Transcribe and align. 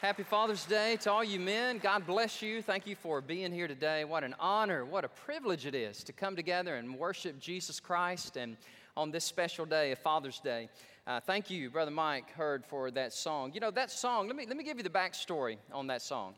Happy 0.00 0.22
Father's 0.22 0.64
Day 0.64 0.96
to 1.00 1.10
all 1.10 1.24
you 1.24 1.40
men. 1.40 1.78
God 1.78 2.06
bless 2.06 2.40
you. 2.40 2.62
Thank 2.62 2.86
you 2.86 2.94
for 2.94 3.20
being 3.20 3.50
here 3.50 3.66
today. 3.66 4.04
What 4.04 4.22
an 4.22 4.32
honor, 4.38 4.84
what 4.84 5.04
a 5.04 5.08
privilege 5.08 5.66
it 5.66 5.74
is 5.74 6.04
to 6.04 6.12
come 6.12 6.36
together 6.36 6.76
and 6.76 6.96
worship 6.96 7.40
Jesus 7.40 7.80
Christ 7.80 8.36
and 8.36 8.56
on 8.96 9.10
this 9.10 9.24
special 9.24 9.66
day 9.66 9.90
of 9.90 9.98
Father's 9.98 10.38
Day. 10.38 10.68
Uh, 11.04 11.18
thank 11.18 11.50
you, 11.50 11.68
Brother 11.68 11.90
Mike 11.90 12.30
Heard, 12.30 12.64
for 12.64 12.92
that 12.92 13.12
song. 13.12 13.50
You 13.52 13.58
know, 13.58 13.72
that 13.72 13.90
song, 13.90 14.28
let 14.28 14.36
me, 14.36 14.46
let 14.46 14.56
me 14.56 14.62
give 14.62 14.76
you 14.76 14.84
the 14.84 14.88
backstory 14.88 15.56
on 15.72 15.88
that 15.88 16.00
song. 16.00 16.34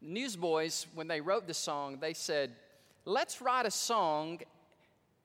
Newsboys, 0.00 0.86
when 0.94 1.08
they 1.08 1.20
wrote 1.20 1.46
the 1.46 1.52
song, 1.52 1.98
they 2.00 2.14
said, 2.14 2.52
let's 3.04 3.42
write 3.42 3.66
a 3.66 3.70
song 3.70 4.38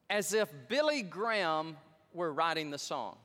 as 0.10 0.34
if 0.34 0.50
Billy 0.68 1.04
Graham 1.04 1.78
were 2.14 2.34
writing 2.34 2.70
the 2.70 2.78
song. 2.78 3.16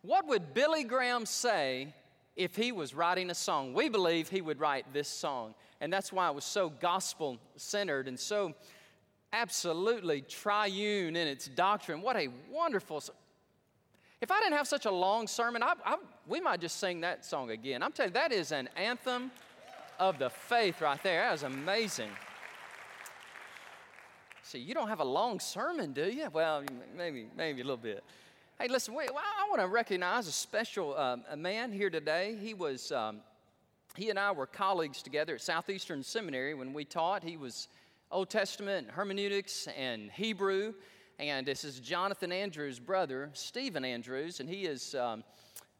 What 0.00 0.26
would 0.28 0.54
Billy 0.54 0.82
Graham 0.82 1.26
say 1.26 1.92
if 2.38 2.54
he 2.54 2.70
was 2.70 2.94
writing 2.94 3.30
a 3.30 3.34
song. 3.34 3.74
We 3.74 3.88
believe 3.88 4.28
he 4.28 4.40
would 4.40 4.60
write 4.60 4.92
this 4.94 5.08
song. 5.08 5.54
And 5.80 5.92
that's 5.92 6.12
why 6.12 6.28
it 6.28 6.34
was 6.34 6.44
so 6.44 6.70
gospel 6.70 7.38
centered 7.56 8.06
and 8.06 8.18
so 8.18 8.54
absolutely 9.32 10.22
triune 10.22 11.16
in 11.16 11.28
its 11.28 11.48
doctrine. 11.48 12.00
What 12.00 12.16
a 12.16 12.28
wonderful. 12.50 13.02
If 14.20 14.30
I 14.30 14.38
didn't 14.40 14.54
have 14.54 14.68
such 14.68 14.86
a 14.86 14.90
long 14.90 15.26
sermon, 15.26 15.64
I, 15.64 15.74
I, 15.84 15.96
we 16.28 16.40
might 16.40 16.60
just 16.60 16.78
sing 16.78 17.00
that 17.00 17.24
song 17.24 17.50
again. 17.50 17.82
I'm 17.82 17.90
telling 17.92 18.10
you, 18.10 18.14
that 18.14 18.32
is 18.32 18.52
an 18.52 18.68
anthem 18.76 19.32
of 19.98 20.18
the 20.20 20.30
faith 20.30 20.80
right 20.80 21.02
there. 21.02 21.22
That 21.22 21.32
was 21.32 21.42
amazing. 21.42 22.10
See, 24.44 24.58
you 24.58 24.74
don't 24.74 24.88
have 24.88 25.00
a 25.00 25.04
long 25.04 25.40
sermon, 25.40 25.92
do 25.92 26.08
you? 26.08 26.30
Well, 26.32 26.62
maybe, 26.96 27.26
maybe 27.36 27.60
a 27.60 27.64
little 27.64 27.76
bit. 27.76 28.04
Hey, 28.60 28.66
listen, 28.66 28.92
well, 28.92 29.06
I 29.14 29.48
want 29.48 29.60
to 29.60 29.68
recognize 29.68 30.26
a 30.26 30.32
special 30.32 30.98
um, 30.98 31.22
a 31.30 31.36
man 31.36 31.70
here 31.70 31.90
today. 31.90 32.36
He 32.42 32.54
was, 32.54 32.90
um, 32.90 33.20
he 33.94 34.10
and 34.10 34.18
I 34.18 34.32
were 34.32 34.46
colleagues 34.46 35.00
together 35.00 35.36
at 35.36 35.42
Southeastern 35.42 36.02
Seminary 36.02 36.54
when 36.54 36.72
we 36.72 36.84
taught. 36.84 37.22
He 37.22 37.36
was 37.36 37.68
Old 38.10 38.30
Testament, 38.30 38.88
hermeneutics, 38.90 39.68
and 39.78 40.10
Hebrew. 40.10 40.74
And 41.20 41.46
this 41.46 41.62
is 41.62 41.78
Jonathan 41.78 42.32
Andrews' 42.32 42.80
brother, 42.80 43.30
Stephen 43.32 43.84
Andrews, 43.84 44.40
and 44.40 44.48
he 44.48 44.64
is. 44.64 44.96
Um, 44.96 45.22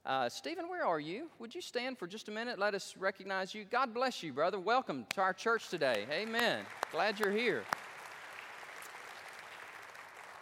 uh, 0.07 0.29
Stephen, 0.29 0.69
where 0.69 0.87
are 0.87 1.01
you? 1.01 1.29
Would 1.41 1.57
you 1.57 1.61
stand 1.61 1.99
for 1.99 2.07
just 2.07 2.29
a 2.29 2.31
minute? 2.31 2.61
Let 2.61 2.77
us 2.77 2.95
recognize 2.97 3.57
you. 3.57 3.65
God 3.65 3.93
bless 3.93 4.23
you, 4.23 4.33
brother. 4.33 4.61
Welcome 4.61 5.05
to 5.15 5.21
our 5.21 5.33
church 5.33 5.69
today. 5.69 6.07
Amen. 6.13 6.65
Glad 6.93 7.19
you're 7.19 7.33
here. 7.33 7.65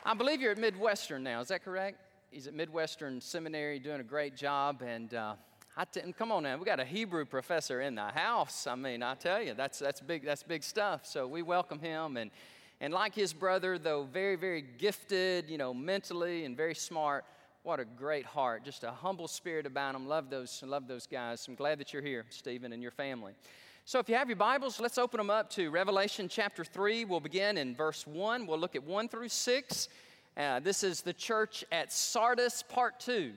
I 0.04 0.12
believe 0.12 0.42
you're 0.42 0.52
at 0.52 0.58
Midwestern 0.58 1.22
now. 1.22 1.40
Is 1.40 1.48
that 1.48 1.64
correct? 1.64 2.05
He's 2.30 2.46
at 2.46 2.54
Midwestern 2.54 3.20
Seminary 3.20 3.78
doing 3.78 4.00
a 4.00 4.04
great 4.04 4.36
job. 4.36 4.82
And 4.82 5.12
uh, 5.14 5.34
I 5.76 5.84
t- 5.84 6.00
come 6.18 6.32
on 6.32 6.42
now, 6.42 6.56
we 6.56 6.64
got 6.64 6.80
a 6.80 6.84
Hebrew 6.84 7.24
professor 7.24 7.80
in 7.80 7.94
the 7.94 8.04
house. 8.04 8.66
I 8.66 8.74
mean, 8.74 9.02
I 9.02 9.14
tell 9.14 9.42
you, 9.42 9.54
that's, 9.54 9.78
that's, 9.78 10.00
big, 10.00 10.24
that's 10.24 10.42
big 10.42 10.62
stuff. 10.62 11.06
So 11.06 11.26
we 11.26 11.42
welcome 11.42 11.78
him. 11.78 12.16
And, 12.16 12.30
and 12.80 12.92
like 12.92 13.14
his 13.14 13.32
brother, 13.32 13.78
though 13.78 14.04
very, 14.04 14.36
very 14.36 14.62
gifted, 14.62 15.48
you 15.48 15.58
know, 15.58 15.72
mentally 15.72 16.44
and 16.44 16.56
very 16.56 16.74
smart, 16.74 17.24
what 17.62 17.80
a 17.80 17.84
great 17.84 18.26
heart. 18.26 18.64
Just 18.64 18.84
a 18.84 18.90
humble 18.90 19.28
spirit 19.28 19.66
about 19.66 19.94
him. 19.94 20.06
Love 20.06 20.30
those, 20.30 20.62
love 20.64 20.86
those 20.86 21.06
guys. 21.06 21.46
I'm 21.48 21.54
glad 21.54 21.78
that 21.80 21.92
you're 21.92 22.02
here, 22.02 22.24
Stephen, 22.30 22.72
and 22.72 22.82
your 22.82 22.92
family. 22.92 23.32
So 23.84 23.98
if 23.98 24.08
you 24.08 24.16
have 24.16 24.28
your 24.28 24.36
Bibles, 24.36 24.80
let's 24.80 24.98
open 24.98 25.18
them 25.18 25.30
up 25.30 25.48
to 25.50 25.70
Revelation 25.70 26.28
chapter 26.28 26.64
3. 26.64 27.04
We'll 27.04 27.20
begin 27.20 27.56
in 27.56 27.74
verse 27.74 28.06
1. 28.06 28.46
We'll 28.46 28.58
look 28.58 28.74
at 28.74 28.82
1 28.82 29.08
through 29.08 29.28
6. 29.28 29.88
Uh, 30.36 30.60
this 30.60 30.84
is 30.84 31.00
the 31.00 31.14
church 31.14 31.64
at 31.72 31.90
Sardis, 31.90 32.62
part 32.62 33.00
two. 33.00 33.32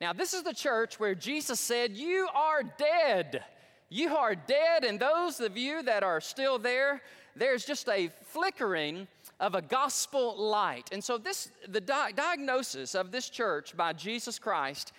Now, 0.00 0.12
this 0.12 0.32
is 0.32 0.42
the 0.42 0.54
church 0.54 0.98
where 0.98 1.14
Jesus 1.14 1.60
said, 1.60 1.96
You 1.96 2.28
are 2.34 2.62
dead. 2.62 3.44
You 3.90 4.16
are 4.16 4.34
dead, 4.34 4.84
and 4.84 4.98
those 4.98 5.40
of 5.40 5.56
you 5.56 5.82
that 5.82 6.02
are 6.02 6.20
still 6.20 6.58
there, 6.58 7.02
there's 7.36 7.64
just 7.64 7.88
a 7.88 8.10
flickering 8.26 9.08
of 9.40 9.54
a 9.54 9.62
gospel 9.62 10.36
light. 10.36 10.88
And 10.92 11.02
so, 11.02 11.18
this, 11.18 11.50
the 11.68 11.80
di- 11.80 12.12
diagnosis 12.12 12.94
of 12.94 13.10
this 13.10 13.28
church 13.28 13.76
by 13.76 13.92
Jesus 13.92 14.38
Christ, 14.38 14.92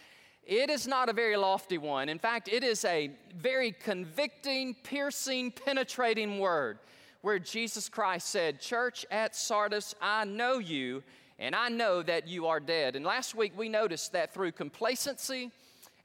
it 0.44 0.70
is 0.70 0.88
not 0.88 1.10
a 1.10 1.14
very 1.14 1.38
lofty 1.38 1.78
one. 1.78 2.10
In 2.10 2.20
fact, 2.20 2.48
it 2.48 2.64
is 2.64 2.86
a 2.86 3.12
very 3.36 3.72
convicting, 3.72 4.76
piercing, 4.84 5.52
penetrating 5.52 6.40
word 6.40 6.80
where 7.22 7.40
Jesus 7.40 7.90
Christ 7.90 8.30
said, 8.30 8.60
Church 8.60 9.06
at 9.12 9.36
Sardis, 9.36 9.94
I 10.02 10.26
know 10.26 10.60
you 10.60 11.04
and 11.40 11.56
I 11.56 11.70
know 11.70 12.04
that 12.04 12.28
you 12.28 12.48
are 12.48 12.60
dead. 12.60 12.96
And 12.96 13.06
last 13.06 13.34
week 13.34 13.54
we 13.58 13.70
noticed 13.70 14.12
that 14.12 14.34
through 14.34 14.52
complacency 14.52 15.52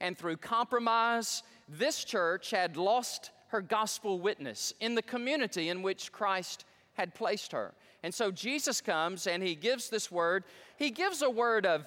and 0.00 0.16
through 0.16 0.36
compromise, 0.36 1.42
this 1.68 2.04
church 2.04 2.50
had 2.50 2.76
lost 2.76 3.30
her 3.48 3.60
gospel 3.60 4.20
witness 4.20 4.72
in 4.80 4.94
the 4.94 5.02
community 5.02 5.68
in 5.68 5.82
which 5.82 6.12
Christ 6.12 6.64
had 6.94 7.14
placed 7.14 7.52
her. 7.52 7.72
And 8.02 8.14
so 8.14 8.30
Jesus 8.30 8.80
comes 8.80 9.26
and 9.26 9.42
he 9.42 9.54
gives 9.54 9.88
this 9.88 10.10
word. 10.10 10.44
He 10.76 10.90
gives 10.90 11.22
a 11.22 11.30
word 11.30 11.66
of, 11.66 11.84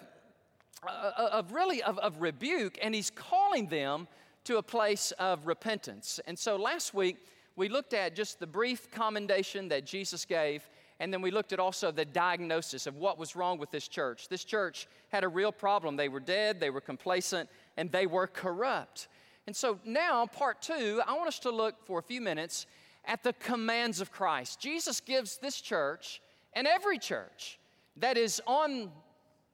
uh, 0.86 1.12
of 1.32 1.54
really 1.54 1.82
of, 1.84 1.98
of 2.00 2.22
rebuke, 2.22 2.78
and 2.82 2.94
he's 2.94 3.10
calling 3.10 3.68
them 3.68 4.08
to 4.46 4.58
a 4.58 4.64
place 4.64 5.12
of 5.20 5.46
repentance. 5.46 6.20
And 6.26 6.38
so 6.38 6.56
last 6.56 6.94
week 6.94 7.18
we 7.56 7.70
looked 7.70 7.94
at 7.94 8.16
just 8.16 8.40
the 8.40 8.48
brief 8.48 8.90
commendation 8.92 9.68
that 9.70 9.86
Jesus 9.86 10.26
gave 10.26 10.68
and 11.00 11.14
then 11.14 11.22
we 11.22 11.32
looked 11.32 11.54
at 11.54 11.60
also 11.60 11.92
the 11.92 12.06
diagnosis 12.06 12.88
of 12.88 12.96
what 12.96 13.18
was 13.18 13.36
wrong 13.36 13.60
with 13.60 13.70
this 13.72 13.88
church. 13.88 14.30
This 14.30 14.44
church 14.44 14.88
had 15.10 15.24
a 15.24 15.28
real 15.28 15.52
problem. 15.52 15.96
They 15.96 16.10
were 16.10 16.20
dead, 16.20 16.60
they 16.60 16.70
were 16.70 16.82
complacent, 16.82 17.50
and 17.78 17.92
they 17.92 18.08
were 18.08 18.28
corrupt. 18.28 19.08
And 19.46 19.56
so 19.56 19.80
now, 19.86 20.26
part 20.26 20.62
two, 20.62 21.02
I 21.06 21.16
want 21.16 21.28
us 21.28 21.40
to 21.40 21.52
look 21.52 21.76
for 21.86 22.00
a 22.00 22.04
few 22.04 22.20
minutes 22.20 22.66
at 23.06 23.24
the 23.24 23.34
commands 23.34 24.02
of 24.02 24.12
Christ. 24.12 24.60
Jesus 24.60 25.00
gives 25.00 25.38
this 25.38 25.62
church 25.62 26.22
and 26.54 26.68
every 26.68 26.98
church 26.98 27.60
that 27.98 28.18
is 28.18 28.42
on 28.46 28.92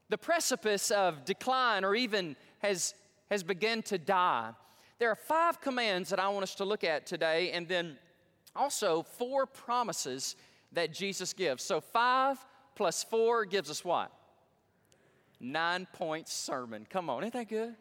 the 0.09 0.17
precipice 0.17 0.91
of 0.91 1.25
decline 1.25 1.83
or 1.83 1.95
even 1.95 2.35
has, 2.59 2.93
has 3.29 3.43
begun 3.43 3.81
to 3.83 3.97
die. 3.97 4.51
There 4.99 5.09
are 5.09 5.15
five 5.15 5.59
commands 5.59 6.09
that 6.09 6.19
I 6.19 6.29
want 6.29 6.43
us 6.43 6.55
to 6.55 6.65
look 6.65 6.83
at 6.83 7.05
today, 7.05 7.51
and 7.51 7.67
then 7.67 7.97
also 8.55 9.03
four 9.03 9.45
promises 9.45 10.35
that 10.73 10.93
Jesus 10.93 11.33
gives. 11.33 11.63
So 11.63 11.81
five 11.81 12.37
plus 12.75 13.03
four 13.03 13.45
gives 13.45 13.69
us 13.69 13.83
what? 13.83 14.11
Nine 15.39 15.87
point 15.93 16.27
sermon. 16.27 16.85
Come 16.89 17.09
on, 17.09 17.23
ain't 17.23 17.33
that 17.33 17.49
good? 17.49 17.75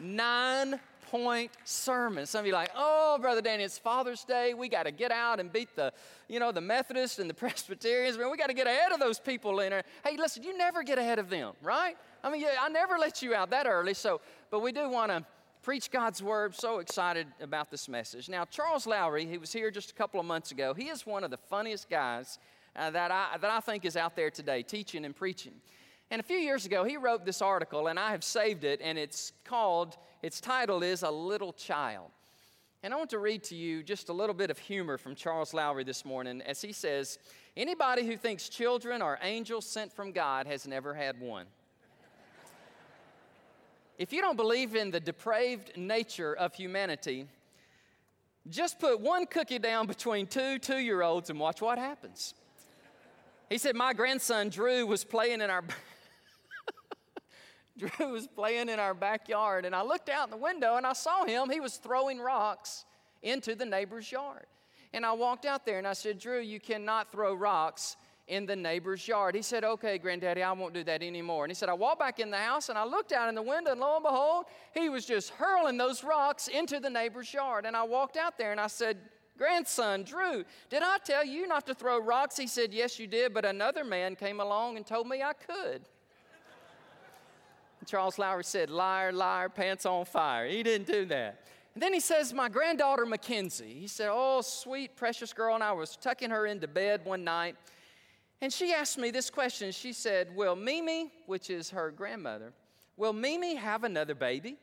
Nine 0.00 0.80
point 1.10 1.52
sermon. 1.64 2.26
Some 2.26 2.40
of 2.40 2.46
you 2.46 2.52
like, 2.52 2.70
oh, 2.76 3.18
Brother 3.20 3.40
Danny, 3.40 3.62
it's 3.62 3.78
Father's 3.78 4.24
Day. 4.24 4.54
We 4.54 4.68
got 4.68 4.84
to 4.84 4.90
get 4.90 5.12
out 5.12 5.38
and 5.40 5.52
beat 5.52 5.74
the, 5.76 5.92
you 6.28 6.40
know, 6.40 6.52
the 6.52 6.60
Methodists 6.60 7.18
and 7.18 7.30
the 7.30 7.34
Presbyterians. 7.34 8.18
Man, 8.18 8.30
we 8.30 8.36
got 8.36 8.48
to 8.48 8.54
get 8.54 8.66
ahead 8.66 8.92
of 8.92 8.98
those 8.98 9.18
people 9.18 9.60
in 9.60 9.70
there. 9.70 9.84
Hey, 10.04 10.16
listen, 10.16 10.42
you 10.42 10.56
never 10.56 10.82
get 10.82 10.98
ahead 10.98 11.18
of 11.18 11.30
them, 11.30 11.54
right? 11.62 11.96
I 12.24 12.30
mean, 12.30 12.44
I 12.60 12.68
never 12.68 12.98
let 12.98 13.22
you 13.22 13.34
out 13.34 13.50
that 13.50 13.66
early. 13.66 13.94
So, 13.94 14.20
but 14.50 14.60
we 14.60 14.72
do 14.72 14.88
want 14.90 15.12
to 15.12 15.24
preach 15.66 15.90
God's 15.90 16.22
word. 16.22 16.54
So 16.54 16.78
excited 16.78 17.26
about 17.40 17.72
this 17.72 17.88
message. 17.88 18.28
Now, 18.28 18.44
Charles 18.44 18.86
Lowery, 18.86 19.26
he 19.26 19.36
was 19.36 19.52
here 19.52 19.72
just 19.72 19.90
a 19.90 19.94
couple 19.94 20.20
of 20.20 20.24
months 20.24 20.52
ago. 20.52 20.74
He 20.74 20.84
is 20.90 21.04
one 21.04 21.24
of 21.24 21.32
the 21.32 21.36
funniest 21.36 21.90
guys 21.90 22.38
uh, 22.76 22.90
that, 22.90 23.10
I, 23.10 23.36
that 23.40 23.50
I 23.50 23.58
think 23.58 23.84
is 23.84 23.96
out 23.96 24.14
there 24.14 24.30
today, 24.30 24.62
teaching 24.62 25.04
and 25.04 25.14
preaching. 25.16 25.54
And 26.12 26.20
a 26.20 26.22
few 26.22 26.36
years 26.36 26.66
ago, 26.66 26.84
he 26.84 26.96
wrote 26.96 27.24
this 27.24 27.42
article, 27.42 27.88
and 27.88 27.98
I 27.98 28.12
have 28.12 28.22
saved 28.22 28.62
it, 28.62 28.80
and 28.80 28.96
it's 28.96 29.32
called, 29.44 29.96
its 30.22 30.40
title 30.40 30.84
is 30.84 31.02
A 31.02 31.10
Little 31.10 31.52
Child. 31.52 32.12
And 32.84 32.94
I 32.94 32.96
want 32.96 33.10
to 33.10 33.18
read 33.18 33.42
to 33.44 33.56
you 33.56 33.82
just 33.82 34.08
a 34.08 34.12
little 34.12 34.36
bit 34.36 34.52
of 34.52 34.60
humor 34.60 34.96
from 34.96 35.16
Charles 35.16 35.52
Lowery 35.52 35.82
this 35.82 36.04
morning 36.04 36.42
as 36.42 36.62
he 36.62 36.70
says, 36.70 37.18
Anybody 37.56 38.06
who 38.06 38.16
thinks 38.16 38.48
children 38.48 39.02
are 39.02 39.18
angels 39.20 39.66
sent 39.66 39.92
from 39.92 40.12
God 40.12 40.46
has 40.46 40.68
never 40.68 40.94
had 40.94 41.18
one. 41.18 41.46
If 43.98 44.12
you 44.12 44.20
don't 44.20 44.36
believe 44.36 44.76
in 44.76 44.90
the 44.90 45.00
depraved 45.00 45.76
nature 45.76 46.34
of 46.34 46.54
humanity, 46.54 47.26
just 48.48 48.78
put 48.78 49.00
one 49.00 49.26
cookie 49.26 49.58
down 49.58 49.86
between 49.86 50.26
two 50.26 50.58
two 50.58 50.78
year 50.78 51.02
olds 51.02 51.30
and 51.30 51.40
watch 51.40 51.62
what 51.62 51.78
happens. 51.78 52.34
He 53.48 53.58
said, 53.58 53.74
My 53.74 53.92
grandson 53.92 54.50
Drew 54.50 54.86
was 54.86 55.04
playing 55.04 55.40
in 55.40 55.50
our. 55.50 55.64
Drew 57.78 58.12
was 58.12 58.26
playing 58.26 58.68
in 58.68 58.78
our 58.78 58.94
backyard, 58.94 59.64
and 59.64 59.74
I 59.74 59.82
looked 59.82 60.08
out 60.08 60.30
the 60.30 60.36
window 60.36 60.76
and 60.76 60.86
I 60.86 60.92
saw 60.92 61.24
him. 61.24 61.50
He 61.50 61.60
was 61.60 61.76
throwing 61.76 62.20
rocks 62.20 62.84
into 63.22 63.54
the 63.54 63.66
neighbor's 63.66 64.10
yard. 64.10 64.46
And 64.92 65.04
I 65.04 65.12
walked 65.12 65.44
out 65.44 65.66
there 65.66 65.78
and 65.78 65.86
I 65.86 65.92
said, 65.92 66.18
Drew, 66.18 66.40
you 66.40 66.60
cannot 66.60 67.12
throw 67.12 67.34
rocks 67.34 67.96
in 68.28 68.46
the 68.46 68.56
neighbor's 68.56 69.06
yard. 69.06 69.34
He 69.34 69.42
said, 69.42 69.64
Okay, 69.64 69.98
granddaddy, 69.98 70.42
I 70.42 70.52
won't 70.52 70.74
do 70.74 70.84
that 70.84 71.02
anymore. 71.02 71.44
And 71.44 71.50
he 71.50 71.54
said, 71.54 71.68
I 71.68 71.74
walked 71.74 72.00
back 72.00 72.18
in 72.18 72.30
the 72.30 72.38
house 72.38 72.68
and 72.68 72.78
I 72.78 72.84
looked 72.84 73.12
out 73.12 73.28
in 73.28 73.34
the 73.34 73.42
window, 73.42 73.72
and 73.72 73.80
lo 73.80 73.96
and 73.96 74.04
behold, 74.04 74.46
he 74.74 74.88
was 74.88 75.04
just 75.04 75.30
hurling 75.30 75.76
those 75.76 76.02
rocks 76.02 76.48
into 76.48 76.80
the 76.80 76.90
neighbor's 76.90 77.32
yard. 77.32 77.66
And 77.66 77.76
I 77.76 77.84
walked 77.84 78.16
out 78.16 78.36
there 78.38 78.52
and 78.52 78.60
I 78.60 78.66
said, 78.66 78.98
Grandson, 79.38 80.02
Drew, 80.02 80.44
did 80.70 80.82
I 80.82 80.98
tell 81.04 81.24
you 81.24 81.46
not 81.46 81.66
to 81.66 81.74
throw 81.74 82.00
rocks? 82.00 82.36
He 82.36 82.46
said, 82.46 82.72
Yes, 82.72 82.98
you 82.98 83.06
did, 83.06 83.34
but 83.34 83.44
another 83.44 83.84
man 83.84 84.16
came 84.16 84.40
along 84.40 84.76
and 84.76 84.86
told 84.86 85.06
me 85.06 85.22
I 85.22 85.32
could. 85.32 85.82
Charles 87.86 88.18
Lowery 88.18 88.42
said, 88.42 88.68
Liar, 88.68 89.12
liar, 89.12 89.48
pants 89.48 89.86
on 89.86 90.04
fire. 90.04 90.48
He 90.48 90.62
didn't 90.62 90.88
do 90.88 91.04
that. 91.06 91.40
And 91.74 91.82
then 91.82 91.92
he 91.92 92.00
says, 92.00 92.32
My 92.32 92.48
granddaughter 92.48 93.06
Mackenzie. 93.06 93.76
He 93.78 93.86
said, 93.86 94.08
Oh, 94.10 94.40
sweet, 94.40 94.96
precious 94.96 95.32
girl. 95.32 95.54
And 95.54 95.62
I 95.62 95.72
was 95.72 95.96
tucking 95.96 96.30
her 96.30 96.46
into 96.46 96.66
bed 96.66 97.02
one 97.04 97.22
night. 97.22 97.54
And 98.40 98.52
she 98.52 98.72
asked 98.72 98.98
me 98.98 99.10
this 99.10 99.30
question. 99.30 99.72
She 99.72 99.92
said, 99.92 100.34
Will 100.36 100.56
Mimi, 100.56 101.10
which 101.26 101.50
is 101.50 101.70
her 101.70 101.90
grandmother, 101.90 102.52
will 102.96 103.12
Mimi 103.12 103.54
have 103.54 103.84
another 103.84 104.14
baby? 104.14 104.56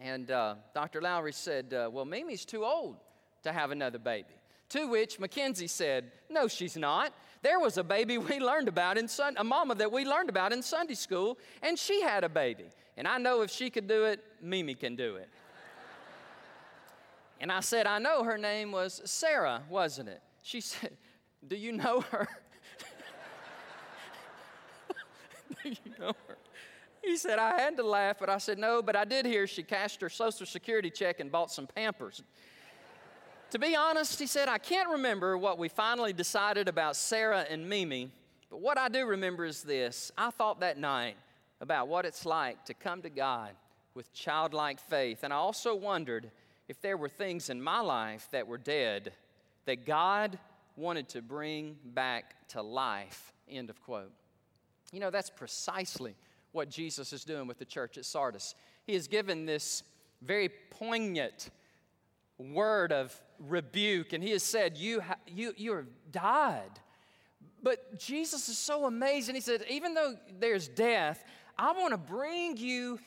And 0.00 0.30
uh, 0.30 0.54
Dr. 0.74 1.00
Lowery 1.00 1.32
said, 1.32 1.74
uh, 1.74 1.90
Well, 1.92 2.04
Mimi's 2.04 2.44
too 2.44 2.64
old 2.64 2.96
to 3.42 3.52
have 3.52 3.70
another 3.70 3.98
baby. 3.98 4.34
To 4.70 4.88
which 4.88 5.20
Mackenzie 5.20 5.66
said, 5.66 6.10
No, 6.30 6.48
she's 6.48 6.76
not. 6.76 7.12
There 7.42 7.60
was 7.60 7.76
a 7.76 7.84
baby 7.84 8.16
we 8.18 8.40
learned 8.40 8.68
about 8.68 8.96
in 8.96 9.06
Sun- 9.06 9.36
a 9.36 9.44
mama 9.44 9.74
that 9.74 9.92
we 9.92 10.04
learned 10.04 10.30
about 10.30 10.52
in 10.52 10.62
Sunday 10.62 10.94
school, 10.94 11.38
and 11.62 11.78
she 11.78 12.00
had 12.00 12.24
a 12.24 12.28
baby. 12.28 12.64
And 12.96 13.06
I 13.06 13.18
know 13.18 13.42
if 13.42 13.50
she 13.50 13.68
could 13.68 13.86
do 13.86 14.04
it, 14.04 14.24
Mimi 14.40 14.74
can 14.74 14.96
do 14.96 15.16
it. 15.16 15.28
and 17.40 17.52
I 17.52 17.60
said, 17.60 17.86
I 17.86 17.98
know 17.98 18.22
her 18.24 18.38
name 18.38 18.72
was 18.72 19.02
Sarah, 19.04 19.62
wasn't 19.68 20.08
it? 20.08 20.22
She 20.40 20.60
said, 20.60 20.96
Do 21.46 21.56
you 21.56 21.72
know 21.72 22.00
her? 22.10 22.28
do 24.88 24.94
He 27.02 27.16
said, 27.16 27.38
I 27.40 27.60
had 27.60 27.76
to 27.78 27.82
laugh, 27.82 28.16
but 28.20 28.30
I 28.30 28.38
said, 28.38 28.58
No, 28.58 28.80
but 28.80 28.94
I 28.94 29.04
did 29.04 29.26
hear 29.26 29.46
she 29.46 29.62
cashed 29.62 30.00
her 30.00 30.08
Social 30.08 30.46
Security 30.46 30.88
check 30.88 31.18
and 31.18 31.32
bought 31.32 31.50
some 31.50 31.66
Pampers. 31.66 32.22
to 33.50 33.58
be 33.58 33.74
honest, 33.74 34.20
he 34.20 34.26
said, 34.26 34.48
I 34.48 34.58
can't 34.58 34.88
remember 34.88 35.36
what 35.36 35.58
we 35.58 35.68
finally 35.68 36.12
decided 36.12 36.68
about 36.68 36.94
Sarah 36.94 37.44
and 37.50 37.68
Mimi, 37.68 38.10
but 38.50 38.60
what 38.60 38.78
I 38.78 38.88
do 38.88 39.04
remember 39.04 39.44
is 39.44 39.62
this. 39.62 40.12
I 40.16 40.30
thought 40.30 40.60
that 40.60 40.78
night 40.78 41.16
about 41.60 41.88
what 41.88 42.04
it's 42.04 42.24
like 42.24 42.64
to 42.66 42.74
come 42.74 43.02
to 43.02 43.10
God 43.10 43.50
with 43.94 44.12
childlike 44.12 44.78
faith, 44.78 45.24
and 45.24 45.32
I 45.32 45.36
also 45.36 45.74
wondered 45.74 46.30
if 46.68 46.80
there 46.80 46.96
were 46.96 47.08
things 47.08 47.50
in 47.50 47.60
my 47.60 47.80
life 47.80 48.28
that 48.30 48.46
were 48.46 48.58
dead 48.58 49.12
that 49.64 49.84
God 49.84 50.38
wanted 50.76 51.08
to 51.10 51.20
bring 51.20 51.76
back 51.84 52.48
to 52.48 52.62
life. 52.62 53.32
End 53.48 53.70
of 53.70 53.82
quote. 53.82 54.12
You 54.92 55.00
know, 55.00 55.10
that's 55.10 55.30
precisely 55.30 56.14
what 56.52 56.68
Jesus 56.68 57.12
is 57.12 57.24
doing 57.24 57.46
with 57.46 57.58
the 57.58 57.64
church 57.64 57.98
at 57.98 58.04
Sardis. 58.04 58.54
He 58.86 58.92
has 58.94 59.08
given 59.08 59.46
this 59.46 59.82
very 60.20 60.50
poignant 60.70 61.50
word 62.38 62.92
of 62.92 63.18
rebuke, 63.38 64.12
and 64.12 64.22
he 64.22 64.30
has 64.30 64.42
said, 64.42 64.76
You, 64.76 65.00
ha- 65.00 65.16
you, 65.26 65.54
you 65.56 65.74
have 65.74 65.86
died. 66.10 66.70
But 67.62 67.98
Jesus 67.98 68.48
is 68.48 68.58
so 68.58 68.86
amazing. 68.86 69.34
He 69.34 69.40
said, 69.40 69.64
Even 69.70 69.94
though 69.94 70.14
there's 70.38 70.68
death, 70.68 71.24
I 71.58 71.72
want 71.72 71.92
to 71.92 71.98
bring 71.98 72.56
you 72.56 72.98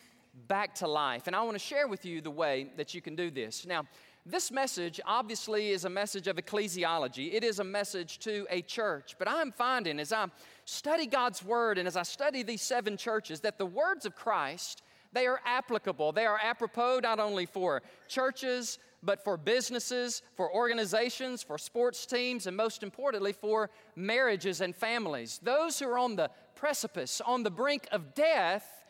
back 0.48 0.76
to 0.76 0.88
life. 0.88 1.28
And 1.28 1.36
I 1.36 1.42
want 1.44 1.56
to 1.56 1.64
share 1.64 1.88
with 1.88 2.06
you 2.06 2.22
the 2.22 2.32
way 2.32 2.68
that 2.78 2.94
you 2.94 3.02
can 3.02 3.16
do 3.16 3.30
this. 3.32 3.66
Now, 3.66 3.86
this 4.26 4.52
message 4.52 5.00
obviously 5.06 5.70
is 5.70 5.86
a 5.86 5.90
message 5.90 6.28
of 6.28 6.38
ecclesiology. 6.38 7.34
It 7.34 7.44
is 7.44 7.60
a 7.60 7.64
message 7.64 8.18
to 8.20 8.48
a 8.50 8.62
church. 8.64 9.16
But 9.20 9.30
I'm 9.30 9.52
finding 9.52 10.00
as 10.00 10.12
I 10.12 10.28
study 10.66 11.06
God's 11.06 11.44
word 11.44 11.78
and 11.78 11.88
as 11.88 11.96
I 11.96 12.04
study 12.04 12.42
these 12.42 12.64
seven 12.64 12.98
churches 12.98 13.42
that 13.42 13.60
the 13.60 13.66
words 13.68 14.06
of 14.06 14.16
Christ, 14.16 14.82
they 15.14 15.28
are 15.28 15.40
applicable. 15.46 16.12
They 16.12 16.26
are 16.26 16.40
apropos 16.42 17.02
not 17.04 17.20
only 17.20 17.46
for 17.46 17.84
churches, 18.08 18.80
but 19.04 19.24
for 19.24 19.38
businesses, 19.38 20.24
for 20.36 20.52
organizations, 20.52 21.44
for 21.44 21.60
sports 21.60 22.08
teams, 22.08 22.48
and 22.48 22.58
most 22.58 22.82
importantly, 22.82 23.32
for 23.32 23.70
marriages 23.96 24.62
and 24.62 24.76
families. 24.76 25.40
Those 25.44 25.78
who 25.78 25.88
are 25.88 26.00
on 26.00 26.16
the 26.16 26.32
precipice, 26.56 27.22
on 27.22 27.44
the 27.44 27.52
brink 27.52 27.88
of 27.92 28.16
death, 28.16 28.85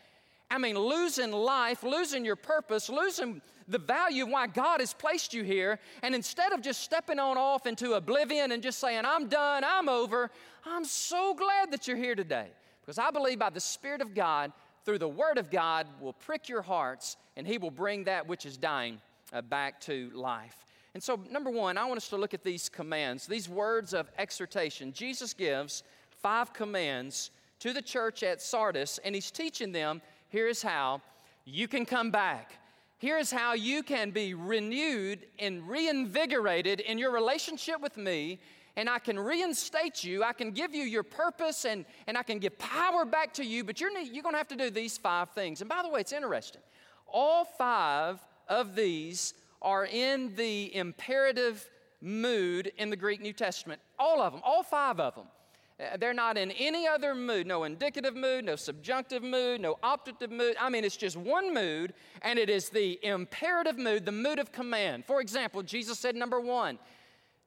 I 0.49 0.57
mean, 0.57 0.77
losing 0.77 1.31
life, 1.31 1.83
losing 1.83 2.23
your 2.23 2.35
purpose, 2.35 2.89
losing 2.89 3.41
the 3.67 3.79
value 3.79 4.23
of 4.23 4.29
why 4.29 4.47
God 4.47 4.79
has 4.79 4.93
placed 4.93 5.33
you 5.33 5.43
here. 5.43 5.79
And 6.03 6.13
instead 6.13 6.53
of 6.53 6.61
just 6.61 6.81
stepping 6.81 7.19
on 7.19 7.37
off 7.37 7.65
into 7.65 7.93
oblivion 7.93 8.51
and 8.51 8.61
just 8.61 8.79
saying, 8.79 9.03
I'm 9.05 9.27
done, 9.27 9.63
I'm 9.65 9.89
over, 9.89 10.29
I'm 10.65 10.85
so 10.85 11.33
glad 11.33 11.71
that 11.71 11.87
you're 11.87 11.97
here 11.97 12.15
today. 12.15 12.47
Because 12.81 12.99
I 12.99 13.09
believe 13.09 13.39
by 13.39 13.49
the 13.49 13.59
Spirit 13.59 14.01
of 14.01 14.13
God, 14.13 14.51
through 14.85 14.99
the 14.99 15.07
Word 15.07 15.39
of 15.39 15.49
God, 15.49 15.87
will 15.99 16.13
prick 16.13 16.47
your 16.47 16.61
hearts 16.61 17.17
and 17.35 17.47
He 17.47 17.57
will 17.57 17.71
bring 17.71 18.03
that 18.03 18.27
which 18.27 18.45
is 18.45 18.55
dying 18.55 19.01
uh, 19.33 19.41
back 19.41 19.81
to 19.81 20.11
life. 20.13 20.65
And 20.93 21.03
so, 21.03 21.19
number 21.29 21.49
one, 21.49 21.77
I 21.77 21.85
want 21.85 21.97
us 21.97 22.07
to 22.09 22.17
look 22.17 22.33
at 22.33 22.43
these 22.43 22.69
commands, 22.69 23.27
these 23.27 23.49
words 23.49 23.93
of 23.93 24.09
exhortation. 24.17 24.93
Jesus 24.93 25.33
gives 25.33 25.83
five 26.21 26.53
commands 26.53 27.31
to 27.59 27.73
the 27.73 27.81
church 27.81 28.23
at 28.23 28.41
Sardis, 28.41 28.99
and 29.03 29.13
He's 29.13 29.31
teaching 29.31 29.71
them 29.71 30.01
here's 30.35 30.61
how 30.61 31.01
you 31.45 31.65
can 31.65 31.85
come 31.85 32.11
back. 32.11 32.59
Here's 32.97 33.31
how 33.31 33.53
you 33.53 33.83
can 33.83 34.11
be 34.11 34.33
renewed 34.33 35.25
and 35.39 35.65
reinvigorated 35.65 36.81
in 36.81 36.97
your 36.97 37.11
relationship 37.11 37.79
with 37.79 37.95
me, 37.95 38.39
and 38.75 38.89
I 38.89 38.99
can 38.99 39.17
reinstate 39.17 40.03
you. 40.03 40.25
I 40.25 40.33
can 40.33 40.51
give 40.51 40.75
you 40.75 40.83
your 40.83 41.03
purpose 41.03 41.63
and, 41.63 41.85
and 42.07 42.17
I 42.17 42.23
can 42.23 42.39
give 42.39 42.59
power 42.59 43.05
back 43.05 43.33
to 43.35 43.45
you, 43.45 43.63
but 43.63 43.79
you're, 43.79 43.97
you're 43.97 44.23
going 44.23 44.33
to 44.33 44.37
have 44.37 44.49
to 44.49 44.57
do 44.57 44.69
these 44.69 44.97
five 44.97 45.29
things. 45.29 45.61
And 45.61 45.69
by 45.69 45.81
the 45.81 45.87
way, 45.87 46.01
it's 46.01 46.11
interesting. 46.11 46.61
All 47.07 47.45
five 47.45 48.19
of 48.49 48.75
these 48.75 49.35
are 49.61 49.85
in 49.85 50.35
the 50.35 50.75
imperative 50.75 51.65
mood 52.01 52.73
in 52.77 52.89
the 52.89 52.97
Greek 52.97 53.21
New 53.21 53.31
Testament. 53.31 53.79
All 53.97 54.21
of 54.21 54.33
them, 54.33 54.41
all 54.43 54.63
five 54.63 54.99
of 54.99 55.15
them. 55.15 55.27
Uh, 55.77 55.97
they're 55.97 56.13
not 56.13 56.37
in 56.37 56.51
any 56.51 56.87
other 56.87 57.13
mood, 57.13 57.45
no 57.45 57.65
indicative 57.65 58.15
mood, 58.15 58.45
no 58.45 58.55
subjunctive 58.55 59.21
mood, 59.21 59.59
no 59.59 59.75
optative 59.83 60.31
mood. 60.31 60.55
I 60.59 60.69
mean, 60.69 60.85
it's 60.85 60.95
just 60.95 61.17
one 61.17 61.53
mood, 61.53 61.93
and 62.21 62.39
it 62.39 62.49
is 62.49 62.69
the 62.69 62.97
imperative 63.03 63.77
mood, 63.77 64.05
the 64.05 64.11
mood 64.11 64.39
of 64.39 64.53
command. 64.53 65.05
For 65.05 65.19
example, 65.19 65.61
Jesus 65.63 65.99
said, 65.99 66.15
number 66.15 66.39
one, 66.39 66.79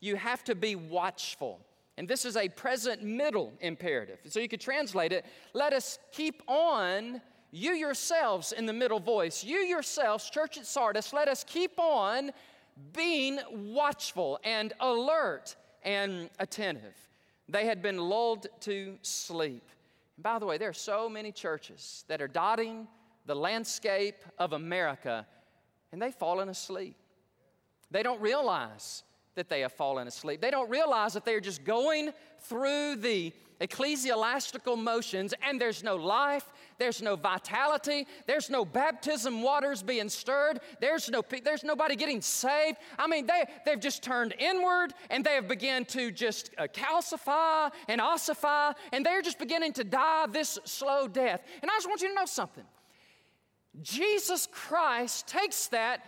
you 0.00 0.16
have 0.16 0.44
to 0.44 0.54
be 0.54 0.76
watchful. 0.76 1.60
And 1.96 2.06
this 2.06 2.25
is 2.25 2.36
a 2.36 2.48
present 2.50 3.02
middle 3.02 3.52
imperative. 3.60 4.19
So 4.26 4.40
you 4.40 4.48
could 4.48 4.60
translate 4.60 5.12
it 5.12 5.25
let 5.54 5.72
us 5.72 5.98
keep 6.12 6.42
on, 6.46 7.22
you 7.50 7.72
yourselves 7.72 8.52
in 8.52 8.66
the 8.66 8.72
middle 8.75 9.00
voice, 9.00 9.42
you 9.42 9.58
yourselves, 9.60 10.28
church 10.28 10.58
at 10.58 10.66
Sardis, 10.66 11.14
let 11.14 11.28
us 11.28 11.44
keep 11.44 11.78
on 11.78 12.30
being 12.92 13.40
watchful 13.50 14.38
and 14.44 14.75
alert 14.80 15.56
and 15.82 16.28
attentive. 16.38 17.07
They 17.49 17.67
had 17.67 17.83
been 17.83 17.99
lulled 17.99 18.47
to 18.61 18.99
sleep. 19.03 19.69
And 20.17 20.23
by 20.23 20.39
the 20.39 20.47
way, 20.47 20.59
there 20.59 20.69
are 20.69 20.75
so 20.75 21.09
many 21.09 21.33
churches 21.33 22.05
that 22.09 22.21
are 22.21 22.29
dotting 22.29 22.87
the 23.27 23.35
landscape 23.35 24.25
of 24.39 24.53
America, 24.53 25.27
and 25.93 26.00
they've 26.00 26.15
fallen 26.15 26.49
asleep. 26.49 26.97
They 27.91 28.03
don't 28.03 28.21
realize 28.21 29.02
that 29.38 29.49
they 29.49 29.61
have 29.61 29.73
fallen 29.73 30.09
asleep. 30.09 30.40
They 30.40 30.50
don't 30.50 30.68
realize 30.68 31.14
that 31.14 31.25
they're 31.25 31.40
just 31.40 31.64
going 31.64 32.11
through 32.40 32.97
the 32.97 33.33
ecclesiastical 33.61 34.76
motions 34.76 35.33
and 35.42 35.61
there's 35.61 35.85
no 35.85 35.95
life, 35.95 36.45
there's 36.78 37.00
no 37.00 37.14
vitality, 37.14 38.07
there's 38.26 38.50
no 38.50 38.64
baptism 38.64 39.40
waters 39.42 39.80
being 39.80 40.09
stirred, 40.09 40.61
there's, 40.80 41.09
no, 41.09 41.23
there's 41.45 41.62
nobody 41.62 41.95
getting 41.95 42.21
saved. 42.21 42.78
I 42.99 43.07
mean, 43.07 43.26
they, 43.26 43.45
they've 43.64 43.80
just 43.80 44.02
turned 44.02 44.35
inward 44.40 44.92
and 45.09 45.25
they 45.25 45.35
have 45.35 45.47
begun 45.47 45.85
to 45.87 46.11
just 46.11 46.50
uh, 46.59 46.66
calcify 46.73 47.71
and 47.87 48.00
ossify 48.00 48.73
and 48.92 49.07
they're 49.07 49.23
just 49.23 49.38
beginning 49.38 49.73
to 49.75 49.85
die 49.85 50.26
this 50.26 50.59
slow 50.64 51.07
death. 51.07 51.42
And 51.62 51.71
I 51.71 51.75
just 51.75 51.88
want 51.88 52.02
you 52.02 52.09
to 52.09 52.14
know 52.14 52.26
something. 52.26 52.64
Jesus 53.83 54.49
Christ 54.50 55.28
takes 55.28 55.68
that 55.68 56.04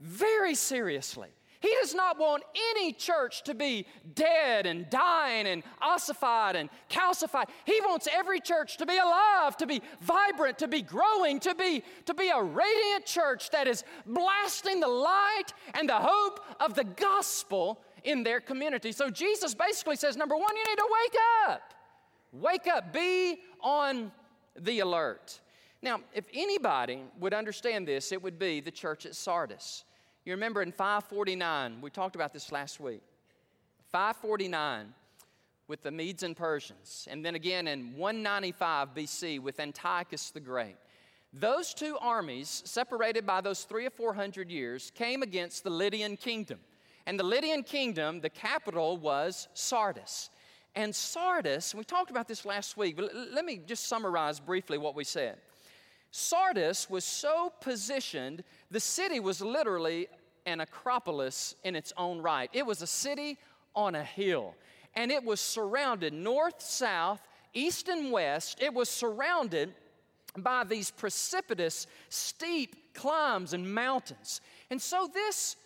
very 0.00 0.54
seriously. 0.54 1.28
He 1.60 1.74
does 1.80 1.94
not 1.94 2.18
want 2.18 2.42
any 2.70 2.92
church 2.92 3.42
to 3.44 3.54
be 3.54 3.86
dead 4.14 4.64
and 4.64 4.88
dying 4.88 5.46
and 5.46 5.62
ossified 5.80 6.56
and 6.56 6.70
calcified. 6.88 7.48
He 7.66 7.78
wants 7.82 8.08
every 8.10 8.40
church 8.40 8.78
to 8.78 8.86
be 8.86 8.96
alive, 8.96 9.58
to 9.58 9.66
be 9.66 9.82
vibrant, 10.00 10.58
to 10.60 10.68
be 10.68 10.80
growing, 10.80 11.38
to 11.40 11.54
be, 11.54 11.84
to 12.06 12.14
be 12.14 12.30
a 12.30 12.42
radiant 12.42 13.04
church 13.04 13.50
that 13.50 13.68
is 13.68 13.84
blasting 14.06 14.80
the 14.80 14.88
light 14.88 15.52
and 15.74 15.86
the 15.86 15.98
hope 15.98 16.40
of 16.60 16.74
the 16.74 16.84
gospel 16.84 17.82
in 18.04 18.22
their 18.22 18.40
community. 18.40 18.90
So 18.90 19.10
Jesus 19.10 19.54
basically 19.54 19.96
says 19.96 20.16
number 20.16 20.36
one, 20.36 20.56
you 20.56 20.64
need 20.64 20.78
to 20.78 20.88
wake 20.90 21.20
up. 21.46 21.74
Wake 22.32 22.66
up, 22.68 22.90
be 22.90 23.40
on 23.60 24.10
the 24.58 24.80
alert. 24.80 25.40
Now, 25.82 26.00
if 26.14 26.26
anybody 26.32 27.02
would 27.18 27.34
understand 27.34 27.86
this, 27.86 28.12
it 28.12 28.22
would 28.22 28.38
be 28.38 28.60
the 28.60 28.70
church 28.70 29.04
at 29.04 29.14
Sardis. 29.14 29.84
You 30.30 30.36
remember 30.36 30.62
in 30.62 30.70
549, 30.70 31.80
we 31.80 31.90
talked 31.90 32.14
about 32.14 32.32
this 32.32 32.52
last 32.52 32.78
week. 32.78 33.02
549 33.90 34.94
with 35.66 35.82
the 35.82 35.90
Medes 35.90 36.22
and 36.22 36.36
Persians, 36.36 37.08
and 37.10 37.24
then 37.24 37.34
again 37.34 37.66
in 37.66 37.96
195 37.96 38.94
BC 38.94 39.40
with 39.40 39.58
Antiochus 39.58 40.30
the 40.30 40.38
Great. 40.38 40.76
Those 41.32 41.74
two 41.74 41.98
armies, 42.00 42.62
separated 42.64 43.26
by 43.26 43.40
those 43.40 43.64
three 43.64 43.84
or 43.86 43.90
four 43.90 44.14
hundred 44.14 44.52
years, 44.52 44.92
came 44.94 45.22
against 45.22 45.64
the 45.64 45.70
Lydian 45.70 46.16
kingdom. 46.16 46.60
And 47.06 47.18
the 47.18 47.24
Lydian 47.24 47.64
kingdom, 47.64 48.20
the 48.20 48.30
capital 48.30 48.98
was 48.98 49.48
Sardis. 49.54 50.30
And 50.76 50.94
Sardis, 50.94 51.74
we 51.74 51.82
talked 51.82 52.12
about 52.12 52.28
this 52.28 52.44
last 52.44 52.76
week, 52.76 52.94
but 52.94 53.12
let 53.32 53.44
me 53.44 53.60
just 53.66 53.88
summarize 53.88 54.38
briefly 54.38 54.78
what 54.78 54.94
we 54.94 55.02
said. 55.02 55.38
Sardis 56.12 56.90
was 56.90 57.04
so 57.04 57.52
positioned, 57.60 58.42
the 58.70 58.80
city 58.80 59.20
was 59.20 59.40
literally 59.40 60.08
an 60.46 60.60
acropolis 60.60 61.54
in 61.64 61.76
its 61.76 61.92
own 61.96 62.20
right. 62.20 62.50
It 62.52 62.66
was 62.66 62.82
a 62.82 62.86
city 62.86 63.38
on 63.74 63.94
a 63.94 64.04
hill, 64.04 64.54
and 64.94 65.10
it 65.10 65.24
was 65.24 65.40
surrounded 65.40 66.12
north, 66.12 66.60
south, 66.60 67.20
east, 67.54 67.88
and 67.88 68.12
west. 68.12 68.60
It 68.60 68.74
was 68.74 68.88
surrounded 68.88 69.74
by 70.36 70.64
these 70.64 70.90
precipitous, 70.90 71.86
steep 72.08 72.94
climbs 72.94 73.52
and 73.52 73.74
mountains. 73.74 74.40
And 74.70 74.80
so 74.80 75.08
this 75.12 75.56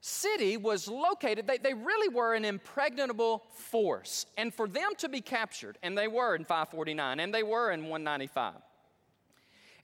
city 0.00 0.56
was 0.58 0.86
located, 0.86 1.46
they, 1.46 1.58
they 1.58 1.72
really 1.72 2.14
were 2.14 2.34
an 2.34 2.44
impregnable 2.44 3.42
force. 3.50 4.26
And 4.36 4.52
for 4.52 4.68
them 4.68 4.92
to 4.98 5.08
be 5.08 5.20
captured, 5.20 5.78
and 5.82 5.96
they 5.96 6.08
were 6.08 6.34
in 6.34 6.44
549, 6.44 7.20
and 7.20 7.34
they 7.34 7.42
were 7.42 7.70
in 7.70 7.82
195. 7.82 8.54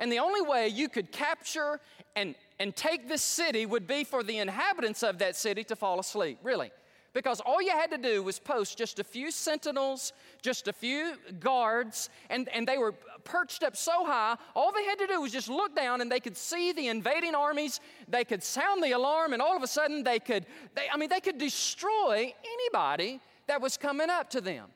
And 0.01 0.11
the 0.11 0.19
only 0.19 0.43
way 0.43 0.67
you 0.67 0.89
could 0.89 1.13
capture 1.13 1.79
and, 2.17 2.35
and 2.59 2.75
take 2.75 3.09
this 3.09 3.23
city 3.23 3.67
would 3.67 3.87
be 3.87 4.03
for 4.03 4.25
the 4.25 4.39
inhabitants 4.39 5.05
of 5.05 5.19
that 5.19 5.37
city 5.37 5.63
to 5.65 5.77
fall 5.77 6.01
asleep, 6.01 6.39
really 6.43 6.73
because 7.13 7.41
all 7.41 7.61
you 7.61 7.71
had 7.71 7.91
to 7.91 7.99
do 7.99 8.23
was 8.23 8.39
post 8.39 8.79
just 8.79 8.99
a 8.99 9.05
few 9.05 9.31
sentinels, 9.31 10.13
just 10.43 10.69
a 10.69 10.73
few 10.73 11.15
guards, 11.41 12.09
and, 12.29 12.49
and 12.51 12.67
they 12.67 12.79
were 12.79 12.93
perched 13.25 13.63
up 13.63 13.77
so 13.77 14.05
high, 14.05 14.37
all 14.55 14.73
they 14.73 14.85
had 14.85 14.99
to 14.99 15.07
do 15.07 15.21
was 15.21 15.33
just 15.33 15.49
look 15.49 15.75
down 15.75 16.01
and 16.01 16.11
they 16.11 16.21
could 16.21 16.37
see 16.37 16.73
the 16.73 16.89
invading 16.89 17.35
armies. 17.35 17.81
They 18.09 18.25
could 18.25 18.43
sound 18.43 18.83
the 18.83 18.93
alarm, 18.93 19.33
and 19.33 19.43
all 19.43 19.57
of 19.57 19.63
a 19.63 19.67
sudden 19.67 20.05
they 20.05 20.19
could, 20.19 20.47
they, 20.75 20.87
I 20.93 20.97
mean, 20.97 21.09
they 21.09 21.21
could 21.21 21.39
destroy 21.39 22.33
anybody 22.45 23.21
that 23.47 23.61
was 23.61 23.77
coming 23.77 24.11
up 24.11 24.31
to 24.31 24.41
them. 24.41 24.67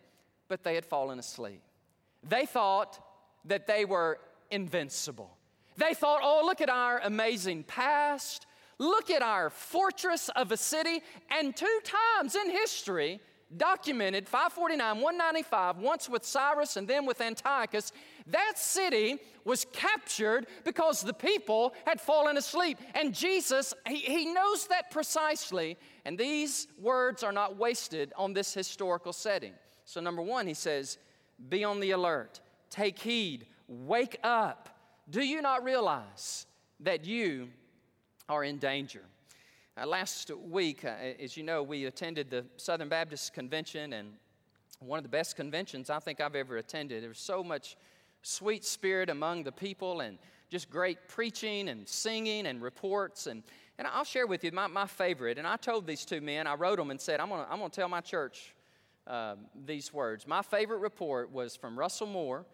But 0.48 0.62
they 0.62 0.74
had 0.74 0.84
fallen 0.84 1.18
asleep. 1.18 1.62
They 2.28 2.46
thought 2.46 2.98
that 3.46 3.66
they 3.66 3.84
were 3.84 4.18
invincible. 4.54 5.36
They 5.76 5.92
thought, 5.94 6.20
oh, 6.22 6.42
look 6.44 6.60
at 6.60 6.70
our 6.70 7.00
amazing 7.02 7.64
past. 7.64 8.46
Look 8.78 9.10
at 9.10 9.22
our 9.22 9.50
fortress 9.50 10.30
of 10.30 10.52
a 10.52 10.56
city, 10.56 11.00
and 11.30 11.54
two 11.54 11.80
times 11.84 12.34
in 12.34 12.50
history, 12.50 13.20
documented 13.56 14.28
549, 14.28 14.96
195, 15.00 15.78
once 15.78 16.08
with 16.08 16.24
Cyrus 16.24 16.76
and 16.76 16.88
then 16.88 17.06
with 17.06 17.20
Antiochus, 17.20 17.92
that 18.26 18.54
city 18.56 19.18
was 19.44 19.64
captured 19.72 20.46
because 20.64 21.02
the 21.02 21.12
people 21.12 21.74
had 21.86 22.00
fallen 22.00 22.36
asleep. 22.36 22.78
And 22.94 23.14
Jesus, 23.14 23.74
he, 23.86 23.96
he 23.96 24.32
knows 24.32 24.66
that 24.68 24.90
precisely, 24.90 25.76
and 26.04 26.18
these 26.18 26.66
words 26.80 27.22
are 27.22 27.32
not 27.32 27.56
wasted 27.56 28.12
on 28.16 28.32
this 28.32 28.52
historical 28.54 29.12
setting. 29.12 29.52
So, 29.84 30.00
number 30.00 30.22
one, 30.22 30.46
he 30.46 30.54
says, 30.54 30.98
Be 31.48 31.62
on 31.62 31.78
the 31.78 31.92
alert, 31.92 32.40
take 32.70 32.98
heed, 32.98 33.46
wake 33.68 34.18
up. 34.22 34.68
Do 35.10 35.22
you 35.22 35.42
not 35.42 35.64
realize 35.64 36.46
that 36.80 37.04
you 37.04 37.48
are 38.28 38.44
in 38.44 38.58
danger. 38.58 39.02
Uh, 39.76 39.86
last 39.86 40.30
week, 40.30 40.84
uh, 40.84 40.94
as 41.20 41.36
you 41.36 41.42
know, 41.42 41.62
we 41.62 41.84
attended 41.86 42.30
the 42.30 42.44
Southern 42.56 42.88
Baptist 42.88 43.32
Convention, 43.32 43.92
and 43.94 44.12
one 44.80 44.98
of 44.98 45.02
the 45.02 45.08
best 45.08 45.36
conventions 45.36 45.90
I 45.90 45.98
think 45.98 46.20
I've 46.20 46.34
ever 46.34 46.58
attended. 46.58 47.02
There 47.02 47.08
was 47.08 47.18
so 47.18 47.42
much 47.42 47.76
sweet 48.22 48.64
spirit 48.64 49.10
among 49.10 49.44
the 49.44 49.52
people, 49.52 50.00
and 50.00 50.18
just 50.50 50.70
great 50.70 51.08
preaching 51.08 51.68
and 51.68 51.88
singing 51.88 52.46
and 52.46 52.62
reports. 52.62 53.26
And, 53.26 53.42
and 53.78 53.88
I'll 53.88 54.04
share 54.04 54.26
with 54.26 54.44
you 54.44 54.52
my, 54.52 54.68
my 54.68 54.86
favorite. 54.86 55.36
And 55.38 55.46
I 55.46 55.56
told 55.56 55.86
these 55.86 56.04
two 56.04 56.20
men, 56.20 56.46
I 56.46 56.54
wrote 56.54 56.76
them 56.76 56.90
and 56.90 57.00
said, 57.00 57.20
I'm 57.20 57.28
going 57.28 57.44
to 57.44 57.52
I'm 57.52 57.58
gonna 57.58 57.70
tell 57.70 57.88
my 57.88 58.00
church 58.00 58.54
uh, 59.06 59.34
these 59.66 59.92
words. 59.92 60.26
My 60.26 60.42
favorite 60.42 60.78
report 60.78 61.32
was 61.32 61.56
from 61.56 61.78
Russell 61.78 62.06
Moore 62.06 62.46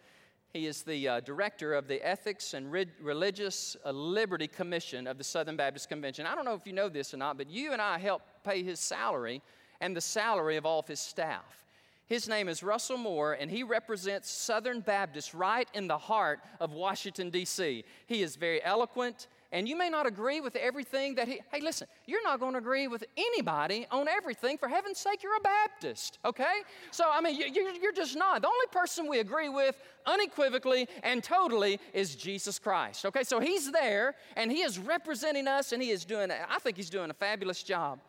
he 0.52 0.66
is 0.66 0.82
the 0.82 1.08
uh, 1.08 1.20
director 1.20 1.74
of 1.74 1.86
the 1.86 2.04
Ethics 2.06 2.54
and 2.54 2.70
Re- 2.72 2.86
Religious 3.00 3.76
uh, 3.84 3.90
Liberty 3.90 4.48
Commission 4.48 5.06
of 5.06 5.16
the 5.16 5.24
Southern 5.24 5.56
Baptist 5.56 5.88
Convention. 5.88 6.26
I 6.26 6.34
don't 6.34 6.44
know 6.44 6.54
if 6.54 6.66
you 6.66 6.72
know 6.72 6.88
this 6.88 7.14
or 7.14 7.18
not, 7.18 7.38
but 7.38 7.48
you 7.48 7.72
and 7.72 7.80
I 7.80 7.98
help 7.98 8.22
pay 8.44 8.62
his 8.62 8.80
salary 8.80 9.42
and 9.80 9.96
the 9.96 10.00
salary 10.00 10.56
of 10.56 10.66
all 10.66 10.80
of 10.80 10.88
his 10.88 11.00
staff. 11.00 11.64
His 12.06 12.28
name 12.28 12.48
is 12.48 12.64
Russell 12.64 12.98
Moore, 12.98 13.34
and 13.34 13.48
he 13.48 13.62
represents 13.62 14.28
Southern 14.28 14.80
Baptists 14.80 15.32
right 15.32 15.68
in 15.74 15.86
the 15.86 15.96
heart 15.96 16.40
of 16.58 16.72
Washington, 16.72 17.30
D.C. 17.30 17.84
He 18.08 18.22
is 18.22 18.34
very 18.34 18.60
eloquent, 18.64 19.28
and 19.52 19.68
you 19.68 19.76
may 19.76 19.90
not 19.90 20.06
agree 20.06 20.40
with 20.40 20.54
everything 20.54 21.16
that 21.16 21.26
he, 21.26 21.40
hey, 21.52 21.60
listen, 21.60 21.88
you're 22.06 22.22
not 22.22 22.38
going 22.38 22.52
to 22.52 22.58
agree 22.58 22.86
with 22.86 23.04
anybody 23.16 23.86
on 23.90 24.06
everything. 24.06 24.56
For 24.56 24.68
heaven's 24.68 24.98
sake, 24.98 25.22
you're 25.22 25.36
a 25.36 25.40
Baptist, 25.40 26.18
okay? 26.24 26.62
So, 26.92 27.08
I 27.10 27.20
mean, 27.20 27.40
you're 27.82 27.92
just 27.92 28.16
not. 28.16 28.42
The 28.42 28.48
only 28.48 28.66
person 28.70 29.08
we 29.08 29.18
agree 29.18 29.48
with 29.48 29.76
unequivocally 30.06 30.88
and 31.02 31.22
totally 31.22 31.80
is 31.92 32.14
Jesus 32.14 32.58
Christ, 32.58 33.04
okay? 33.06 33.24
So 33.24 33.40
he's 33.40 33.72
there, 33.72 34.14
and 34.36 34.52
he 34.52 34.62
is 34.62 34.78
representing 34.78 35.48
us, 35.48 35.72
and 35.72 35.82
he 35.82 35.90
is 35.90 36.04
doing, 36.04 36.30
I 36.30 36.58
think 36.60 36.76
he's 36.76 36.90
doing 36.90 37.10
a 37.10 37.14
fabulous 37.14 37.62
job. 37.62 38.00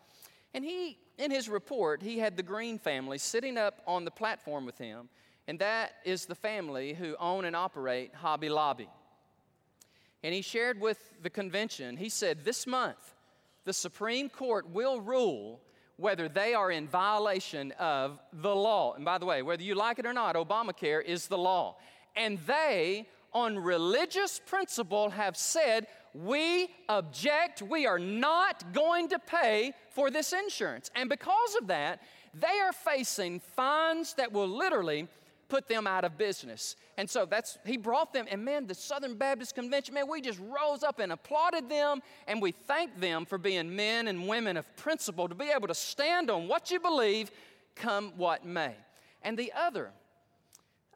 And 0.53 0.63
he, 0.63 0.99
in 1.17 1.31
his 1.31 1.49
report, 1.49 2.03
he 2.03 2.19
had 2.19 2.37
the 2.37 2.43
Green 2.43 2.77
family 2.77 3.17
sitting 3.17 3.57
up 3.57 3.81
on 3.87 4.05
the 4.05 4.11
platform 4.11 4.65
with 4.65 4.77
him, 4.77 5.09
and 5.47 5.57
that 5.57 5.93
is 6.05 6.25
the 6.25 6.35
family 6.35 6.93
who 6.93 7.15
own 7.19 7.45
and 7.45 7.55
operate 7.55 8.13
Hobby 8.13 8.49
Lobby. 8.49 8.89
And 10.23 10.33
he 10.33 10.41
shared 10.41 10.79
with 10.79 10.99
the 11.21 11.29
convention, 11.29 11.97
he 11.97 12.09
said, 12.09 12.43
This 12.43 12.67
month, 12.67 13.15
the 13.65 13.73
Supreme 13.73 14.29
Court 14.29 14.69
will 14.69 15.01
rule 15.01 15.61
whether 15.97 16.27
they 16.27 16.53
are 16.53 16.71
in 16.71 16.87
violation 16.87 17.71
of 17.73 18.19
the 18.33 18.55
law. 18.55 18.93
And 18.93 19.05
by 19.05 19.17
the 19.17 19.25
way, 19.25 19.41
whether 19.41 19.61
you 19.63 19.75
like 19.75 19.99
it 19.99 20.05
or 20.05 20.13
not, 20.13 20.35
Obamacare 20.35 21.03
is 21.03 21.27
the 21.27 21.37
law. 21.37 21.77
And 22.15 22.39
they, 22.39 23.07
on 23.33 23.57
religious 23.57 24.41
principle, 24.45 25.11
have 25.11 25.37
said, 25.37 25.87
We 26.13 26.69
object, 26.89 27.61
we 27.61 27.85
are 27.85 27.99
not 27.99 28.73
going 28.73 29.09
to 29.09 29.19
pay 29.19 29.73
for 29.91 30.09
this 30.09 30.33
insurance. 30.33 30.89
And 30.95 31.09
because 31.09 31.55
of 31.59 31.67
that, 31.67 32.01
they 32.33 32.59
are 32.59 32.73
facing 32.73 33.39
fines 33.39 34.13
that 34.15 34.31
will 34.31 34.47
literally 34.47 35.07
put 35.51 35.67
them 35.67 35.85
out 35.85 36.05
of 36.05 36.17
business. 36.17 36.77
And 36.97 37.09
so 37.09 37.25
that's, 37.25 37.57
he 37.65 37.75
brought 37.75 38.13
them, 38.13 38.25
and 38.31 38.45
man, 38.45 38.67
the 38.67 38.73
Southern 38.73 39.15
Baptist 39.15 39.53
Convention, 39.53 39.93
man, 39.93 40.05
we 40.09 40.21
just 40.21 40.39
rose 40.39 40.81
up 40.81 40.99
and 40.99 41.11
applauded 41.11 41.67
them, 41.67 41.99
and 42.25 42.41
we 42.41 42.53
thanked 42.53 43.01
them 43.01 43.25
for 43.25 43.37
being 43.37 43.75
men 43.75 44.07
and 44.07 44.29
women 44.29 44.55
of 44.55 44.73
principle, 44.77 45.27
to 45.27 45.35
be 45.35 45.49
able 45.53 45.67
to 45.67 45.75
stand 45.75 46.31
on 46.31 46.47
what 46.47 46.71
you 46.71 46.79
believe, 46.79 47.31
come 47.75 48.13
what 48.15 48.45
may. 48.45 48.73
And 49.23 49.37
the 49.37 49.51
other, 49.53 49.91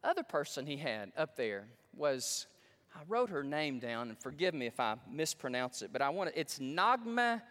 other 0.01 0.23
person 0.23 0.65
he 0.65 0.77
had 0.77 1.11
up 1.17 1.35
there 1.35 1.65
was, 1.93 2.47
I 2.95 2.99
wrote 3.09 3.31
her 3.31 3.43
name 3.43 3.79
down, 3.79 4.07
and 4.07 4.17
forgive 4.17 4.53
me 4.53 4.67
if 4.67 4.79
I 4.79 4.95
mispronounce 5.11 5.81
it, 5.81 5.91
but 5.91 6.01
I 6.01 6.07
want 6.11 6.29
to, 6.29 6.39
it's 6.39 6.59
Naghmeh 6.59 7.41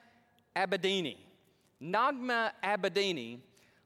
Abedini. 0.57 1.19
Naghmeh 1.83 2.51
Abedini, 2.65 3.41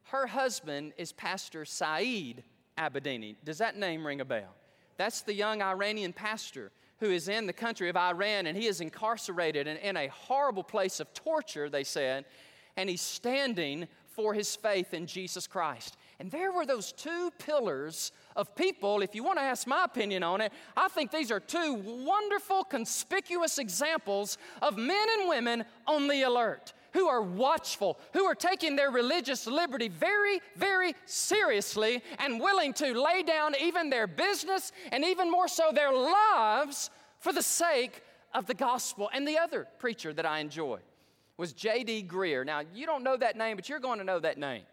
her 0.04 0.28
husband 0.28 0.92
is 0.96 1.10
Pastor 1.10 1.64
Saeed 1.64 2.44
Abedini. 2.78 3.36
Does 3.44 3.58
that 3.58 3.76
name 3.76 4.06
ring 4.06 4.20
a 4.20 4.24
bell? 4.24 4.54
That's 4.96 5.22
the 5.22 5.34
young 5.34 5.62
Iranian 5.62 6.12
pastor 6.12 6.70
who 7.00 7.10
is 7.10 7.28
in 7.28 7.46
the 7.46 7.52
country 7.52 7.88
of 7.88 7.96
Iran 7.96 8.46
and 8.46 8.56
he 8.56 8.66
is 8.66 8.80
incarcerated 8.80 9.66
and 9.68 9.78
in 9.78 9.96
a 9.96 10.08
horrible 10.08 10.64
place 10.64 11.00
of 11.00 11.12
torture, 11.14 11.68
they 11.68 11.84
said, 11.84 12.24
and 12.76 12.88
he's 12.88 13.00
standing 13.00 13.86
for 14.18 14.34
his 14.34 14.56
faith 14.56 14.94
in 14.94 15.06
Jesus 15.06 15.46
Christ. 15.46 15.96
And 16.18 16.28
there 16.30 16.50
were 16.50 16.66
those 16.66 16.90
two 16.90 17.30
pillars 17.38 18.10
of 18.34 18.56
people. 18.56 19.00
If 19.00 19.14
you 19.14 19.22
want 19.22 19.38
to 19.38 19.44
ask 19.44 19.64
my 19.66 19.84
opinion 19.84 20.24
on 20.24 20.40
it, 20.40 20.52
I 20.76 20.88
think 20.88 21.12
these 21.12 21.30
are 21.30 21.38
two 21.38 21.74
wonderful, 21.74 22.64
conspicuous 22.64 23.58
examples 23.58 24.36
of 24.60 24.76
men 24.76 25.06
and 25.20 25.28
women 25.28 25.64
on 25.86 26.08
the 26.08 26.22
alert 26.22 26.72
who 26.98 27.06
are 27.06 27.22
watchful, 27.22 27.96
who 28.12 28.24
are 28.24 28.34
taking 28.34 28.74
their 28.74 28.90
religious 28.90 29.46
liberty 29.46 29.86
very, 29.86 30.40
very 30.56 30.94
seriously 31.04 32.02
and 32.18 32.40
willing 32.40 32.72
to 32.72 32.92
lay 33.00 33.22
down 33.22 33.54
even 33.60 33.88
their 33.88 34.08
business 34.08 34.72
and 34.90 35.04
even 35.04 35.30
more 35.30 35.46
so 35.46 35.70
their 35.72 35.92
lives 35.92 36.90
for 37.20 37.32
the 37.32 37.42
sake 37.42 38.02
of 38.34 38.46
the 38.46 38.54
gospel. 38.54 39.08
And 39.14 39.26
the 39.28 39.38
other 39.38 39.68
preacher 39.78 40.12
that 40.12 40.26
I 40.26 40.40
enjoy 40.40 40.80
was 41.36 41.52
J.D. 41.52 42.08
Greear. 42.10 42.44
Now, 42.44 42.62
you 42.74 42.84
don't 42.84 43.04
know 43.04 43.16
that 43.16 43.36
name, 43.36 43.54
but 43.54 43.68
you're 43.68 43.78
going 43.78 43.98
to 43.98 44.04
know 44.04 44.18
that 44.18 44.36
name. 44.36 44.64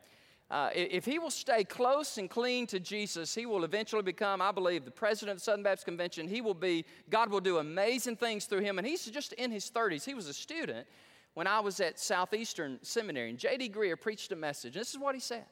Uh, 0.50 0.70
if 0.74 1.05
he 1.05 1.20
will 1.20 1.32
stay 1.32 1.63
close 1.63 2.17
and 2.17 2.27
clean 2.27 2.65
to 2.67 2.79
Jesus, 2.79 3.36
he 3.36 3.46
will 3.46 3.63
eventually 3.63 4.01
become, 4.01 4.41
I 4.41 4.51
believe, 4.51 4.84
the 4.84 4.91
president 4.91 5.36
of 5.36 5.38
the 5.38 5.44
Southern 5.44 5.63
Baptist 5.63 5.86
Convention. 5.86 6.27
He 6.27 6.41
will 6.41 6.53
be, 6.55 6.86
God 7.12 7.29
will 7.29 7.39
do 7.39 7.60
amazing 7.60 8.15
things 8.15 8.46
through 8.46 8.62
him. 8.62 8.79
And 8.79 8.88
he's 8.88 9.05
just 9.05 9.34
in 9.34 9.51
his 9.51 9.70
30s. 9.70 10.05
He 10.05 10.15
was 10.15 10.27
a 10.27 10.34
student 10.34 10.88
when 11.36 11.48
I 11.48 11.60
was 11.60 11.80
at 11.82 12.00
Southeastern 12.00 12.80
Seminary, 12.82 13.30
and 13.30 13.38
J.D. 13.38 13.70
Greear 13.70 14.00
preached 14.00 14.32
a 14.32 14.36
message. 14.36 14.74
This 14.74 14.89
is 14.89 14.98
what 14.98 15.15
he 15.15 15.22
said. 15.22 15.46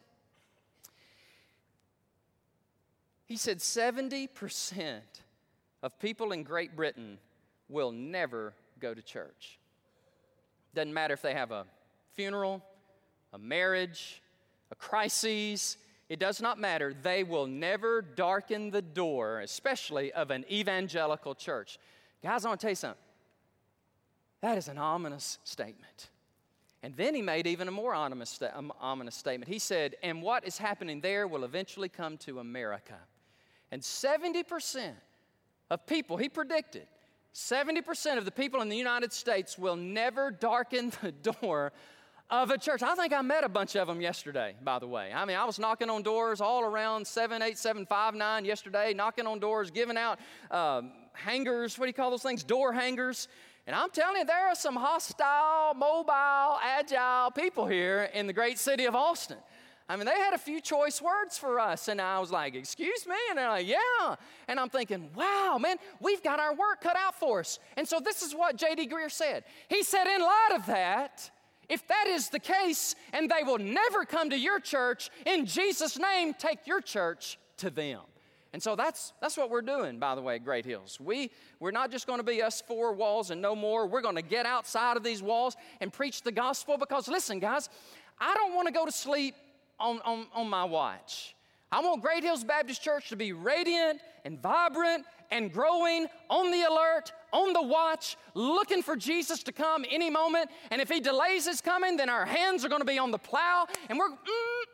He 3.25 3.37
said 3.37 3.59
70% 3.59 5.01
of 5.81 5.99
people 5.99 6.31
in 6.31 6.43
Great 6.43 6.75
Britain 6.75 7.19
will 7.67 7.91
never 7.91 8.53
go 8.79 8.93
to 8.93 9.01
church. 9.01 9.59
Doesn't 10.73 10.93
matter 10.93 11.13
if 11.13 11.21
they 11.21 11.33
have 11.33 11.51
a 11.51 11.65
funeral, 12.13 12.63
a 13.33 13.37
marriage, 13.37 14.21
a 14.71 14.75
crisis, 14.75 15.77
it 16.07 16.19
does 16.19 16.41
not 16.41 16.59
matter. 16.59 16.93
They 16.93 17.23
will 17.23 17.47
never 17.47 18.01
darken 18.01 18.71
the 18.71 18.81
door, 18.81 19.41
especially 19.41 20.13
of 20.13 20.31
an 20.31 20.45
evangelical 20.49 21.35
church. 21.35 21.77
Guys, 22.21 22.45
I 22.45 22.49
want 22.49 22.61
to 22.61 22.65
tell 22.65 22.71
you 22.71 22.75
something. 22.75 23.02
That 24.43 24.57
is 24.57 24.67
an 24.67 24.77
ominous 24.77 25.39
statement. 25.45 26.09
And 26.83 26.93
then 26.97 27.15
he 27.15 27.21
made 27.21 27.47
even 27.47 27.69
a 27.69 27.71
more 27.71 27.93
ominous, 27.93 28.37
um, 28.53 28.73
ominous 28.81 29.15
statement. 29.15 29.49
He 29.49 29.57
said, 29.57 29.95
And 30.03 30.21
what 30.21 30.45
is 30.45 30.57
happening 30.57 30.99
there 30.99 31.29
will 31.29 31.45
eventually 31.45 31.87
come 31.87 32.17
to 32.17 32.39
America. 32.39 32.97
And 33.71 33.81
70% 33.81 34.91
of 35.71 35.87
people, 35.87 36.17
he 36.17 36.27
predicted, 36.27 36.87
70% 37.33 38.17
of 38.17 38.25
the 38.25 38.31
people 38.31 38.61
in 38.61 38.67
the 38.67 38.75
United 38.75 39.13
States 39.13 39.57
will 39.57 39.77
never 39.77 40.29
darken 40.29 40.91
the 41.01 41.11
door 41.39 41.71
of 42.29 42.51
a 42.51 42.57
church. 42.57 42.83
I 42.83 42.95
think 42.95 43.13
I 43.13 43.21
met 43.21 43.45
a 43.45 43.49
bunch 43.49 43.77
of 43.77 43.87
them 43.87 44.01
yesterday, 44.01 44.55
by 44.61 44.77
the 44.77 44.87
way. 44.87 45.13
I 45.15 45.23
mean, 45.23 45.37
I 45.37 45.45
was 45.45 45.57
knocking 45.57 45.89
on 45.89 46.03
doors 46.03 46.41
all 46.41 46.65
around 46.65 47.07
78759 47.07 48.43
yesterday, 48.43 48.93
knocking 48.93 49.25
on 49.25 49.39
doors, 49.39 49.71
giving 49.71 49.95
out 49.95 50.19
um, 50.51 50.91
hangers, 51.13 51.79
what 51.79 51.85
do 51.85 51.89
you 51.89 51.93
call 51.93 52.09
those 52.09 52.23
things? 52.23 52.43
Door 52.43 52.73
hangers. 52.73 53.29
And 53.65 53.75
I'm 53.75 53.89
telling 53.91 54.17
you, 54.17 54.25
there 54.25 54.49
are 54.49 54.55
some 54.55 54.75
hostile, 54.75 55.73
mobile, 55.73 56.59
agile 56.61 57.31
people 57.31 57.65
here 57.65 58.09
in 58.13 58.27
the 58.27 58.33
great 58.33 58.59
city 58.59 58.85
of 58.85 58.95
Austin. 58.95 59.37
I 59.87 59.95
mean, 59.95 60.05
they 60.05 60.11
had 60.17 60.33
a 60.33 60.37
few 60.37 60.61
choice 60.61 61.01
words 61.01 61.37
for 61.37 61.59
us. 61.59 61.87
And 61.87 62.01
I 62.01 62.19
was 62.19 62.31
like, 62.31 62.55
Excuse 62.55 63.05
me? 63.05 63.15
And 63.29 63.37
they're 63.37 63.49
like, 63.49 63.67
Yeah. 63.67 64.15
And 64.47 64.59
I'm 64.59 64.69
thinking, 64.69 65.09
Wow, 65.15 65.57
man, 65.61 65.77
we've 65.99 66.23
got 66.23 66.39
our 66.39 66.53
work 66.53 66.81
cut 66.81 66.95
out 66.97 67.19
for 67.19 67.39
us. 67.39 67.59
And 67.77 67.87
so 67.87 67.99
this 67.99 68.21
is 68.21 68.33
what 68.33 68.55
J.D. 68.57 68.87
Greear 68.87 69.11
said. 69.11 69.43
He 69.69 69.83
said, 69.83 70.07
In 70.07 70.21
light 70.21 70.51
of 70.55 70.65
that, 70.67 71.29
if 71.69 71.87
that 71.87 72.07
is 72.07 72.29
the 72.29 72.39
case 72.39 72.95
and 73.13 73.29
they 73.29 73.43
will 73.43 73.59
never 73.59 74.05
come 74.05 74.29
to 74.29 74.37
your 74.37 74.59
church, 74.59 75.09
in 75.25 75.45
Jesus' 75.45 75.97
name, 75.97 76.33
take 76.33 76.65
your 76.67 76.81
church 76.81 77.37
to 77.57 77.69
them. 77.69 78.01
And 78.53 78.61
so 78.61 78.75
that's, 78.75 79.13
that's 79.19 79.35
what 79.35 79.49
we're 79.49 79.63
doing, 79.63 79.97
by 79.97 80.13
the 80.13 80.21
way, 80.21 80.35
at 80.35 80.45
Great 80.45 80.63
Hills. 80.63 80.99
We, 81.01 81.31
we're 81.59 81.71
not 81.71 81.89
just 81.89 82.05
going 82.05 82.19
to 82.19 82.23
be 82.23 82.43
us 82.43 82.61
four 82.61 82.93
walls 82.93 83.31
and 83.31 83.41
no 83.41 83.55
more. 83.55 83.87
We're 83.87 84.01
going 84.01 84.15
to 84.15 84.21
get 84.21 84.45
outside 84.45 84.95
of 84.95 85.03
these 85.03 85.23
walls 85.23 85.57
and 85.81 85.91
preach 85.91 86.21
the 86.21 86.31
gospel 86.31 86.77
because, 86.77 87.07
listen, 87.07 87.39
guys, 87.39 87.69
I 88.19 88.35
don't 88.35 88.53
want 88.53 88.67
to 88.67 88.73
go 88.73 88.85
to 88.85 88.91
sleep 88.91 89.33
on, 89.79 89.99
on, 90.05 90.27
on 90.35 90.47
my 90.47 90.63
watch. 90.65 91.35
I 91.71 91.81
want 91.81 92.03
Great 92.03 92.23
Hills 92.23 92.43
Baptist 92.43 92.83
Church 92.83 93.09
to 93.09 93.15
be 93.15 93.33
radiant 93.33 93.99
and 94.23 94.39
vibrant 94.39 95.05
and 95.31 95.51
growing, 95.51 96.05
on 96.29 96.51
the 96.51 96.61
alert, 96.61 97.11
on 97.31 97.53
the 97.53 97.61
watch, 97.63 98.15
looking 98.35 98.83
for 98.83 98.95
Jesus 98.95 99.41
to 99.41 99.51
come 99.51 99.83
any 99.89 100.11
moment. 100.11 100.51
And 100.69 100.79
if 100.79 100.89
he 100.89 100.99
delays 100.99 101.47
his 101.47 101.59
coming, 101.59 101.97
then 101.97 102.07
our 102.07 102.27
hands 102.27 102.63
are 102.63 102.69
going 102.69 102.81
to 102.81 102.85
be 102.85 102.99
on 102.99 103.09
the 103.09 103.17
plow 103.17 103.65
and 103.89 103.97
we're. 103.97 104.09
Mm, 104.09 104.72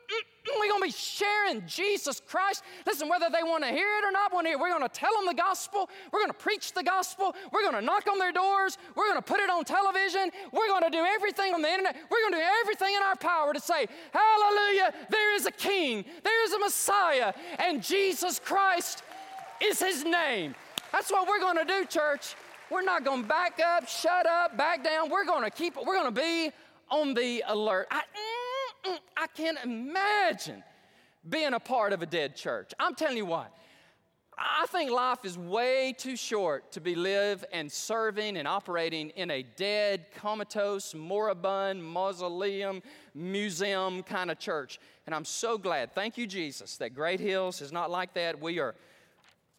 we're 0.58 0.68
going 0.68 0.82
to 0.82 0.86
be 0.86 0.92
sharing 0.92 1.66
Jesus 1.66 2.20
Christ. 2.26 2.64
Listen, 2.86 3.08
whether 3.08 3.28
they 3.30 3.42
want 3.42 3.64
to 3.64 3.70
hear 3.70 3.86
it 3.98 4.04
or 4.04 4.12
not 4.12 4.32
want 4.32 4.46
to 4.46 4.50
hear 4.50 4.58
it, 4.58 4.60
we're 4.60 4.70
going 4.70 4.82
to 4.82 4.88
tell 4.88 5.14
them 5.16 5.26
the 5.26 5.34
gospel. 5.34 5.88
We're 6.12 6.20
going 6.20 6.32
to 6.32 6.38
preach 6.38 6.72
the 6.72 6.82
gospel. 6.82 7.34
We're 7.52 7.62
going 7.62 7.74
to 7.74 7.80
knock 7.80 8.06
on 8.10 8.18
their 8.18 8.32
doors. 8.32 8.78
We're 8.94 9.06
going 9.06 9.18
to 9.18 9.22
put 9.22 9.40
it 9.40 9.50
on 9.50 9.64
television. 9.64 10.30
We're 10.52 10.68
going 10.68 10.84
to 10.84 10.90
do 10.90 11.04
everything 11.04 11.54
on 11.54 11.62
the 11.62 11.68
internet. 11.68 11.96
We're 12.10 12.22
going 12.22 12.34
to 12.34 12.38
do 12.38 12.50
everything 12.62 12.94
in 12.94 13.02
our 13.02 13.16
power 13.16 13.52
to 13.52 13.60
say, 13.60 13.86
Hallelujah, 14.12 14.94
there 15.10 15.34
is 15.34 15.46
a 15.46 15.52
king, 15.52 16.04
there 16.22 16.44
is 16.44 16.52
a 16.52 16.58
Messiah, 16.58 17.32
and 17.58 17.82
Jesus 17.82 18.38
Christ 18.38 19.02
is 19.60 19.80
his 19.80 20.04
name. 20.04 20.54
That's 20.92 21.10
what 21.10 21.28
we're 21.28 21.40
going 21.40 21.56
to 21.58 21.64
do, 21.64 21.84
church. 21.84 22.34
We're 22.70 22.82
not 22.82 23.04
going 23.04 23.22
to 23.22 23.28
back 23.28 23.60
up, 23.64 23.88
shut 23.88 24.26
up, 24.26 24.56
back 24.56 24.84
down. 24.84 25.10
We're 25.10 25.24
going 25.24 25.44
to 25.44 25.50
keep, 25.50 25.76
we're 25.76 26.00
going 26.00 26.14
to 26.14 26.20
be 26.20 26.52
on 26.90 27.14
the 27.14 27.42
alert. 27.46 27.88
I, 27.90 28.02
I 29.16 29.26
can't 29.34 29.58
imagine 29.62 30.62
being 31.28 31.54
a 31.54 31.60
part 31.60 31.92
of 31.92 32.02
a 32.02 32.06
dead 32.06 32.36
church. 32.36 32.72
I'm 32.78 32.94
telling 32.94 33.16
you 33.16 33.26
what, 33.26 33.52
I 34.38 34.64
think 34.68 34.90
life 34.90 35.24
is 35.24 35.36
way 35.36 35.94
too 35.96 36.16
short 36.16 36.72
to 36.72 36.80
be 36.80 36.94
live 36.94 37.44
and 37.52 37.70
serving 37.70 38.38
and 38.38 38.48
operating 38.48 39.10
in 39.10 39.30
a 39.30 39.42
dead, 39.42 40.06
comatose, 40.14 40.94
moribund, 40.94 41.84
mausoleum, 41.84 42.82
museum 43.14 44.02
kind 44.02 44.30
of 44.30 44.38
church. 44.38 44.80
And 45.04 45.14
I'm 45.14 45.26
so 45.26 45.58
glad, 45.58 45.92
thank 45.92 46.16
you, 46.16 46.26
Jesus, 46.26 46.78
that 46.78 46.94
Great 46.94 47.20
Hills 47.20 47.60
is 47.60 47.70
not 47.70 47.90
like 47.90 48.14
that. 48.14 48.40
We 48.40 48.60
are, 48.60 48.74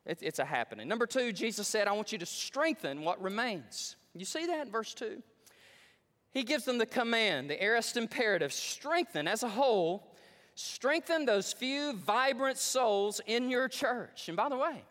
it's, 0.08 0.24
it's 0.24 0.40
a 0.40 0.46
happening. 0.46 0.88
Number 0.88 1.06
two, 1.06 1.32
Jesus 1.32 1.68
said, 1.68 1.88
I 1.88 1.92
want 1.92 2.12
you 2.12 2.18
to 2.18 2.26
strengthen 2.26 3.02
what 3.02 3.22
remains. 3.22 3.98
You 4.16 4.26
see 4.26 4.48
that 4.48 4.66
in 4.66 4.72
verse 4.72 4.96
2? 4.96 5.22
He 6.32 6.44
gives 6.44 6.66
them 6.66 6.78
the 6.78 6.86
command, 6.86 7.50
the 7.50 7.62
aorist 7.62 7.98
imperative 7.98 8.54
strengthen 8.54 9.28
as 9.28 9.44
a 9.44 9.50
whole, 9.50 10.08
strengthen 10.56 11.26
those 11.26 11.54
few 11.54 11.94
vibrant 11.94 12.58
souls 12.58 13.22
in 13.26 13.50
your 13.50 13.68
church. 13.68 14.28
And 14.28 14.38
by 14.38 14.50
the 14.50 14.58
way, 14.58 14.84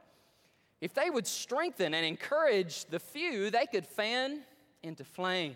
if 0.81 0.94
they 0.94 1.11
would 1.11 1.26
strengthen 1.26 1.94
and 1.94 2.07
encourage 2.07 2.85
the 2.87 2.98
few, 2.98 3.50
they 3.50 3.66
could 3.66 3.87
fan 3.87 4.40
into 4.83 5.05
flame. 5.05 5.55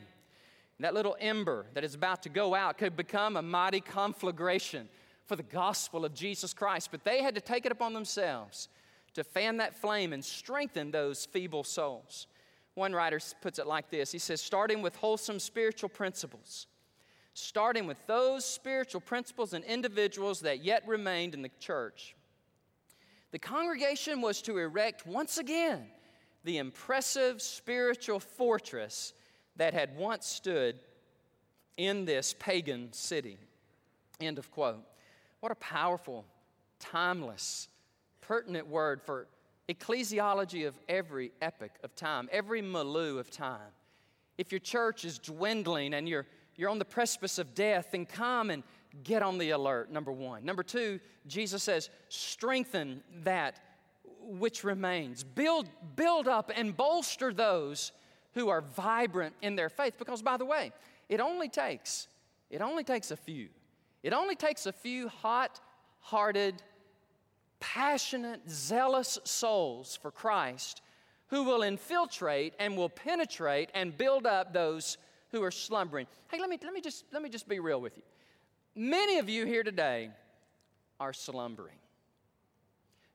That 0.81 0.93
little 0.93 1.17
ember 1.21 1.67
that 1.75 1.85
is 1.85 1.95
about 1.95 2.23
to 2.25 2.29
go 2.29 2.55
out 2.55 2.79
could 2.79 2.97
become 2.97 3.37
a 3.37 3.43
mighty 3.43 3.81
conflagration 3.81 4.89
for 5.25 5.37
the 5.37 5.43
gospel 5.43 6.05
of 6.05 6.15
Jesus 6.15 6.53
Christ. 6.53 6.91
But 6.91 7.05
they 7.05 7.23
had 7.23 7.35
to 7.37 7.41
take 7.41 7.65
it 7.65 7.73
upon 7.73 7.95
themselves 7.95 8.69
to 9.15 9.25
fan 9.25 9.59
that 9.59 9.75
flame 9.75 10.13
and 10.13 10.25
strengthen 10.25 10.91
those 10.91 11.27
feeble 11.27 11.65
souls. 11.65 12.27
One 12.75 12.93
writer 12.93 13.21
puts 13.41 13.59
it 13.59 13.67
like 13.67 13.91
this 13.91 14.13
He 14.13 14.19
says, 14.19 14.41
starting 14.41 14.83
with 14.83 14.97
wholesome 14.97 15.39
spiritual 15.39 15.89
principles, 15.89 16.67
starting 17.35 17.87
with 17.87 17.99
those 18.07 18.45
spiritual 18.45 19.01
principles 19.01 19.53
and 19.53 19.65
individuals 19.65 20.41
that 20.41 20.65
yet 20.65 20.87
remained 20.87 21.35
in 21.35 21.43
the 21.43 21.51
church, 21.61 22.15
the 23.31 23.39
congregation 23.39 24.21
was 24.21 24.43
to 24.43 24.59
erect 24.59 25.07
once 25.07 25.39
again 25.39 25.87
the 26.45 26.59
impressive 26.59 27.41
spiritual 27.41 28.21
fortress 28.21 29.15
that 29.57 29.73
had 29.75 29.97
once 29.97 30.27
stood 30.27 30.79
in 31.77 32.05
this 32.05 32.35
pagan 32.39 32.93
city. 32.93 33.39
End 34.21 34.39
of 34.39 34.51
quote. 34.51 34.85
What 35.41 35.53
a 35.53 35.57
powerful, 35.57 36.25
timeless, 36.79 37.69
pertinent 38.21 38.69
word 38.69 39.03
for 39.03 39.27
ecclesiology 39.69 40.67
of 40.67 40.79
every 40.89 41.33
epoch 41.41 41.73
of 41.83 41.95
time, 41.95 42.29
every 42.33 42.63
milieu 42.63 43.19
of 43.19 43.31
time. 43.31 43.73
If 44.37 44.53
your 44.53 44.59
church 44.59 45.05
is 45.05 45.19
dwindling 45.19 45.95
and 45.95 46.09
you're, 46.09 46.27
you're 46.57 46.71
on 46.71 46.79
the 46.79 46.85
precipice 46.85 47.39
of 47.39 47.55
death, 47.55 47.89
then 47.93 48.05
come 48.07 48.51
and 48.51 48.63
get 49.03 49.23
on 49.23 49.39
the 49.39 49.51
alert, 49.51 49.91
number 49.91 50.13
one. 50.13 50.45
Number 50.45 50.63
two, 50.63 51.01
Jesus 51.27 51.63
says, 51.63 51.91
strengthen 52.09 53.03
that 53.23 53.61
which 54.21 54.65
remains. 54.65 55.25
Build, 55.25 55.69
build 55.97 56.29
up 56.29 56.51
and 56.55 56.77
bolster 56.77 57.33
those 57.33 57.93
who 58.35 58.49
are 58.49 58.61
vibrant 58.61 59.35
in 59.43 59.57
their 59.57 59.69
faith. 59.69 59.95
Because, 59.99 60.23
by 60.23 60.37
the 60.37 60.45
way, 60.45 60.73
it 61.09 61.21
only 61.21 61.49
takes, 61.49 62.09
it 62.51 62.61
only 62.61 62.85
takes 62.85 63.11
a 63.11 63.17
few. 63.17 63.49
It 64.03 64.13
only 64.13 64.35
takes 64.35 64.67
a 64.67 64.73
few 64.73 65.09
hot 65.09 65.61
hearted, 66.01 66.63
passionate, 67.73 68.41
zealous 68.49 69.19
souls 69.25 69.99
for 70.01 70.11
Christ 70.11 70.83
who 71.29 71.45
will 71.45 71.63
infiltrate 71.63 72.53
and 72.59 72.77
will 72.77 72.91
penetrate 72.91 73.71
and 73.75 73.97
build 73.97 74.27
up 74.27 74.53
those 74.53 74.99
who 75.33 75.43
are 75.43 75.51
slumbering. 75.51 76.07
Hey, 76.31 76.39
let 76.39 76.51
me, 76.51 76.59
let 76.63 76.75
me, 76.75 76.83
just, 76.83 77.05
let 77.13 77.23
me 77.23 77.31
just 77.31 77.49
be 77.49 77.61
real 77.61 77.81
with 77.81 77.97
you. 77.97 78.03
Many 78.77 79.19
of 79.19 79.29
you 79.31 79.47
here 79.47 79.63
today 79.63 80.11
are 81.01 81.15
slumbering. 81.15 81.79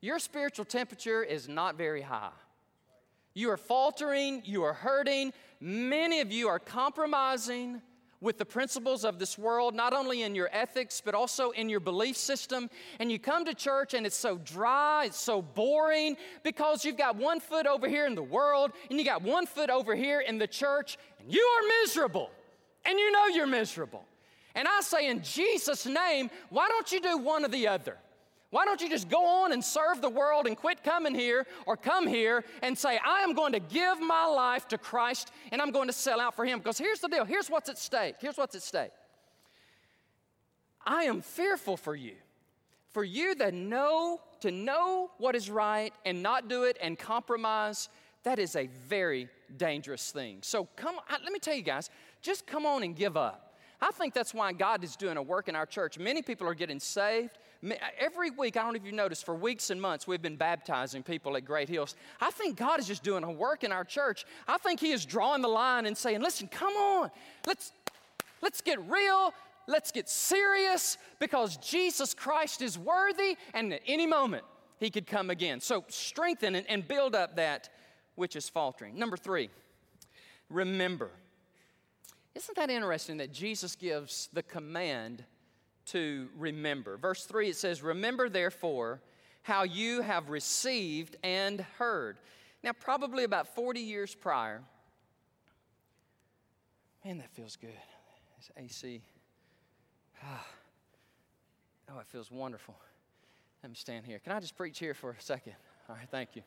Your 0.01 0.17
spiritual 0.17 0.65
temperature 0.65 1.23
is 1.23 1.47
not 1.47 1.77
very 1.77 2.01
high. 2.01 2.31
You 3.35 3.51
are 3.51 3.57
faltering, 3.57 4.41
you 4.45 4.63
are 4.63 4.73
hurting. 4.73 5.31
Many 5.59 6.21
of 6.21 6.31
you 6.31 6.47
are 6.47 6.59
compromising 6.59 7.81
with 8.21 8.37
the 8.37 8.45
principles 8.45 9.05
of 9.05 9.17
this 9.17 9.37
world, 9.37 9.73
not 9.73 9.93
only 9.93 10.23
in 10.23 10.35
your 10.35 10.49
ethics, 10.51 11.01
but 11.03 11.15
also 11.15 11.51
in 11.51 11.69
your 11.69 11.79
belief 11.79 12.17
system. 12.17 12.69
And 12.99 13.11
you 13.11 13.19
come 13.19 13.45
to 13.45 13.53
church 13.53 13.93
and 13.93 14.05
it's 14.05 14.15
so 14.15 14.37
dry, 14.37 15.05
it's 15.05 15.19
so 15.19 15.41
boring 15.41 16.17
because 16.43 16.83
you've 16.83 16.97
got 16.97 17.15
one 17.15 17.39
foot 17.39 17.65
over 17.65 17.87
here 17.87 18.05
in 18.05 18.15
the 18.15 18.23
world 18.23 18.71
and 18.89 18.99
you 18.99 19.05
got 19.05 19.21
one 19.21 19.45
foot 19.45 19.69
over 19.69 19.95
here 19.95 20.19
in 20.19 20.37
the 20.37 20.47
church, 20.47 20.97
and 21.19 21.31
you 21.31 21.41
are 21.41 21.67
miserable. 21.81 22.29
And 22.85 22.97
you 22.97 23.11
know 23.11 23.27
you're 23.27 23.47
miserable. 23.47 24.05
And 24.55 24.67
I 24.67 24.81
say, 24.81 25.09
in 25.09 25.21
Jesus' 25.21 25.85
name, 25.85 26.29
why 26.49 26.67
don't 26.67 26.91
you 26.91 26.99
do 27.01 27.17
one 27.17 27.45
or 27.45 27.49
the 27.49 27.67
other? 27.67 27.97
Why 28.51 28.65
don't 28.65 28.81
you 28.81 28.89
just 28.89 29.09
go 29.09 29.25
on 29.43 29.51
and 29.51 29.63
serve 29.63 30.01
the 30.01 30.09
world 30.09 30.47
and 30.47 30.57
quit 30.57 30.83
coming 30.83 31.13
here 31.13 31.45
or 31.67 31.77
come 31.77 32.07
here 32.07 32.43
and 32.63 32.75
say, 32.75 32.99
I 33.05 33.19
am 33.19 33.33
going 33.33 33.53
to 33.53 33.59
give 33.59 34.01
my 34.01 34.25
life 34.25 34.67
to 34.69 34.77
Christ 34.77 35.31
and 35.51 35.61
I'm 35.61 35.71
going 35.71 35.87
to 35.87 35.93
sell 35.93 36.19
out 36.19 36.35
for 36.35 36.45
Him? 36.45 36.57
Because 36.57 36.77
here's 36.77 36.99
the 36.99 37.07
deal 37.07 37.25
here's 37.25 37.49
what's 37.49 37.69
at 37.69 37.77
stake. 37.77 38.15
Here's 38.19 38.37
what's 38.37 38.55
at 38.55 38.63
stake. 38.63 38.91
I 40.85 41.03
am 41.03 41.21
fearful 41.21 41.77
for 41.77 41.95
you. 41.95 42.15
For 42.89 43.03
you 43.03 43.35
that 43.35 43.53
know 43.53 44.19
to 44.41 44.49
know 44.49 45.11
what 45.19 45.35
is 45.35 45.49
right 45.49 45.93
and 46.05 46.23
not 46.23 46.47
do 46.47 46.63
it 46.63 46.77
and 46.81 46.97
compromise, 46.97 47.89
that 48.23 48.39
is 48.39 48.55
a 48.55 48.67
very 48.87 49.29
dangerous 49.57 50.11
thing. 50.11 50.39
So 50.41 50.67
come, 50.75 50.95
let 51.11 51.31
me 51.31 51.39
tell 51.39 51.53
you 51.53 51.61
guys, 51.61 51.91
just 52.23 52.47
come 52.47 52.65
on 52.65 52.81
and 52.81 52.95
give 52.95 53.15
up. 53.15 53.48
I 53.81 53.91
think 53.91 54.13
that's 54.13 54.33
why 54.33 54.51
God 54.53 54.83
is 54.83 54.95
doing 54.95 55.17
a 55.17 55.21
work 55.21 55.47
in 55.47 55.55
our 55.55 55.65
church. 55.65 55.97
Many 55.97 56.21
people 56.21 56.47
are 56.47 56.53
getting 56.53 56.79
saved. 56.79 57.37
Every 57.99 58.29
week, 58.29 58.57
I 58.57 58.61
don't 58.61 58.73
know 58.73 58.77
if 58.77 58.85
you 58.85 58.91
noticed, 58.91 59.25
for 59.25 59.35
weeks 59.35 59.69
and 59.69 59.81
months, 59.81 60.07
we've 60.07 60.21
been 60.21 60.35
baptizing 60.35 61.03
people 61.03 61.35
at 61.37 61.45
Great 61.45 61.69
Hills. 61.69 61.95
I 62.19 62.31
think 62.31 62.57
God 62.57 62.79
is 62.79 62.87
just 62.87 63.03
doing 63.03 63.23
a 63.23 63.31
work 63.31 63.63
in 63.63 63.71
our 63.71 63.83
church. 63.83 64.25
I 64.47 64.57
think 64.57 64.79
He 64.79 64.91
is 64.91 65.05
drawing 65.05 65.41
the 65.41 65.49
line 65.49 65.85
and 65.85 65.97
saying, 65.97 66.21
listen, 66.21 66.47
come 66.47 66.73
on, 66.73 67.11
let's, 67.47 67.71
let's 68.41 68.61
get 68.61 68.79
real. 68.89 69.33
Let's 69.67 69.91
get 69.91 70.09
serious 70.09 70.97
because 71.19 71.57
Jesus 71.57 72.15
Christ 72.15 72.63
is 72.63 72.75
worthy, 72.75 73.37
and 73.53 73.71
at 73.71 73.81
any 73.85 74.07
moment, 74.07 74.43
He 74.79 74.89
could 74.89 75.05
come 75.05 75.29
again. 75.29 75.59
So 75.59 75.85
strengthen 75.89 76.55
and, 76.55 76.87
build 76.87 77.13
up 77.13 77.35
that 77.35 77.69
which 78.15 78.35
is 78.35 78.49
faltering. 78.49 78.97
Number 78.97 79.15
three, 79.15 79.51
remember. 80.49 81.11
Isn't 82.39 82.55
that 82.55 82.69
interesting 82.69 83.17
that 83.17 83.33
Jesus 83.33 83.75
gives 83.75 84.29
the 84.31 84.41
command 84.41 85.25
to 85.87 86.29
remember? 86.37 86.95
Verse 86.95 87.25
3 87.25 87.49
it 87.49 87.57
says, 87.57 87.83
Remember 87.83 88.29
therefore 88.29 89.01
how 89.41 89.63
you 89.63 89.99
have 89.99 90.29
received 90.29 91.17
and 91.21 91.59
heard. 91.77 92.17
Now, 92.63 92.71
probably 92.71 93.25
about 93.25 93.53
40 93.55 93.81
years 93.81 94.15
prior, 94.15 94.61
man, 97.03 97.17
that 97.17 97.29
feels 97.31 97.57
good. 97.57 97.75
This 98.37 98.51
AC. 98.55 99.01
Ah. 100.23 100.47
Oh, 101.91 101.99
it 101.99 102.07
feels 102.07 102.31
wonderful. 102.31 102.75
Let 103.63 103.69
me 103.69 103.75
stand 103.75 104.05
here. 104.05 104.19
Can 104.19 104.31
I 104.31 104.39
just 104.39 104.55
preach 104.55 104.79
here 104.79 104.93
for 104.93 105.11
a 105.11 105.21
second? 105.21 105.55
All 105.89 105.95
right, 105.97 106.07
thank 106.09 106.37
you. 106.37 106.43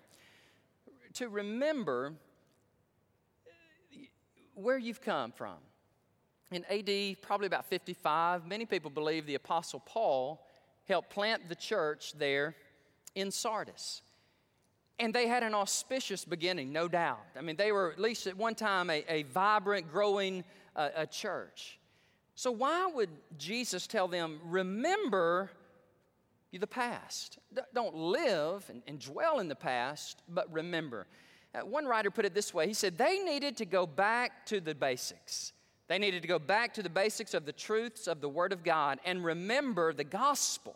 To 1.14 1.28
remember 1.28 2.14
where 4.54 4.78
you've 4.78 5.02
come 5.02 5.32
from. 5.32 5.56
In 6.52 6.64
AD, 6.66 7.22
probably 7.22 7.46
about 7.46 7.64
55, 7.64 8.46
many 8.46 8.66
people 8.66 8.90
believe 8.90 9.24
the 9.24 9.36
Apostle 9.36 9.80
Paul 9.86 10.46
helped 10.86 11.08
plant 11.08 11.48
the 11.48 11.54
church 11.54 12.12
there 12.18 12.54
in 13.14 13.30
Sardis. 13.30 14.02
And 14.98 15.14
they 15.14 15.26
had 15.28 15.42
an 15.42 15.54
auspicious 15.54 16.26
beginning, 16.26 16.70
no 16.70 16.88
doubt. 16.88 17.24
I 17.38 17.40
mean, 17.40 17.56
they 17.56 17.72
were 17.72 17.90
at 17.90 17.98
least 17.98 18.26
at 18.26 18.36
one 18.36 18.54
time 18.54 18.90
a, 18.90 19.02
a 19.08 19.22
vibrant, 19.22 19.90
growing 19.90 20.44
uh, 20.76 20.90
a 20.94 21.06
church. 21.06 21.78
So, 22.34 22.52
why 22.52 22.90
would 22.94 23.08
Jesus 23.38 23.86
tell 23.86 24.06
them, 24.06 24.38
remember 24.44 25.50
the 26.52 26.66
past? 26.66 27.38
Don't 27.74 27.94
live 27.94 28.68
and, 28.68 28.82
and 28.86 28.98
dwell 28.98 29.38
in 29.38 29.48
the 29.48 29.56
past, 29.56 30.20
but 30.28 30.52
remember. 30.52 31.06
Uh, 31.54 31.60
one 31.60 31.86
writer 31.86 32.10
put 32.10 32.24
it 32.26 32.34
this 32.34 32.52
way 32.52 32.66
he 32.66 32.74
said, 32.74 32.98
they 32.98 33.18
needed 33.20 33.56
to 33.56 33.64
go 33.64 33.86
back 33.86 34.44
to 34.46 34.60
the 34.60 34.74
basics. 34.74 35.52
They 35.92 35.98
needed 35.98 36.22
to 36.22 36.28
go 36.28 36.38
back 36.38 36.72
to 36.72 36.82
the 36.82 36.88
basics 36.88 37.34
of 37.34 37.44
the 37.44 37.52
truths 37.52 38.06
of 38.06 38.22
the 38.22 38.28
Word 38.30 38.54
of 38.54 38.64
God 38.64 38.98
and 39.04 39.22
remember 39.22 39.92
the 39.92 40.04
gospel. 40.04 40.74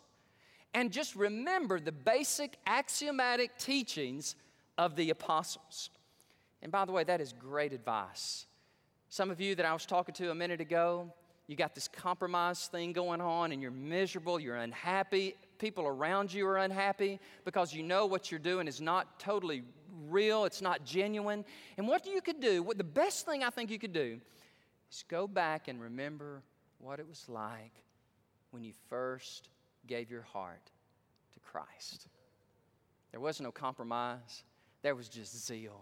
And 0.75 0.91
just 0.91 1.15
remember 1.15 1.79
the 1.79 1.91
basic 1.91 2.55
axiomatic 2.67 3.57
teachings 3.57 4.35
of 4.77 4.95
the 4.95 5.09
apostles. 5.09 5.89
And 6.61 6.71
by 6.71 6.85
the 6.85 6.91
way, 6.91 7.03
that 7.03 7.19
is 7.19 7.33
great 7.33 7.73
advice. 7.73 8.45
Some 9.09 9.31
of 9.31 9.41
you 9.41 9.55
that 9.55 9.65
I 9.65 9.73
was 9.73 9.87
talking 9.87 10.13
to 10.13 10.29
a 10.29 10.35
minute 10.35 10.61
ago, 10.61 11.11
you 11.47 11.55
got 11.55 11.73
this 11.73 11.87
compromise 11.87 12.67
thing 12.67 12.93
going 12.93 13.19
on 13.19 13.51
and 13.51 13.59
you're 13.59 13.71
miserable, 13.71 14.39
you're 14.39 14.57
unhappy. 14.57 15.33
People 15.57 15.87
around 15.87 16.31
you 16.31 16.45
are 16.45 16.57
unhappy 16.57 17.19
because 17.43 17.73
you 17.73 17.81
know 17.81 18.05
what 18.05 18.29
you're 18.29 18.39
doing 18.39 18.67
is 18.67 18.79
not 18.79 19.19
totally 19.19 19.63
real, 20.09 20.45
it's 20.45 20.61
not 20.61 20.85
genuine. 20.85 21.43
And 21.77 21.87
what 21.87 22.05
you 22.05 22.21
could 22.21 22.39
do, 22.39 22.61
what 22.61 22.77
the 22.77 22.83
best 22.83 23.25
thing 23.25 23.43
I 23.43 23.49
think 23.49 23.71
you 23.71 23.79
could 23.79 23.93
do 23.93 24.19
is 24.91 25.03
go 25.07 25.27
back 25.27 25.67
and 25.67 25.81
remember 25.81 26.41
what 26.79 26.99
it 26.99 27.07
was 27.07 27.25
like 27.27 27.73
when 28.51 28.63
you 28.63 28.73
first 28.89 29.49
gave 29.87 30.11
your 30.11 30.21
heart 30.21 30.71
to 31.33 31.39
Christ. 31.39 32.07
There 33.11 33.19
was 33.19 33.41
no 33.41 33.51
compromise, 33.51 34.43
there 34.81 34.95
was 34.95 35.09
just 35.09 35.45
zeal. 35.45 35.81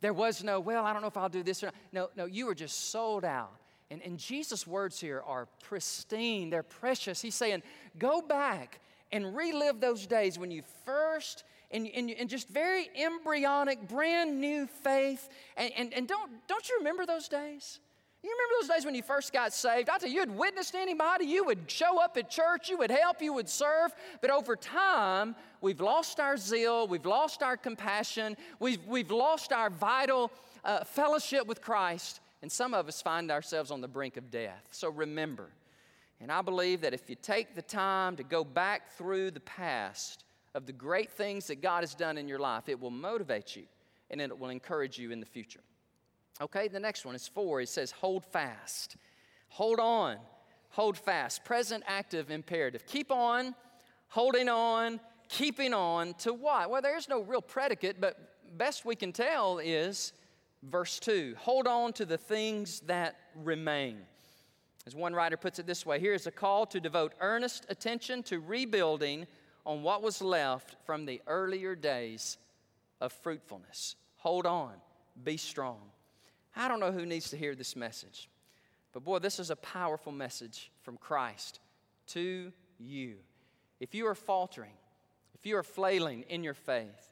There 0.00 0.12
was 0.12 0.44
no, 0.44 0.60
well, 0.60 0.84
I 0.84 0.92
don't 0.92 1.00
know 1.00 1.08
if 1.08 1.16
I'll 1.16 1.28
do 1.28 1.42
this 1.42 1.62
or 1.62 1.66
not. 1.66 1.74
No, 1.92 2.08
no, 2.16 2.24
you 2.26 2.46
were 2.46 2.54
just 2.54 2.90
sold 2.90 3.24
out. 3.24 3.52
And, 3.90 4.02
and 4.02 4.18
Jesus' 4.18 4.66
words 4.66 5.00
here 5.00 5.22
are 5.24 5.46
pristine, 5.62 6.50
they're 6.50 6.62
precious. 6.62 7.22
He's 7.22 7.34
saying, 7.34 7.62
go 7.98 8.20
back 8.20 8.80
and 9.12 9.34
relive 9.36 9.80
those 9.80 10.06
days 10.06 10.38
when 10.38 10.50
you 10.50 10.62
first 10.84 11.44
and, 11.70 11.88
and, 11.88 12.10
and 12.10 12.28
just 12.28 12.48
very 12.48 12.88
embryonic, 12.96 13.88
brand 13.88 14.40
new 14.40 14.66
faith. 14.66 15.28
And, 15.56 15.72
and, 15.76 15.94
and 15.94 16.08
don't, 16.08 16.30
don't 16.46 16.68
you 16.68 16.76
remember 16.78 17.06
those 17.06 17.28
days? 17.28 17.80
You 18.24 18.30
remember 18.30 18.54
those 18.62 18.74
days 18.74 18.86
when 18.86 18.94
you 18.94 19.02
first 19.02 19.34
got 19.34 19.52
saved? 19.52 19.90
I 19.90 19.98
tell 19.98 20.08
you, 20.08 20.14
you 20.14 20.20
had 20.20 20.34
witnessed 20.34 20.74
anybody, 20.74 21.26
you 21.26 21.44
would 21.44 21.70
show 21.70 22.00
up 22.00 22.16
at 22.16 22.30
church, 22.30 22.70
you 22.70 22.78
would 22.78 22.90
help, 22.90 23.20
you 23.20 23.34
would 23.34 23.50
serve. 23.50 23.94
But 24.22 24.30
over 24.30 24.56
time, 24.56 25.36
we've 25.60 25.82
lost 25.82 26.18
our 26.20 26.38
zeal, 26.38 26.88
we've 26.88 27.04
lost 27.04 27.42
our 27.42 27.58
compassion, 27.58 28.38
we've, 28.60 28.82
we've 28.86 29.10
lost 29.10 29.52
our 29.52 29.68
vital 29.68 30.32
uh, 30.64 30.84
fellowship 30.84 31.46
with 31.46 31.60
Christ. 31.60 32.20
And 32.40 32.50
some 32.50 32.72
of 32.72 32.88
us 32.88 33.02
find 33.02 33.30
ourselves 33.30 33.70
on 33.70 33.82
the 33.82 33.88
brink 33.88 34.16
of 34.16 34.30
death. 34.30 34.68
So 34.70 34.88
remember, 34.88 35.50
and 36.18 36.32
I 36.32 36.40
believe 36.40 36.80
that 36.80 36.94
if 36.94 37.10
you 37.10 37.16
take 37.16 37.54
the 37.54 37.60
time 37.60 38.16
to 38.16 38.22
go 38.22 38.42
back 38.42 38.90
through 38.96 39.32
the 39.32 39.40
past 39.40 40.24
of 40.54 40.64
the 40.64 40.72
great 40.72 41.10
things 41.10 41.48
that 41.48 41.60
God 41.60 41.82
has 41.82 41.94
done 41.94 42.16
in 42.16 42.26
your 42.26 42.38
life, 42.38 42.70
it 42.70 42.80
will 42.80 42.90
motivate 42.90 43.54
you 43.54 43.64
and 44.10 44.22
it 44.22 44.38
will 44.38 44.48
encourage 44.48 44.98
you 44.98 45.10
in 45.10 45.20
the 45.20 45.26
future. 45.26 45.60
Okay, 46.40 46.68
the 46.68 46.80
next 46.80 47.04
one 47.04 47.14
is 47.14 47.28
four. 47.28 47.60
It 47.60 47.68
says, 47.68 47.90
hold 47.90 48.24
fast. 48.24 48.96
Hold 49.48 49.78
on. 49.78 50.16
Hold 50.70 50.98
fast. 50.98 51.44
Present 51.44 51.84
active 51.86 52.30
imperative. 52.30 52.86
Keep 52.86 53.12
on, 53.12 53.54
holding 54.08 54.48
on, 54.48 54.98
keeping 55.28 55.72
on 55.72 56.14
to 56.14 56.34
what? 56.34 56.70
Well, 56.70 56.82
there's 56.82 57.08
no 57.08 57.22
real 57.22 57.42
predicate, 57.42 58.00
but 58.00 58.34
best 58.56 58.84
we 58.84 58.96
can 58.96 59.12
tell 59.12 59.58
is 59.58 60.12
verse 60.62 60.98
2 60.98 61.34
hold 61.38 61.66
on 61.66 61.92
to 61.92 62.06
the 62.06 62.18
things 62.18 62.80
that 62.80 63.16
remain. 63.42 63.98
As 64.86 64.94
one 64.94 65.14
writer 65.14 65.36
puts 65.36 65.58
it 65.58 65.66
this 65.66 65.84
way 65.86 65.98
here 65.98 66.14
is 66.14 66.26
a 66.26 66.30
call 66.30 66.66
to 66.66 66.80
devote 66.80 67.12
earnest 67.20 67.66
attention 67.68 68.22
to 68.24 68.40
rebuilding 68.40 69.26
on 69.66 69.82
what 69.82 70.02
was 70.02 70.20
left 70.20 70.76
from 70.84 71.06
the 71.06 71.20
earlier 71.26 71.74
days 71.74 72.38
of 73.00 73.12
fruitfulness. 73.12 73.96
Hold 74.16 74.46
on, 74.46 74.72
be 75.22 75.36
strong. 75.36 75.80
I 76.56 76.68
don't 76.68 76.80
know 76.80 76.92
who 76.92 77.06
needs 77.06 77.30
to 77.30 77.36
hear 77.36 77.54
this 77.54 77.74
message, 77.74 78.28
but 78.92 79.04
boy, 79.04 79.18
this 79.18 79.38
is 79.38 79.50
a 79.50 79.56
powerful 79.56 80.12
message 80.12 80.70
from 80.82 80.96
Christ 80.96 81.60
to 82.08 82.52
you. 82.78 83.16
If 83.80 83.94
you 83.94 84.06
are 84.06 84.14
faltering, 84.14 84.72
if 85.34 85.46
you 85.46 85.56
are 85.56 85.62
flailing 85.62 86.24
in 86.28 86.44
your 86.44 86.54
faith, 86.54 87.10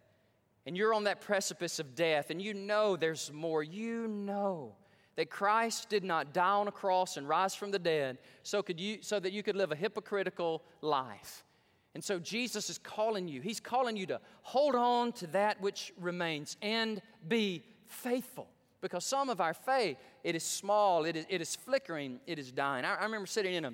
and 0.65 0.77
you're 0.77 0.95
on 0.95 1.05
that 1.05 1.21
precipice 1.21 1.81
of 1.81 1.95
death, 1.95 2.31
and 2.31 2.41
you 2.41 2.55
know 2.55 2.97
there's 2.97 3.33
more, 3.33 3.63
you 3.63 4.07
know 4.07 4.77
that 5.17 5.29
Christ 5.29 5.89
did 5.89 6.05
not 6.05 6.33
die 6.33 6.53
on 6.53 6.69
a 6.69 6.73
cross 6.73 7.17
and 7.17 7.29
rise 7.29 7.55
from 7.55 7.71
the 7.71 7.79
dead 7.79 8.19
so, 8.43 8.63
could 8.63 8.81
you, 8.81 8.99
so 9.03 9.21
that 9.21 9.33
you 9.33 9.43
could 9.43 9.57
live 9.57 9.73
a 9.73 9.77
hypocritical 9.77 10.63
life. 10.81 11.45
And 11.95 12.03
so 12.03 12.19
Jesus 12.19 12.71
is 12.71 12.79
calling 12.79 13.29
you. 13.29 13.43
He's 13.43 13.61
calling 13.61 13.97
you 13.97 14.07
to 14.07 14.21
hold 14.41 14.75
on 14.75 15.13
to 15.13 15.27
that 15.29 15.61
which 15.61 15.93
remains 16.01 16.57
and 16.63 17.03
be 17.29 17.63
faithful 17.87 18.49
because 18.83 19.05
some 19.05 19.31
of 19.31 19.41
our 19.41 19.55
faith, 19.55 19.97
it 20.25 20.35
is 20.35 20.43
small, 20.43 21.05
it 21.05 21.17
is, 21.17 21.25
it 21.31 21.41
is 21.41 21.57
flickering, 21.57 22.21
it 22.27 22.39
is 22.39 22.53
dying. 22.53 22.85
I, 22.85 22.97
I 22.97 23.05
remember 23.05 23.27
sitting 23.27 23.55
in 23.55 23.65
a 23.65 23.73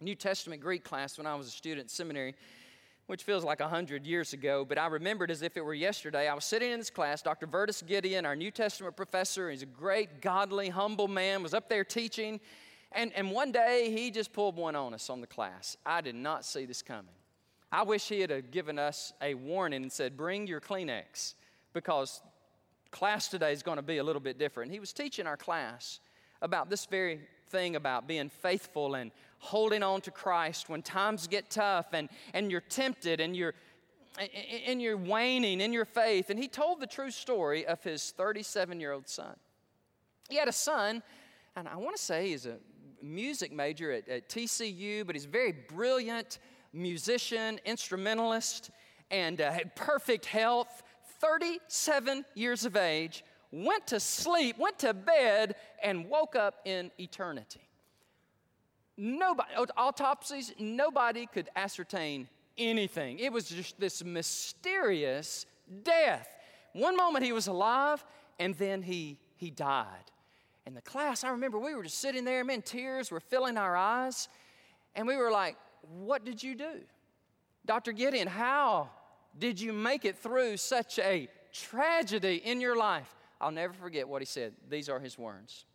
New 0.00 0.14
Testament 0.14 0.60
Greek 0.60 0.84
class 0.84 1.18
when 1.18 1.26
I 1.26 1.34
was 1.34 1.48
a 1.48 1.50
student 1.50 1.90
seminary, 1.90 2.34
which 3.06 3.22
feels 3.22 3.44
like 3.44 3.60
100 3.60 4.06
years 4.06 4.34
ago, 4.34 4.64
but 4.64 4.78
I 4.78 4.86
remembered 4.88 5.30
as 5.30 5.40
if 5.40 5.56
it 5.56 5.64
were 5.64 5.74
yesterday. 5.74 6.28
I 6.28 6.34
was 6.34 6.44
sitting 6.44 6.70
in 6.70 6.78
this 6.78 6.90
class, 6.90 7.22
Dr. 7.22 7.46
Virtus 7.46 7.80
Gideon, 7.82 8.26
our 8.26 8.36
New 8.36 8.50
Testament 8.50 8.94
professor, 8.94 9.50
he's 9.50 9.62
a 9.62 9.66
great, 9.66 10.20
godly, 10.20 10.68
humble 10.68 11.08
man, 11.08 11.42
was 11.42 11.54
up 11.54 11.68
there 11.70 11.84
teaching, 11.84 12.38
and, 12.92 13.12
and 13.14 13.30
one 13.30 13.52
day 13.52 13.90
he 13.90 14.10
just 14.10 14.32
pulled 14.32 14.56
one 14.56 14.76
on 14.76 14.92
us 14.92 15.08
on 15.08 15.22
the 15.22 15.26
class. 15.26 15.76
I 15.84 16.02
did 16.02 16.14
not 16.14 16.44
see 16.44 16.66
this 16.66 16.82
coming. 16.82 17.14
I 17.72 17.82
wish 17.82 18.08
he 18.08 18.20
had 18.20 18.50
given 18.50 18.78
us 18.78 19.12
a 19.20 19.34
warning 19.34 19.82
and 19.82 19.90
said, 19.90 20.16
Bring 20.16 20.46
your 20.46 20.60
Kleenex, 20.60 21.34
because 21.72 22.20
class 22.90 23.28
today 23.28 23.52
is 23.52 23.62
going 23.62 23.76
to 23.76 23.82
be 23.82 23.98
a 23.98 24.04
little 24.04 24.20
bit 24.20 24.38
different. 24.38 24.72
He 24.72 24.80
was 24.80 24.92
teaching 24.92 25.26
our 25.26 25.36
class 25.36 26.00
about 26.42 26.70
this 26.70 26.86
very 26.86 27.20
thing 27.48 27.76
about 27.76 28.06
being 28.08 28.28
faithful 28.28 28.94
and 28.94 29.10
holding 29.38 29.82
on 29.82 30.00
to 30.02 30.10
Christ 30.10 30.68
when 30.68 30.82
times 30.82 31.26
get 31.26 31.50
tough 31.50 31.86
and, 31.92 32.08
and 32.34 32.50
you're 32.50 32.60
tempted 32.60 33.20
and 33.20 33.36
you're 33.36 33.54
and 34.66 34.80
you're 34.80 34.96
waning 34.96 35.60
in 35.60 35.74
your 35.74 35.84
faith. 35.84 36.30
And 36.30 36.38
he 36.38 36.48
told 36.48 36.80
the 36.80 36.86
true 36.86 37.10
story 37.10 37.66
of 37.66 37.82
his 37.82 38.12
37 38.12 38.80
year 38.80 38.92
old 38.92 39.08
son. 39.08 39.36
He 40.30 40.36
had 40.36 40.48
a 40.48 40.52
son, 40.52 41.02
and 41.54 41.68
I 41.68 41.76
want 41.76 41.96
to 41.96 42.02
say 42.02 42.28
he's 42.30 42.46
a 42.46 42.56
music 43.02 43.52
major 43.52 43.92
at, 43.92 44.08
at 44.08 44.28
TCU, 44.28 45.06
but 45.06 45.14
he's 45.14 45.26
a 45.26 45.28
very 45.28 45.52
brilliant 45.52 46.38
musician, 46.72 47.60
instrumentalist, 47.64 48.70
and 49.10 49.40
uh, 49.40 49.52
had 49.52 49.76
perfect 49.76 50.26
health 50.26 50.82
37 51.20 52.24
years 52.34 52.64
of 52.64 52.76
age, 52.76 53.24
went 53.52 53.86
to 53.88 54.00
sleep, 54.00 54.58
went 54.58 54.78
to 54.80 54.92
bed, 54.92 55.54
and 55.82 56.08
woke 56.08 56.36
up 56.36 56.56
in 56.64 56.90
eternity. 56.98 57.68
nobody, 58.96 59.48
autopsies, 59.76 60.52
nobody 60.58 61.26
could 61.26 61.48
ascertain 61.54 62.28
anything. 62.58 63.18
It 63.18 63.32
was 63.32 63.48
just 63.48 63.78
this 63.78 64.04
mysterious 64.04 65.46
death. 65.82 66.28
One 66.72 66.96
moment 66.96 67.24
he 67.24 67.32
was 67.32 67.46
alive, 67.46 68.04
and 68.38 68.54
then 68.54 68.82
he, 68.82 69.18
he 69.36 69.50
died. 69.50 70.10
And 70.66 70.76
the 70.76 70.82
class, 70.82 71.24
I 71.24 71.30
remember 71.30 71.58
we 71.58 71.74
were 71.74 71.84
just 71.84 72.00
sitting 72.00 72.24
there, 72.24 72.44
man, 72.44 72.62
tears 72.62 73.10
were 73.10 73.20
filling 73.20 73.56
our 73.56 73.76
eyes, 73.76 74.28
and 74.94 75.06
we 75.06 75.16
were 75.16 75.30
like, 75.30 75.56
What 75.82 76.24
did 76.24 76.42
you 76.42 76.54
do? 76.54 76.80
Dr. 77.64 77.92
Gideon, 77.92 78.28
how 78.28 78.90
did 79.38 79.60
you 79.60 79.72
make 79.72 80.04
it 80.04 80.18
through 80.18 80.56
such 80.56 80.98
a 80.98 81.28
tragedy 81.52 82.36
in 82.44 82.60
your 82.60 82.76
life? 82.76 83.14
I'll 83.40 83.50
never 83.50 83.74
forget 83.74 84.08
what 84.08 84.22
he 84.22 84.26
said. 84.26 84.54
These 84.68 84.88
are 84.88 84.98
his 84.98 85.18
words. 85.18 85.66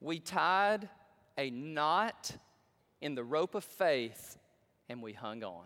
We 0.00 0.20
tied 0.20 0.88
a 1.36 1.50
knot 1.50 2.30
in 3.00 3.14
the 3.14 3.24
rope 3.24 3.54
of 3.54 3.64
faith 3.64 4.38
and 4.88 5.02
we 5.02 5.12
hung 5.12 5.42
on. 5.42 5.64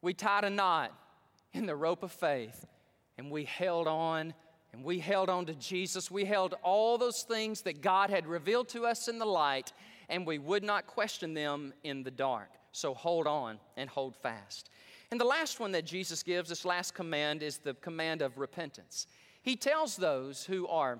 We 0.00 0.14
tied 0.14 0.44
a 0.44 0.50
knot 0.50 0.92
in 1.52 1.66
the 1.66 1.76
rope 1.76 2.02
of 2.02 2.12
faith 2.12 2.66
and 3.18 3.30
we 3.30 3.44
held 3.44 3.86
on 3.86 4.34
and 4.72 4.84
we 4.84 4.98
held 4.98 5.28
on 5.28 5.46
to 5.46 5.54
Jesus. 5.54 6.10
We 6.10 6.24
held 6.24 6.54
all 6.62 6.98
those 6.98 7.22
things 7.22 7.62
that 7.62 7.80
God 7.80 8.10
had 8.10 8.26
revealed 8.26 8.68
to 8.70 8.86
us 8.86 9.06
in 9.08 9.18
the 9.18 9.26
light 9.26 9.72
and 10.08 10.26
we 10.26 10.38
would 10.38 10.64
not 10.64 10.86
question 10.86 11.34
them 11.34 11.72
in 11.84 12.02
the 12.02 12.10
dark. 12.10 12.50
So 12.74 12.92
hold 12.92 13.28
on 13.28 13.60
and 13.76 13.88
hold 13.88 14.16
fast. 14.16 14.68
And 15.12 15.20
the 15.20 15.24
last 15.24 15.60
one 15.60 15.70
that 15.72 15.84
Jesus 15.84 16.24
gives, 16.24 16.48
this 16.48 16.64
last 16.64 16.92
command, 16.92 17.40
is 17.40 17.58
the 17.58 17.74
command 17.74 18.20
of 18.20 18.36
repentance. 18.36 19.06
He 19.42 19.54
tells 19.54 19.94
those 19.94 20.44
who 20.44 20.66
are 20.66 20.98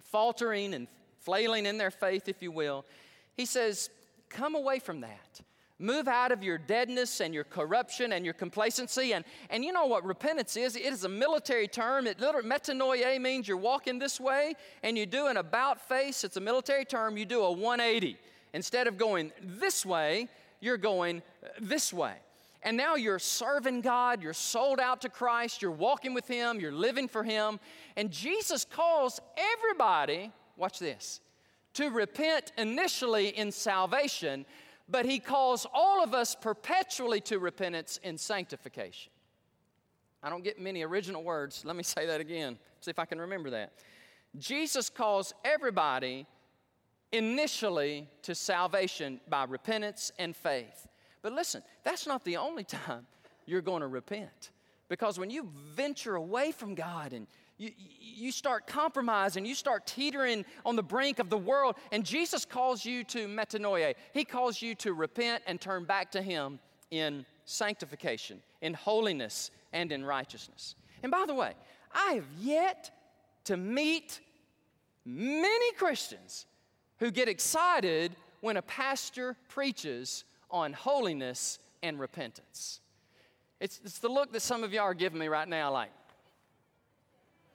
faltering 0.00 0.72
and 0.72 0.88
flailing 1.20 1.66
in 1.66 1.76
their 1.76 1.90
faith, 1.90 2.26
if 2.26 2.40
you 2.40 2.50
will, 2.50 2.86
he 3.34 3.44
says, 3.44 3.90
Come 4.30 4.54
away 4.54 4.78
from 4.78 5.02
that. 5.02 5.42
Move 5.78 6.08
out 6.08 6.32
of 6.32 6.42
your 6.42 6.56
deadness 6.56 7.20
and 7.20 7.34
your 7.34 7.44
corruption 7.44 8.14
and 8.14 8.24
your 8.24 8.32
complacency. 8.32 9.12
And, 9.12 9.26
and 9.50 9.62
you 9.62 9.72
know 9.72 9.84
what 9.84 10.04
repentance 10.06 10.56
is? 10.56 10.74
It 10.74 10.84
is 10.84 11.04
a 11.04 11.08
military 11.08 11.68
term. 11.68 12.06
It 12.06 12.18
literally, 12.18 12.48
metanoia 12.48 13.20
means 13.20 13.46
you're 13.46 13.58
walking 13.58 13.98
this 13.98 14.18
way 14.18 14.54
and 14.82 14.96
you 14.96 15.04
do 15.04 15.26
an 15.26 15.36
about 15.36 15.86
face. 15.86 16.24
It's 16.24 16.38
a 16.38 16.40
military 16.40 16.86
term. 16.86 17.18
You 17.18 17.26
do 17.26 17.42
a 17.42 17.52
180. 17.52 18.16
Instead 18.54 18.86
of 18.86 18.96
going 18.96 19.32
this 19.42 19.84
way, 19.84 20.28
you're 20.64 20.78
going 20.78 21.22
this 21.60 21.92
way. 21.92 22.14
And 22.62 22.76
now 22.78 22.94
you're 22.94 23.18
serving 23.18 23.82
God, 23.82 24.22
you're 24.22 24.32
sold 24.32 24.80
out 24.80 25.02
to 25.02 25.10
Christ, 25.10 25.60
you're 25.60 25.70
walking 25.70 26.14
with 26.14 26.26
Him, 26.26 26.58
you're 26.58 26.72
living 26.72 27.08
for 27.08 27.22
Him. 27.22 27.60
And 27.96 28.10
Jesus 28.10 28.64
calls 28.64 29.20
everybody, 29.36 30.32
watch 30.56 30.78
this, 30.78 31.20
to 31.74 31.90
repent 31.90 32.52
initially 32.56 33.28
in 33.28 33.52
salvation, 33.52 34.46
but 34.88 35.04
He 35.04 35.18
calls 35.18 35.66
all 35.74 36.02
of 36.02 36.14
us 36.14 36.34
perpetually 36.34 37.20
to 37.22 37.38
repentance 37.38 38.00
in 38.02 38.16
sanctification. 38.16 39.12
I 40.22 40.30
don't 40.30 40.42
get 40.42 40.58
many 40.58 40.82
original 40.82 41.22
words. 41.22 41.62
Let 41.66 41.76
me 41.76 41.82
say 41.82 42.06
that 42.06 42.22
again, 42.22 42.56
see 42.80 42.90
if 42.90 42.98
I 42.98 43.04
can 43.04 43.20
remember 43.20 43.50
that. 43.50 43.74
Jesus 44.38 44.88
calls 44.88 45.34
everybody 45.44 46.26
initially 47.14 48.08
to 48.22 48.34
salvation 48.34 49.20
by 49.28 49.44
repentance 49.44 50.10
and 50.18 50.34
faith. 50.34 50.88
But 51.22 51.32
listen, 51.32 51.62
that's 51.84 52.06
not 52.06 52.24
the 52.24 52.36
only 52.36 52.64
time 52.86 53.06
you're 53.46 53.62
going 53.62 53.80
to 53.80 53.86
repent. 53.86 54.50
Because 54.88 55.18
when 55.18 55.30
you 55.30 55.48
venture 55.74 56.16
away 56.16 56.50
from 56.50 56.74
God 56.74 57.12
and 57.12 57.26
you, 57.56 57.70
you 58.00 58.32
start 58.32 58.66
compromising, 58.66 59.46
you 59.46 59.54
start 59.54 59.86
teetering 59.86 60.44
on 60.66 60.74
the 60.74 60.82
brink 60.82 61.20
of 61.20 61.30
the 61.30 61.38
world, 61.38 61.76
and 61.92 62.04
Jesus 62.04 62.44
calls 62.44 62.84
you 62.84 63.04
to 63.04 63.28
metanoia. 63.28 63.94
He 64.12 64.24
calls 64.24 64.60
you 64.60 64.74
to 64.76 64.92
repent 64.92 65.42
and 65.46 65.60
turn 65.60 65.84
back 65.84 66.10
to 66.12 66.22
Him 66.22 66.58
in 66.90 67.24
sanctification, 67.44 68.42
in 68.60 68.74
holiness, 68.74 69.52
and 69.72 69.92
in 69.92 70.04
righteousness. 70.04 70.74
And 71.02 71.12
by 71.12 71.24
the 71.26 71.34
way, 71.34 71.54
I 71.92 72.14
have 72.14 72.26
yet 72.40 72.90
to 73.44 73.56
meet 73.56 74.20
many 75.04 75.72
Christians 75.74 76.46
who 76.98 77.10
get 77.10 77.28
excited 77.28 78.14
when 78.40 78.56
a 78.56 78.62
pastor 78.62 79.36
preaches 79.48 80.24
on 80.50 80.72
holiness 80.72 81.58
and 81.82 81.98
repentance. 81.98 82.80
It's, 83.60 83.80
it's 83.84 83.98
the 83.98 84.08
look 84.08 84.32
that 84.32 84.42
some 84.42 84.62
of 84.62 84.72
y'all 84.72 84.84
are 84.84 84.94
giving 84.94 85.18
me 85.18 85.28
right 85.28 85.48
now, 85.48 85.72
like, 85.72 85.90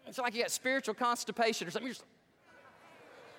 it's 0.07 0.17
like 0.17 0.33
you 0.33 0.41
got 0.41 0.51
spiritual 0.51 0.95
constipation 0.95 1.67
or 1.67 1.71
something. 1.71 1.91
Just, 1.91 2.03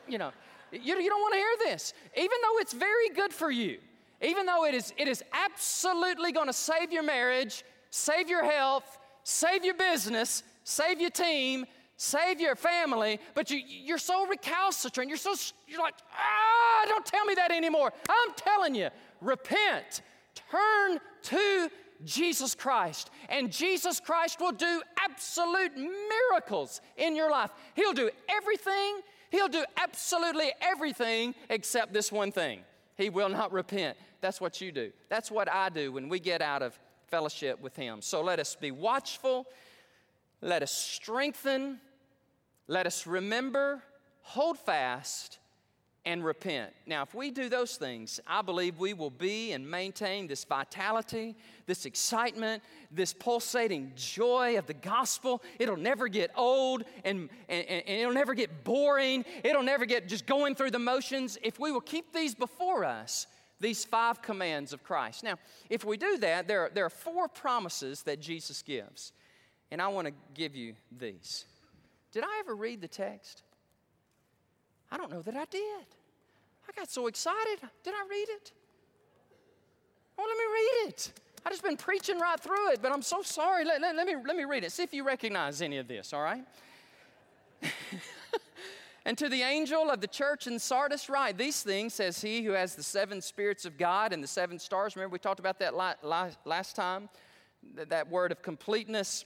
you 0.08 0.18
know, 0.18 0.30
you, 0.70 1.00
you 1.00 1.08
don't 1.08 1.20
want 1.20 1.34
to 1.34 1.38
hear 1.38 1.72
this. 1.72 1.92
Even 2.16 2.36
though 2.42 2.58
it's 2.58 2.72
very 2.72 3.08
good 3.10 3.32
for 3.32 3.50
you, 3.50 3.78
even 4.22 4.46
though 4.46 4.64
it 4.64 4.74
is, 4.74 4.92
it 4.96 5.08
is 5.08 5.24
absolutely 5.32 6.30
going 6.30 6.46
to 6.46 6.52
save 6.52 6.92
your 6.92 7.02
marriage, 7.02 7.64
save 7.90 8.28
your 8.28 8.44
health, 8.44 8.98
save 9.24 9.64
your 9.64 9.74
business, 9.74 10.42
save 10.62 11.00
your 11.00 11.10
team, 11.10 11.66
save 12.00 12.40
your 12.40 12.56
family, 12.56 13.20
but 13.34 13.50
you, 13.50 13.60
you're 13.66 13.98
so 13.98 14.26
recalcitrant. 14.26 15.10
You're 15.10 15.18
so, 15.18 15.34
you're 15.68 15.82
like, 15.82 15.96
ah, 16.14 16.86
don't 16.88 17.04
tell 17.04 17.26
me 17.26 17.34
that 17.34 17.50
anymore. 17.50 17.92
I'm 18.08 18.32
telling 18.36 18.74
you, 18.74 18.88
repent, 19.20 20.00
turn 20.50 20.98
to 21.24 21.68
Jesus 22.02 22.54
Christ, 22.54 23.10
and 23.28 23.52
Jesus 23.52 24.00
Christ 24.00 24.40
will 24.40 24.52
do 24.52 24.80
absolute 24.98 25.72
miracles 25.76 26.80
in 26.96 27.14
your 27.14 27.30
life. 27.30 27.50
He'll 27.74 27.92
do 27.92 28.08
everything, 28.30 29.00
He'll 29.30 29.48
do 29.48 29.62
absolutely 29.76 30.52
everything 30.62 31.34
except 31.50 31.92
this 31.92 32.10
one 32.10 32.32
thing. 32.32 32.60
He 32.96 33.10
will 33.10 33.28
not 33.28 33.52
repent. 33.52 33.98
That's 34.22 34.40
what 34.40 34.62
you 34.62 34.72
do. 34.72 34.90
That's 35.10 35.30
what 35.30 35.52
I 35.52 35.68
do 35.68 35.92
when 35.92 36.08
we 36.08 36.18
get 36.18 36.40
out 36.40 36.62
of 36.62 36.78
fellowship 37.08 37.60
with 37.60 37.76
Him. 37.76 38.00
So 38.00 38.22
let 38.22 38.40
us 38.40 38.54
be 38.54 38.70
watchful, 38.70 39.46
let 40.40 40.62
us 40.62 40.72
strengthen 40.72 41.78
let 42.70 42.86
us 42.86 43.04
remember, 43.04 43.82
hold 44.22 44.56
fast, 44.56 45.40
and 46.06 46.24
repent. 46.24 46.72
Now, 46.86 47.02
if 47.02 47.16
we 47.16 47.32
do 47.32 47.48
those 47.48 47.76
things, 47.76 48.20
I 48.28 48.42
believe 48.42 48.78
we 48.78 48.94
will 48.94 49.10
be 49.10 49.50
and 49.50 49.68
maintain 49.68 50.28
this 50.28 50.44
vitality, 50.44 51.34
this 51.66 51.84
excitement, 51.84 52.62
this 52.92 53.12
pulsating 53.12 53.90
joy 53.96 54.56
of 54.56 54.68
the 54.68 54.74
gospel. 54.74 55.42
It'll 55.58 55.76
never 55.76 56.06
get 56.06 56.30
old 56.36 56.84
and, 57.04 57.28
and, 57.48 57.66
and, 57.66 57.82
it'll 57.86 58.14
never 58.14 58.34
get 58.34 58.62
boring. 58.62 59.24
It'll 59.42 59.64
never 59.64 59.84
get 59.84 60.06
just 60.06 60.24
going 60.24 60.54
through 60.54 60.70
the 60.70 60.78
motions. 60.78 61.38
If 61.42 61.58
we 61.58 61.72
will 61.72 61.80
keep 61.80 62.12
these 62.14 62.36
before 62.36 62.84
us, 62.84 63.26
these 63.58 63.84
five 63.84 64.22
commands 64.22 64.72
of 64.72 64.84
Christ. 64.84 65.24
Now, 65.24 65.34
if 65.68 65.84
we 65.84 65.96
do 65.96 66.18
that, 66.18 66.46
there 66.46 66.66
are, 66.66 66.70
there 66.72 66.84
are 66.84 66.90
four 66.90 67.26
promises 67.26 68.04
that 68.04 68.20
Jesus 68.20 68.62
gives. 68.62 69.12
And 69.72 69.82
I 69.82 69.88
want 69.88 70.06
to 70.06 70.14
give 70.34 70.54
you 70.54 70.74
these. 70.96 71.46
Did 72.12 72.24
I 72.24 72.40
ever 72.40 72.54
read 72.54 72.80
the 72.80 72.88
text? 72.88 73.42
I 74.90 74.96
don't 74.96 75.10
know 75.10 75.22
that 75.22 75.36
I 75.36 75.44
did. 75.44 75.86
I 76.68 76.72
got 76.76 76.90
so 76.90 77.06
excited. 77.06 77.60
Did 77.84 77.94
I 77.94 78.06
read 78.08 78.28
it? 78.28 78.52
Oh, 80.18 80.24
let 80.26 80.36
me 80.36 80.44
read 80.52 80.88
it. 80.88 81.12
I 81.44 81.50
just 81.50 81.62
been 81.62 81.76
preaching 81.76 82.18
right 82.18 82.38
through 82.38 82.72
it, 82.72 82.82
but 82.82 82.92
I'm 82.92 83.02
so 83.02 83.22
sorry. 83.22 83.64
Let, 83.64 83.80
let, 83.80 83.96
let, 83.96 84.06
me, 84.06 84.14
let 84.26 84.36
me 84.36 84.44
read 84.44 84.64
it. 84.64 84.72
See 84.72 84.82
if 84.82 84.92
you 84.92 85.04
recognize 85.04 85.62
any 85.62 85.78
of 85.78 85.88
this, 85.88 86.12
all 86.12 86.22
right? 86.22 86.44
and 89.06 89.16
to 89.16 89.28
the 89.28 89.42
angel 89.42 89.90
of 89.90 90.00
the 90.00 90.06
church 90.06 90.46
in 90.46 90.58
Sardis, 90.58 91.08
write 91.08 91.38
these 91.38 91.62
things, 91.62 91.94
says 91.94 92.20
he 92.20 92.42
who 92.42 92.52
has 92.52 92.74
the 92.74 92.82
seven 92.82 93.22
spirits 93.22 93.64
of 93.64 93.78
God 93.78 94.12
and 94.12 94.22
the 94.22 94.28
seven 94.28 94.58
stars. 94.58 94.96
Remember, 94.96 95.14
we 95.14 95.18
talked 95.18 95.40
about 95.40 95.58
that 95.60 95.74
last 95.74 96.76
time? 96.76 97.08
That 97.74 98.10
word 98.10 98.32
of 98.32 98.42
completeness 98.42 99.24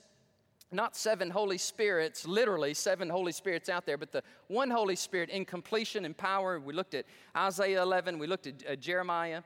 not 0.75 0.97
seven 0.97 1.31
Holy 1.31 1.59
Spirits, 1.59 2.27
literally 2.27 2.75
seven 2.75 3.09
Holy 3.09 3.33
Spirits 3.33 3.69
out 3.69 3.87
there, 3.87 3.97
but 3.97 4.13
the 4.13 4.23
one 4.49 4.71
Holy 4.71 4.97
Spirit 4.97 5.31
in 5.31 5.45
completion 5.45 6.05
and 6.05 6.17
power. 6.17 6.61
We 6.61 6.75
looked 6.75 6.95
at 6.95 7.07
Isaiah 7.37 7.83
11, 7.83 8.19
we 8.19 8.27
looked 8.27 8.47
at 8.47 8.65
uh, 8.69 8.77
Jeremiah. 8.77 9.43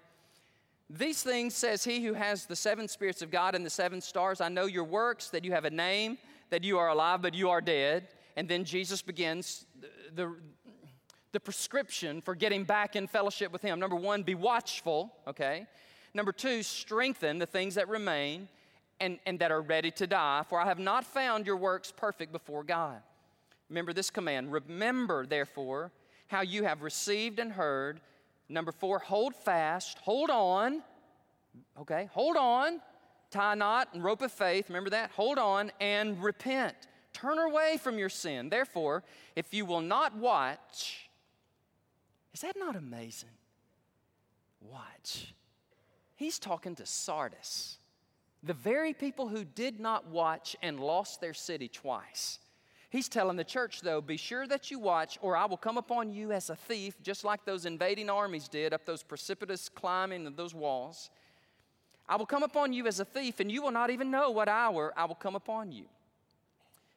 These 0.91 1.23
things 1.23 1.55
says 1.55 1.85
he 1.85 2.03
who 2.03 2.14
has 2.14 2.47
the 2.47 2.57
seven 2.57 2.88
spirits 2.88 3.21
of 3.21 3.31
God 3.31 3.55
and 3.55 3.64
the 3.64 3.71
seven 3.71 4.01
stars. 4.01 4.41
I 4.41 4.49
know 4.49 4.64
your 4.64 4.85
works, 4.85 5.29
that 5.31 5.45
you 5.45 5.53
have 5.53 5.67
a 5.67 5.71
name, 5.71 6.17
that 6.49 6.64
you 6.64 6.79
are 6.79 6.88
alive, 6.88 7.21
but 7.21 7.35
you 7.35 7.51
are 7.51 7.61
dead. 7.61 8.09
And 8.37 8.49
then 8.49 8.64
Jesus 8.64 9.03
begins 9.03 9.67
the, 9.81 9.88
the, 10.14 10.37
the 11.33 11.41
prescription 11.41 12.23
for 12.23 12.35
getting 12.35 12.64
back 12.64 12.97
in 12.97 13.07
fellowship 13.07 13.53
with 13.53 13.61
him. 13.61 13.79
Number 13.79 13.97
one, 13.97 14.23
be 14.23 14.35
watchful, 14.35 15.12
okay? 15.27 15.67
Number 16.14 16.33
two, 16.33 16.62
strengthen 16.62 17.38
the 17.38 17.47
things 17.47 17.75
that 17.75 17.88
remain 17.88 18.49
and, 19.01 19.19
and 19.27 19.39
that 19.39 19.51
are 19.51 19.63
ready 19.63 19.91
to 19.93 20.07
die, 20.07 20.43
for 20.49 20.61
I 20.61 20.67
have 20.67 20.79
not 20.79 21.05
found 21.05 21.47
your 21.47 21.57
works 21.57 21.93
perfect 21.97 22.33
before 22.33 22.65
God. 22.65 23.01
Remember 23.69 23.93
this 23.93 24.11
command. 24.11 24.51
Remember, 24.53 25.27
therefore, 25.27 25.93
how 26.27 26.41
you 26.41 26.65
have 26.65 26.83
received 26.83 27.39
and 27.39 27.53
heard. 27.53 28.01
Number 28.49 28.73
four, 28.73 28.99
hold 28.99 29.35
fast, 29.35 29.99
hold 29.99 30.31
on. 30.31 30.83
Okay, 31.79 32.09
hold 32.13 32.37
on. 32.37 32.81
Tie 33.31 33.53
a 33.53 33.57
knot 33.57 33.89
and 33.93 34.03
rope 34.03 34.23
of 34.23 34.33
faith. 34.33 34.69
Remember 34.69 34.91
that? 34.91 35.11
Hold 35.11 35.39
on 35.39 35.71
and 35.81 36.23
repent. 36.23 36.75
Turn 37.13 37.39
away 37.39 37.79
from 37.81 37.99
your 37.99 38.09
sin. 38.09 38.49
Therefore, 38.49 39.03
if 39.37 39.53
you 39.53 39.67
will 39.67 39.83
not 39.83 40.17
watch, 40.17 41.11
Is 42.39 42.43
that 42.43 42.57
not 42.57 42.77
amazing? 42.77 43.31
Watch. 44.61 45.35
He's 46.15 46.39
talking 46.39 46.77
to 46.77 46.87
Sardis, 46.87 47.78
the 48.42 48.55
very 48.55 48.92
people 48.92 49.29
who 49.29 49.44
did 49.44 49.81
not 49.81 50.07
watch 50.09 50.57
and 50.62 50.79
lost 50.79 51.20
their 51.20 51.35
city 51.35 51.68
twice. 51.68 52.38
He's 52.90 53.09
telling 53.09 53.37
the 53.37 53.44
church, 53.44 53.83
though, 53.83 54.01
be 54.01 54.16
sure 54.16 54.46
that 54.46 54.70
you 54.70 54.79
watch, 54.79 55.18
or 55.20 55.37
I 55.37 55.44
will 55.44 55.59
come 55.59 55.77
upon 55.77 56.11
you 56.11 56.33
as 56.33 56.48
a 56.48 56.57
thief, 56.57 56.94
just 57.03 57.22
like 57.22 57.44
those 57.44 57.66
invading 57.66 58.09
armies 58.09 58.48
did 58.48 58.72
up 58.72 58.87
those 58.87 59.03
precipitous 59.03 59.68
climbing 59.68 60.27
of 60.27 60.37
those 60.37 60.55
walls. 60.55 61.11
I 62.09 62.16
will 62.16 62.27
come 62.27 62.42
upon 62.42 62.72
you 62.72 62.87
as 62.87 63.01
a 63.01 63.05
thief, 63.05 63.40
and 63.40 63.53
you 63.53 63.62
will 63.62 63.72
not 63.72 63.90
even 63.90 64.11
know 64.11 64.31
what 64.31 64.48
hour 64.48 64.94
I 64.96 65.05
will 65.05 65.14
come 65.14 65.35
upon 65.35 65.70
you. 65.70 65.85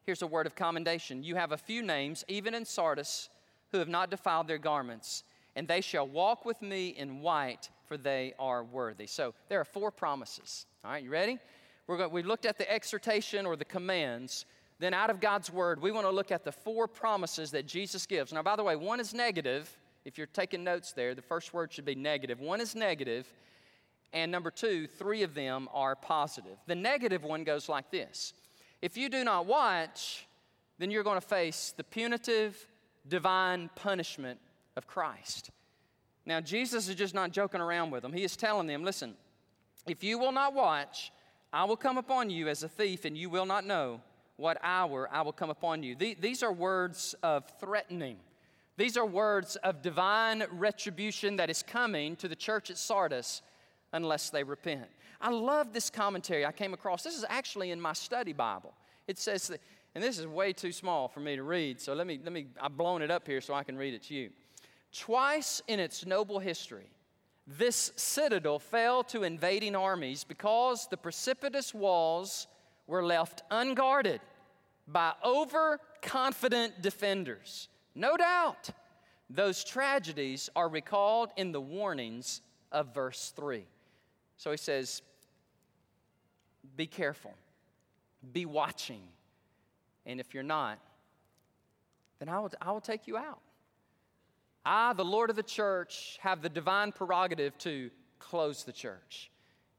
Here's 0.03 0.21
a 0.21 0.27
word 0.27 0.47
of 0.47 0.55
commendation 0.55 1.23
You 1.23 1.35
have 1.35 1.51
a 1.51 1.57
few 1.57 1.81
names, 1.81 2.23
even 2.29 2.55
in 2.55 2.63
Sardis, 2.63 3.29
who 3.71 3.79
have 3.79 3.89
not 3.89 4.09
defiled 4.09 4.47
their 4.47 4.57
garments, 4.57 5.23
and 5.55 5.67
they 5.67 5.81
shall 5.81 6.07
walk 6.07 6.45
with 6.45 6.61
me 6.61 6.89
in 6.89 7.21
white, 7.21 7.69
for 7.85 7.97
they 7.97 8.33
are 8.39 8.63
worthy. 8.63 9.07
So 9.07 9.33
there 9.49 9.59
are 9.59 9.65
four 9.65 9.91
promises. 9.91 10.65
All 10.83 10.91
right, 10.91 11.03
you 11.03 11.09
ready? 11.09 11.39
We're 11.87 11.97
going, 11.97 12.11
we 12.11 12.23
looked 12.23 12.45
at 12.45 12.57
the 12.57 12.71
exhortation 12.71 13.45
or 13.45 13.55
the 13.55 13.65
commands. 13.65 14.45
Then, 14.79 14.93
out 14.93 15.09
of 15.09 15.19
God's 15.19 15.51
word, 15.51 15.81
we 15.81 15.91
want 15.91 16.07
to 16.07 16.11
look 16.11 16.31
at 16.31 16.43
the 16.43 16.51
four 16.51 16.87
promises 16.87 17.51
that 17.51 17.67
Jesus 17.67 18.05
gives. 18.05 18.33
Now, 18.33 18.41
by 18.41 18.55
the 18.55 18.63
way, 18.63 18.75
one 18.75 18.99
is 18.99 19.13
negative. 19.13 19.77
If 20.05 20.17
you're 20.17 20.27
taking 20.27 20.63
notes 20.63 20.93
there, 20.93 21.13
the 21.13 21.21
first 21.21 21.53
word 21.53 21.71
should 21.71 21.85
be 21.85 21.95
negative. 21.95 22.39
One 22.39 22.61
is 22.61 22.73
negative, 22.73 23.31
and 24.13 24.31
number 24.31 24.49
two, 24.49 24.87
three 24.87 25.21
of 25.21 25.35
them 25.35 25.69
are 25.73 25.95
positive. 25.95 26.57
The 26.65 26.75
negative 26.75 27.23
one 27.23 27.43
goes 27.43 27.69
like 27.69 27.91
this 27.91 28.33
If 28.81 28.97
you 28.97 29.09
do 29.09 29.23
not 29.23 29.45
watch, 29.45 30.25
then 30.79 30.89
you're 30.89 31.03
going 31.03 31.19
to 31.19 31.27
face 31.27 31.73
the 31.77 31.83
punitive, 31.83 32.67
divine 33.07 33.69
punishment 33.75 34.39
of 34.75 34.87
Christ. 34.87 35.51
Now, 36.25 36.39
Jesus 36.39 36.87
is 36.87 36.95
just 36.95 37.13
not 37.13 37.31
joking 37.31 37.61
around 37.61 37.91
with 37.91 38.03
them. 38.03 38.13
He 38.13 38.23
is 38.23 38.35
telling 38.35 38.67
them, 38.67 38.83
listen, 38.83 39.15
if 39.87 40.03
you 40.03 40.19
will 40.19 40.31
not 40.31 40.53
watch, 40.53 41.11
I 41.51 41.65
will 41.65 41.77
come 41.77 41.97
upon 41.97 42.29
you 42.29 42.47
as 42.47 42.63
a 42.63 42.69
thief, 42.69 43.05
and 43.05 43.17
you 43.17 43.29
will 43.29 43.45
not 43.45 43.65
know 43.65 44.01
what 44.37 44.57
hour 44.63 45.09
I 45.11 45.21
will 45.21 45.33
come 45.33 45.49
upon 45.49 45.83
you. 45.83 45.95
These 45.95 46.43
are 46.43 46.53
words 46.53 47.15
of 47.23 47.45
threatening. 47.59 48.17
These 48.77 48.97
are 48.97 49.05
words 49.05 49.55
of 49.57 49.81
divine 49.81 50.43
retribution 50.51 51.35
that 51.35 51.49
is 51.49 51.61
coming 51.61 52.15
to 52.17 52.27
the 52.27 52.35
church 52.35 52.69
at 52.69 52.77
Sardis 52.77 53.41
unless 53.93 54.29
they 54.29 54.43
repent. 54.43 54.87
I 55.19 55.29
love 55.29 55.73
this 55.73 55.89
commentary 55.89 56.45
I 56.45 56.51
came 56.51 56.73
across. 56.73 57.03
This 57.03 57.17
is 57.17 57.25
actually 57.29 57.71
in 57.71 57.79
my 57.79 57.93
study 57.93 58.33
Bible. 58.33 58.73
It 59.07 59.19
says 59.19 59.47
that, 59.49 59.59
and 59.93 60.03
this 60.03 60.17
is 60.17 60.25
way 60.25 60.53
too 60.53 60.71
small 60.71 61.07
for 61.07 61.19
me 61.19 61.35
to 61.35 61.43
read, 61.43 61.81
so 61.81 61.93
let 61.93 62.07
me, 62.07 62.19
let 62.23 62.31
me, 62.31 62.47
I've 62.59 62.77
blown 62.77 63.01
it 63.01 63.11
up 63.11 63.27
here 63.27 63.41
so 63.41 63.53
I 63.53 63.63
can 63.63 63.77
read 63.77 63.93
it 63.93 64.03
to 64.03 64.13
you. 64.13 64.29
Twice 64.91 65.61
in 65.67 65.79
its 65.79 66.05
noble 66.05 66.39
history, 66.39 66.91
this 67.47 67.91
citadel 67.95 68.59
fell 68.59 69.03
to 69.05 69.23
invading 69.23 69.75
armies 69.75 70.23
because 70.23 70.87
the 70.87 70.97
precipitous 70.97 71.73
walls 71.73 72.47
were 72.87 73.03
left 73.03 73.41
unguarded 73.49 74.21
by 74.87 75.13
overconfident 75.23 76.81
defenders. 76.81 77.69
No 77.95 78.17
doubt, 78.17 78.69
those 79.29 79.63
tragedies 79.63 80.49
are 80.55 80.67
recalled 80.67 81.29
in 81.37 81.51
the 81.51 81.61
warnings 81.61 82.41
of 82.71 82.93
verse 82.93 83.33
3. 83.35 83.65
So 84.37 84.51
he 84.51 84.57
says, 84.57 85.01
Be 86.75 86.87
careful, 86.87 87.33
be 88.33 88.45
watching, 88.45 89.01
and 90.05 90.19
if 90.19 90.33
you're 90.33 90.43
not, 90.43 90.79
then 92.19 92.29
I 92.29 92.39
will, 92.39 92.51
I 92.61 92.71
will 92.71 92.81
take 92.81 93.07
you 93.07 93.17
out. 93.17 93.39
I, 94.65 94.93
the 94.93 95.05
Lord 95.05 95.29
of 95.29 95.35
the 95.35 95.43
church, 95.43 96.19
have 96.21 96.41
the 96.41 96.49
divine 96.49 96.91
prerogative 96.91 97.57
to 97.59 97.89
close 98.19 98.63
the 98.63 98.71
church. 98.71 99.31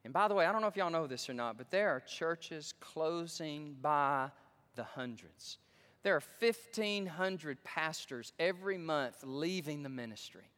And 0.04 0.12
by 0.12 0.26
the 0.26 0.34
way, 0.34 0.46
I 0.46 0.52
don't 0.52 0.60
know 0.60 0.66
if 0.66 0.76
y'all 0.76 0.90
know 0.90 1.06
this 1.06 1.30
or 1.30 1.34
not, 1.34 1.56
but 1.56 1.70
there 1.70 1.90
are 1.90 2.00
churches 2.00 2.74
closing 2.80 3.76
by 3.80 4.30
the 4.74 4.82
hundreds. 4.82 5.58
There 6.02 6.16
are 6.16 6.22
1,500 6.40 7.62
pastors 7.62 8.32
every 8.38 8.78
month 8.78 9.16
leaving 9.22 9.84
the 9.84 9.88
ministry. 9.88 10.50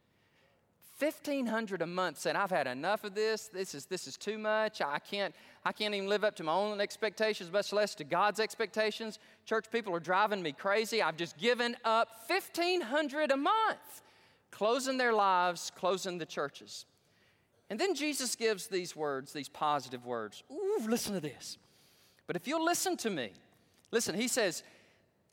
1500 0.97 1.81
a 1.81 1.85
month 1.85 2.17
saying 2.17 2.37
i've 2.37 2.49
had 2.49 2.67
enough 2.67 3.03
of 3.03 3.13
this 3.13 3.49
this 3.49 3.75
is 3.75 3.85
this 3.85 4.07
is 4.07 4.15
too 4.15 4.37
much 4.37 4.79
i 4.79 4.97
can't 4.97 5.35
i 5.65 5.71
can't 5.73 5.93
even 5.93 6.07
live 6.07 6.23
up 6.23 6.37
to 6.37 6.43
my 6.43 6.53
own 6.53 6.79
expectations 6.79 7.51
much 7.51 7.73
less 7.73 7.95
to 7.95 8.05
god's 8.05 8.39
expectations 8.39 9.19
church 9.45 9.65
people 9.69 9.93
are 9.93 9.99
driving 9.99 10.41
me 10.41 10.53
crazy 10.53 11.01
i've 11.01 11.17
just 11.17 11.37
given 11.37 11.75
up 11.83 12.07
1500 12.27 13.31
a 13.31 13.35
month 13.35 14.03
closing 14.55 14.97
their 14.97 15.13
lives 15.13 15.71
closing 15.75 16.17
the 16.17 16.25
churches 16.25 16.85
and 17.69 17.79
then 17.79 17.93
jesus 17.93 18.35
gives 18.35 18.67
these 18.67 18.95
words 18.95 19.33
these 19.33 19.49
positive 19.49 20.05
words 20.05 20.43
ooh 20.51 20.79
listen 20.87 21.13
to 21.13 21.19
this 21.19 21.57
but 22.27 22.35
if 22.35 22.47
you'll 22.47 22.65
listen 22.65 22.95
to 22.97 23.09
me 23.09 23.31
Listen, 23.95 24.13
he 24.13 24.27
says, 24.27 24.61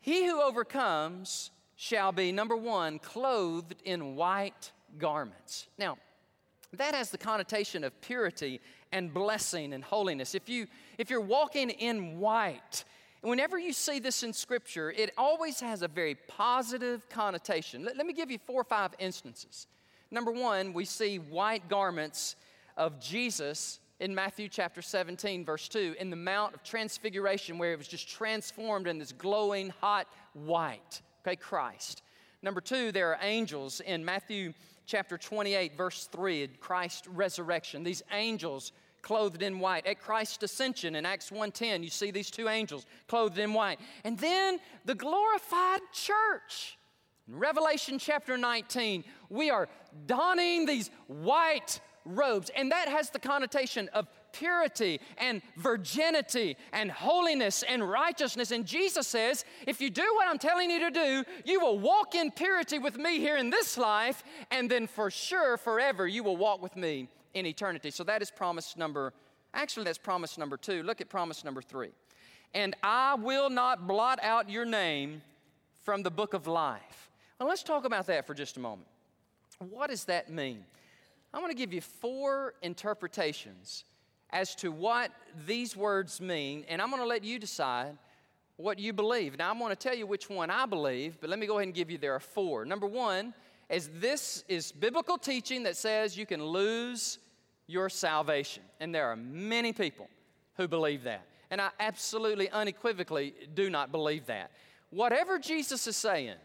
He 0.01 0.25
who 0.25 0.41
overcomes 0.41 1.51
shall 1.75 2.13
be, 2.13 2.31
number 2.31 2.57
one, 2.57 3.01
clothed 3.01 3.83
in 3.85 4.15
white 4.15 4.71
garments. 4.99 5.67
Now, 5.79 5.99
that 6.75 6.95
has 6.95 7.11
the 7.11 7.19
connotation 7.19 7.83
of 7.83 8.01
purity 8.01 8.61
and 8.93 9.13
blessing 9.13 9.73
and 9.73 9.83
holiness. 9.83 10.37
If, 10.37 10.49
you, 10.49 10.69
if 10.97 11.11
you're 11.11 11.21
walking 11.21 11.71
in 11.71 12.21
white, 12.21 12.85
whenever 13.23 13.59
you 13.59 13.73
see 13.73 13.99
this 13.99 14.23
in 14.23 14.33
Scripture, 14.33 14.91
it 14.91 15.13
always 15.17 15.61
has 15.61 15.83
a 15.83 15.89
very 15.89 16.15
positive 16.15 17.09
connotation. 17.09 17.85
Let, 17.85 17.97
let 17.97 18.07
me 18.07 18.13
give 18.13 18.31
you 18.31 18.39
four 18.39 18.61
or 18.61 18.65
five 18.65 18.93
instances. 18.99 19.67
Number 20.11 20.31
one, 20.31 20.73
we 20.73 20.85
see 20.85 21.19
white 21.19 21.69
garments 21.69 22.37
of 22.77 23.01
Jesus 23.01 23.81
in 24.01 24.15
Matthew 24.15 24.49
chapter 24.49 24.83
17, 24.83 25.45
verse 25.45 25.69
2, 25.69 25.95
in 26.01 26.11
the 26.11 26.17
Mount 26.17 26.55
of 26.55 26.65
Transfiguration, 26.65 27.57
where 27.57 27.73
it 27.73 27.79
was 27.79 27.89
just 27.89 28.09
transformed 28.09 28.89
in 28.89 28.99
this 28.99 29.13
glowing 29.13 29.73
hot 29.81 30.09
white. 30.35 31.01
Okay, 31.25 31.37
Christ. 31.37 32.03
Number 32.43 32.61
two, 32.61 32.91
there 32.91 33.11
are 33.11 33.19
angels 33.23 33.81
in 33.81 34.05
Matthew 34.05 34.53
chapter 34.87 35.17
28, 35.17 35.77
verse 35.77 36.09
3, 36.11 36.49
Christ's 36.59 37.07
resurrection. 37.07 37.85
These 37.85 38.03
angels 38.11 38.73
clothed 39.03 39.43
in 39.43 39.59
white. 39.59 39.87
At 39.87 40.01
Christ's 40.01 40.43
ascension 40.43 40.95
in 40.95 41.05
Acts 41.05 41.31
1:10, 41.31 41.83
you 41.83 41.91
see 41.91 42.11
these 42.11 42.31
two 42.31 42.49
angels 42.49 42.87
clothed 43.09 43.39
in 43.39 43.53
white. 43.53 43.79
And 44.05 44.19
then 44.19 44.61
the 44.85 44.95
glorified 44.95 45.81
church. 45.93 46.79
In 47.29 47.39
Revelation 47.39 47.99
chapter 47.99 48.37
19, 48.37 49.05
we 49.29 49.51
are 49.51 49.69
donning 50.07 50.67
these 50.67 50.91
white 51.07 51.81
robes. 52.05 52.51
And 52.57 52.73
that 52.73 52.89
has 52.89 53.11
the 53.11 53.19
connotation 53.19 53.89
of 53.93 54.09
purity 54.33 54.99
and 55.19 55.43
virginity 55.57 56.57
and 56.73 56.91
holiness 56.91 57.63
and 57.63 57.89
righteousness. 57.89 58.51
And 58.51 58.67
Jesus 58.67 59.07
says, 59.07 59.45
if 59.67 59.81
you 59.81 59.91
do 59.91 60.15
what 60.15 60.27
I'm 60.27 60.39
telling 60.39 60.71
you 60.71 60.81
to 60.81 60.91
do, 60.91 61.25
you 61.45 61.61
will 61.61 61.79
walk 61.79 62.15
in 62.15 62.31
purity 62.31 62.79
with 62.79 62.97
me 62.97 63.19
here 63.19 63.37
in 63.37 63.51
this 63.51 63.77
life, 63.77 64.25
and 64.51 64.71
then 64.71 64.87
for 64.87 65.11
sure, 65.11 65.57
forever, 65.57 66.09
you 66.09 66.25
will 66.25 66.37
walk 66.37 66.63
with 66.63 66.77
me 66.77 67.09
in 67.35 67.47
eternity. 67.47 67.91
So 67.91 68.05
that 68.05 68.23
is 68.23 68.31
promise 68.31 68.77
number, 68.77 69.13
actually, 69.55 69.85
that's 69.85 69.99
promise 69.99 70.39
number 70.39 70.57
two. 70.57 70.83
Look 70.83 71.01
at 71.01 71.09
promise 71.09 71.45
number 71.45 71.63
three. 71.63 71.91
And 72.55 72.75
I 72.83 73.15
will 73.15 73.51
not 73.51 73.87
blot 73.87 74.19
out 74.23 74.51
your 74.51 74.65
name 74.65 75.23
from 75.85 76.03
the 76.03 76.11
book 76.11 76.35
of 76.35 76.47
life. 76.47 77.11
Well, 77.39 77.49
let's 77.49 77.63
talk 77.63 77.85
about 77.85 78.07
that 78.07 78.27
for 78.27 78.35
just 78.35 78.57
a 78.57 78.61
moment. 78.61 78.89
What 79.59 79.91
does 79.91 80.05
that 80.05 80.31
mean? 80.31 80.65
I'm 81.35 81.41
going 81.41 81.53
to 81.53 81.59
give 81.59 81.73
you 81.73 81.81
four 81.81 82.55
interpretations 82.63 83.85
as 84.31 84.55
to 84.57 84.71
what 84.71 85.11
these 85.47 85.77
words 85.77 86.21
mean, 86.21 86.65
and 86.69 86.81
I'm 86.81 86.91
going 86.91 87.03
to 87.03 87.09
let 87.09 87.25
you 87.25 87.39
decide 87.39 87.97
what 88.57 88.79
you 88.79 88.93
believe. 88.93 89.39
Now, 89.39 89.51
I'm 89.51 89.59
going 89.59 89.71
to 89.71 89.77
tell 89.77 89.97
you 89.97 90.07
which 90.07 90.29
one 90.29 90.51
I 90.51 90.67
believe, 90.67 91.19
but 91.21 91.31
let 91.31 91.39
me 91.39 91.47
go 91.47 91.57
ahead 91.57 91.69
and 91.69 91.75
give 91.75 91.91
you 91.91 91.99
there 91.99 92.15
are 92.15 92.21
four. 92.21 92.65
Number 92.65 92.87
one 92.87 93.35
is 93.73 93.89
this 93.99 94.45
is 94.49 94.71
biblical 94.71 95.19
teaching 95.19 95.63
that 95.65 95.77
says 95.77 96.17
you 96.17 96.27
can 96.27 96.45
lose 96.45 97.19
your 97.67 97.89
salvation, 97.89 98.63
and 98.81 98.95
there 98.95 99.07
are 99.07 99.17
many 99.17 99.73
people 99.73 100.09
who 100.57 100.69
believe 100.69 101.03
that. 101.05 101.23
And 101.51 101.61
I 101.61 101.71
absolutely 101.81 102.51
unequivocally 102.51 103.35
do 103.55 103.71
not 103.71 103.91
believe 103.91 104.27
that. 104.27 104.51
Whatever 104.91 105.39
Jesus 105.39 105.87
is 105.87 105.97
saying, 105.97 106.37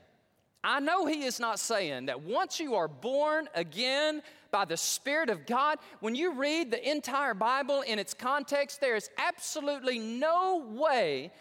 I 0.63 0.79
know 0.79 1.05
he 1.05 1.23
is 1.23 1.39
not 1.39 1.59
saying 1.59 2.07
that 2.07 2.21
once 2.21 2.59
you 2.59 2.75
are 2.75 2.87
born 2.87 3.47
again 3.55 4.21
by 4.51 4.65
the 4.65 4.77
Spirit 4.77 5.29
of 5.29 5.45
God, 5.45 5.79
when 5.99 6.15
you 6.15 6.33
read 6.33 6.71
the 6.71 6.89
entire 6.89 7.33
Bible 7.33 7.81
in 7.81 7.99
its 7.99 8.13
context, 8.13 8.81
there 8.81 8.95
is 8.95 9.09
absolutely 9.17 9.99
no 9.99 10.65
way 10.69 11.31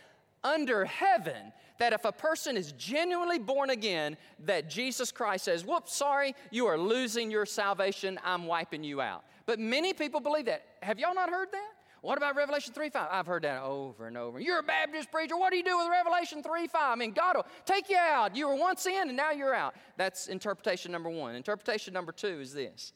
under 0.42 0.84
heaven 0.84 1.52
that 1.78 1.92
if 1.92 2.04
a 2.04 2.12
person 2.12 2.56
is 2.56 2.72
genuinely 2.72 3.38
born 3.38 3.70
again, 3.70 4.16
that 4.44 4.68
Jesus 4.68 5.12
Christ 5.12 5.44
says, 5.44 5.64
Whoops, 5.64 5.94
sorry, 5.94 6.34
you 6.50 6.66
are 6.66 6.78
losing 6.78 7.30
your 7.30 7.46
salvation, 7.46 8.18
I'm 8.24 8.46
wiping 8.46 8.84
you 8.84 9.00
out. 9.00 9.24
But 9.46 9.58
many 9.58 9.92
people 9.92 10.20
believe 10.20 10.46
that. 10.46 10.64
Have 10.82 10.98
y'all 10.98 11.14
not 11.14 11.30
heard 11.30 11.48
that? 11.52 11.70
What 12.02 12.18
about 12.18 12.36
Revelation 12.36 12.72
3 12.72 12.90
5? 12.90 13.08
I've 13.10 13.26
heard 13.26 13.42
that 13.42 13.62
over 13.62 14.06
and 14.06 14.16
over. 14.16 14.38
You're 14.38 14.60
a 14.60 14.62
Baptist 14.62 15.10
preacher. 15.10 15.36
What 15.36 15.50
do 15.50 15.56
you 15.56 15.64
do 15.64 15.76
with 15.76 15.88
Revelation 15.88 16.42
3 16.42 16.68
5? 16.68 16.80
I 16.80 16.94
mean, 16.94 17.12
God 17.12 17.36
will 17.36 17.46
take 17.64 17.88
you 17.90 17.96
out. 17.96 18.36
You 18.36 18.48
were 18.48 18.54
once 18.54 18.86
in 18.86 19.08
and 19.08 19.16
now 19.16 19.32
you're 19.32 19.54
out. 19.54 19.74
That's 19.96 20.28
interpretation 20.28 20.92
number 20.92 21.10
one. 21.10 21.34
Interpretation 21.34 21.92
number 21.92 22.12
two 22.12 22.40
is 22.40 22.52
this 22.52 22.92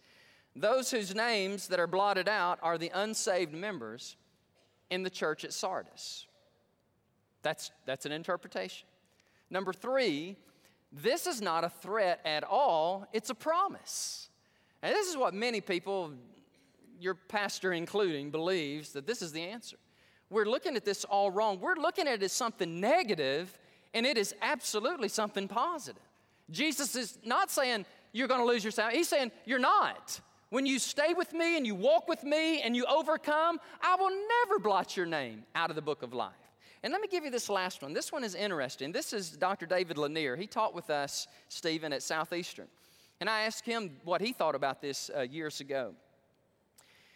those 0.57 0.91
whose 0.91 1.15
names 1.15 1.69
that 1.69 1.79
are 1.79 1.87
blotted 1.87 2.29
out 2.29 2.59
are 2.63 2.77
the 2.77 2.91
unsaved 2.95 3.53
members 3.53 4.17
in 4.91 5.03
the 5.03 5.11
church 5.11 5.45
at 5.45 5.53
Sardis. 5.53 6.27
That's, 7.43 7.71
that's 7.87 8.07
an 8.07 8.13
interpretation. 8.13 8.87
Number 9.51 9.73
three, 9.73 10.37
this 10.93 11.27
is 11.27 11.41
not 11.41 11.65
a 11.65 11.69
threat 11.69 12.21
at 12.25 12.45
all, 12.45 13.07
it's 13.13 13.31
a 13.31 13.35
promise. 13.35 14.29
And 14.83 14.95
this 14.95 15.09
is 15.09 15.17
what 15.17 15.35
many 15.35 15.61
people, 15.61 16.13
your 16.99 17.15
pastor 17.15 17.73
including, 17.73 18.31
believes 18.31 18.93
that 18.93 19.07
this 19.07 19.23
is 19.23 19.33
the 19.33 19.43
answer. 19.43 19.77
We're 20.31 20.47
looking 20.47 20.77
at 20.77 20.85
this 20.85 21.05
all 21.05 21.31
wrong. 21.31 21.61
We're 21.61 21.75
looking 21.75 22.07
at 22.07 22.15
it 22.15 22.23
as 22.23 22.33
something 22.33 22.81
negative, 22.81 23.57
and 23.93 24.07
it 24.07 24.17
is 24.17 24.35
absolutely 24.43 25.09
something 25.09 25.49
positive. 25.49 26.03
Jesus 26.51 26.95
is 26.95 27.19
not 27.25 27.51
saying 27.51 27.85
you're 28.13 28.29
going 28.29 28.41
to 28.41 28.47
lose 28.47 28.65
your 28.65 28.71
salvation, 28.71 28.99
He's 28.99 29.09
saying 29.09 29.33
you're 29.45 29.59
not. 29.59 30.21
When 30.51 30.67
you 30.67 30.81
stay 30.81 31.15
with 31.15 31.33
me 31.33 31.57
and 31.57 31.65
you 31.65 31.77
walk 31.77 32.09
with 32.09 32.25
me 32.25 32.61
and 32.63 32.75
you 32.75 32.85
overcome, 32.87 33.61
I 33.81 33.95
will 33.95 34.11
never 34.11 34.59
blot 34.59 34.97
your 34.97 35.07
name 35.07 35.45
out 35.55 35.71
of 35.71 35.77
the 35.77 35.83
book 35.83 36.03
of 36.03 36.13
life. 36.13 36.33
And 36.83 36.93
let 36.93 37.03
me 37.03 37.09
give 37.09 37.25
you 37.25 37.31
this 37.31 37.51
last 37.51 37.83
one. 37.83 37.93
This 37.93 38.11
one 38.11 38.25
is 38.25 38.35
interesting. 38.35 38.91
This 38.91 39.13
is 39.13 39.31
Dr. 39.31 39.67
David 39.67 39.99
Lanier. 39.99 40.37
He 40.37 40.47
taught 40.47 40.75
with 40.75 40.89
us, 40.89 41.29
Stephen, 41.49 41.93
at 41.93 42.03
Southeastern. 42.03 42.69
And 43.21 43.29
I 43.29 43.43
asked 43.43 43.67
him 43.67 43.97
what 44.05 44.23
he 44.23 44.33
thought 44.33 44.55
about 44.55 44.81
this 44.81 45.11
uh, 45.15 45.21
years 45.21 45.61
ago. 45.61 45.95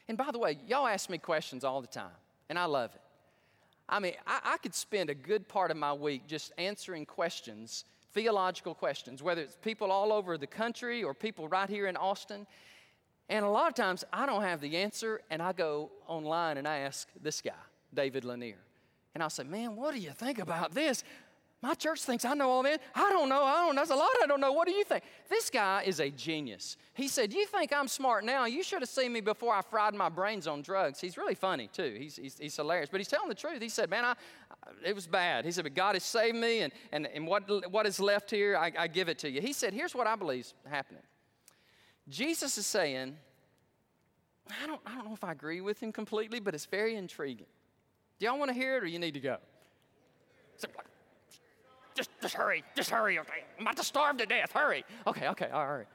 And 0.06 0.18
by 0.18 0.30
the 0.30 0.38
way, 0.38 0.58
y'all 0.68 0.86
ask 0.86 1.08
me 1.08 1.16
questions 1.16 1.64
all 1.64 1.80
the 1.80 1.86
time, 1.86 2.10
and 2.50 2.58
I 2.58 2.66
love 2.66 2.94
it. 2.94 3.00
I 3.88 4.00
mean, 4.00 4.14
I, 4.26 4.40
I 4.44 4.56
could 4.58 4.74
spend 4.74 5.08
a 5.08 5.14
good 5.14 5.48
part 5.48 5.70
of 5.70 5.78
my 5.78 5.94
week 5.94 6.26
just 6.26 6.52
answering 6.58 7.06
questions, 7.06 7.84
theological 8.12 8.74
questions, 8.74 9.22
whether 9.22 9.40
it's 9.40 9.56
people 9.56 9.90
all 9.90 10.12
over 10.12 10.36
the 10.36 10.46
country 10.46 11.02
or 11.02 11.14
people 11.14 11.48
right 11.48 11.68
here 11.68 11.86
in 11.86 11.96
Austin. 11.96 12.46
And 13.30 13.46
a 13.46 13.48
lot 13.48 13.68
of 13.68 13.74
times 13.74 14.04
I 14.12 14.26
don't 14.26 14.42
have 14.42 14.60
the 14.60 14.76
answer, 14.76 15.22
and 15.30 15.40
I 15.40 15.52
go 15.52 15.90
online 16.06 16.58
and 16.58 16.68
I 16.68 16.78
ask 16.78 17.08
this 17.22 17.40
guy, 17.40 17.52
David 17.94 18.26
Lanier. 18.26 18.63
And 19.14 19.22
I'll 19.22 19.30
say, 19.30 19.44
Man, 19.44 19.76
what 19.76 19.94
do 19.94 20.00
you 20.00 20.10
think 20.10 20.38
about 20.38 20.74
this? 20.74 21.04
My 21.64 21.72
church 21.72 22.02
thinks 22.02 22.26
I 22.26 22.34
know 22.34 22.50
all 22.50 22.62
that. 22.64 22.82
I 22.94 23.08
don't 23.08 23.30
know. 23.30 23.42
I 23.42 23.64
don't 23.64 23.74
know. 23.74 23.80
There's 23.80 23.88
a 23.88 23.94
lot 23.94 24.10
I 24.22 24.26
don't 24.26 24.40
know. 24.40 24.52
What 24.52 24.68
do 24.68 24.74
you 24.74 24.84
think? 24.84 25.02
This 25.30 25.48
guy 25.48 25.82
is 25.86 25.98
a 25.98 26.10
genius. 26.10 26.76
He 26.92 27.08
said, 27.08 27.32
You 27.32 27.46
think 27.46 27.72
I'm 27.72 27.88
smart 27.88 28.22
now? 28.22 28.44
You 28.44 28.62
should 28.62 28.82
have 28.82 28.88
seen 28.90 29.14
me 29.14 29.22
before 29.22 29.54
I 29.54 29.62
fried 29.62 29.94
my 29.94 30.10
brains 30.10 30.46
on 30.46 30.60
drugs. 30.60 31.00
He's 31.00 31.16
really 31.16 31.34
funny, 31.34 31.70
too. 31.72 31.96
He's, 31.98 32.16
he's, 32.16 32.38
he's 32.38 32.54
hilarious. 32.54 32.90
But 32.90 33.00
he's 33.00 33.08
telling 33.08 33.30
the 33.30 33.34
truth. 33.34 33.62
He 33.62 33.70
said, 33.70 33.88
Man, 33.88 34.04
I, 34.04 34.14
it 34.84 34.94
was 34.94 35.06
bad. 35.06 35.46
He 35.46 35.52
said, 35.52 35.64
But 35.64 35.74
God 35.74 35.94
has 35.94 36.04
saved 36.04 36.36
me, 36.36 36.60
and, 36.60 36.72
and, 36.92 37.06
and 37.06 37.26
what, 37.26 37.48
what 37.72 37.86
is 37.86 37.98
left 37.98 38.30
here, 38.30 38.58
I, 38.58 38.70
I 38.78 38.86
give 38.86 39.08
it 39.08 39.18
to 39.20 39.30
you. 39.30 39.40
He 39.40 39.54
said, 39.54 39.72
Here's 39.72 39.94
what 39.94 40.06
I 40.06 40.16
believe 40.16 40.40
is 40.40 40.54
happening. 40.68 41.02
Jesus 42.10 42.58
is 42.58 42.66
saying, 42.66 43.16
I 44.62 44.66
don't, 44.66 44.82
I 44.84 44.96
don't 44.96 45.06
know 45.06 45.14
if 45.14 45.24
I 45.24 45.32
agree 45.32 45.62
with 45.62 45.82
him 45.82 45.92
completely, 45.92 46.40
but 46.40 46.54
it's 46.54 46.66
very 46.66 46.94
intriguing. 46.94 47.46
Do 48.24 48.30
y'all 48.30 48.38
want 48.38 48.48
to 48.48 48.54
hear 48.54 48.78
it 48.78 48.82
or 48.82 48.86
you 48.86 48.98
need 48.98 49.12
to 49.12 49.20
go? 49.20 49.36
Just, 51.94 52.08
just 52.22 52.34
hurry, 52.34 52.64
just 52.74 52.88
hurry, 52.88 53.18
okay? 53.18 53.44
I'm 53.58 53.66
about 53.66 53.76
to 53.76 53.84
starve 53.84 54.16
to 54.16 54.24
death, 54.24 54.50
hurry. 54.50 54.82
Okay, 55.06 55.28
okay, 55.28 55.50
all 55.50 55.66
right. 55.66 55.86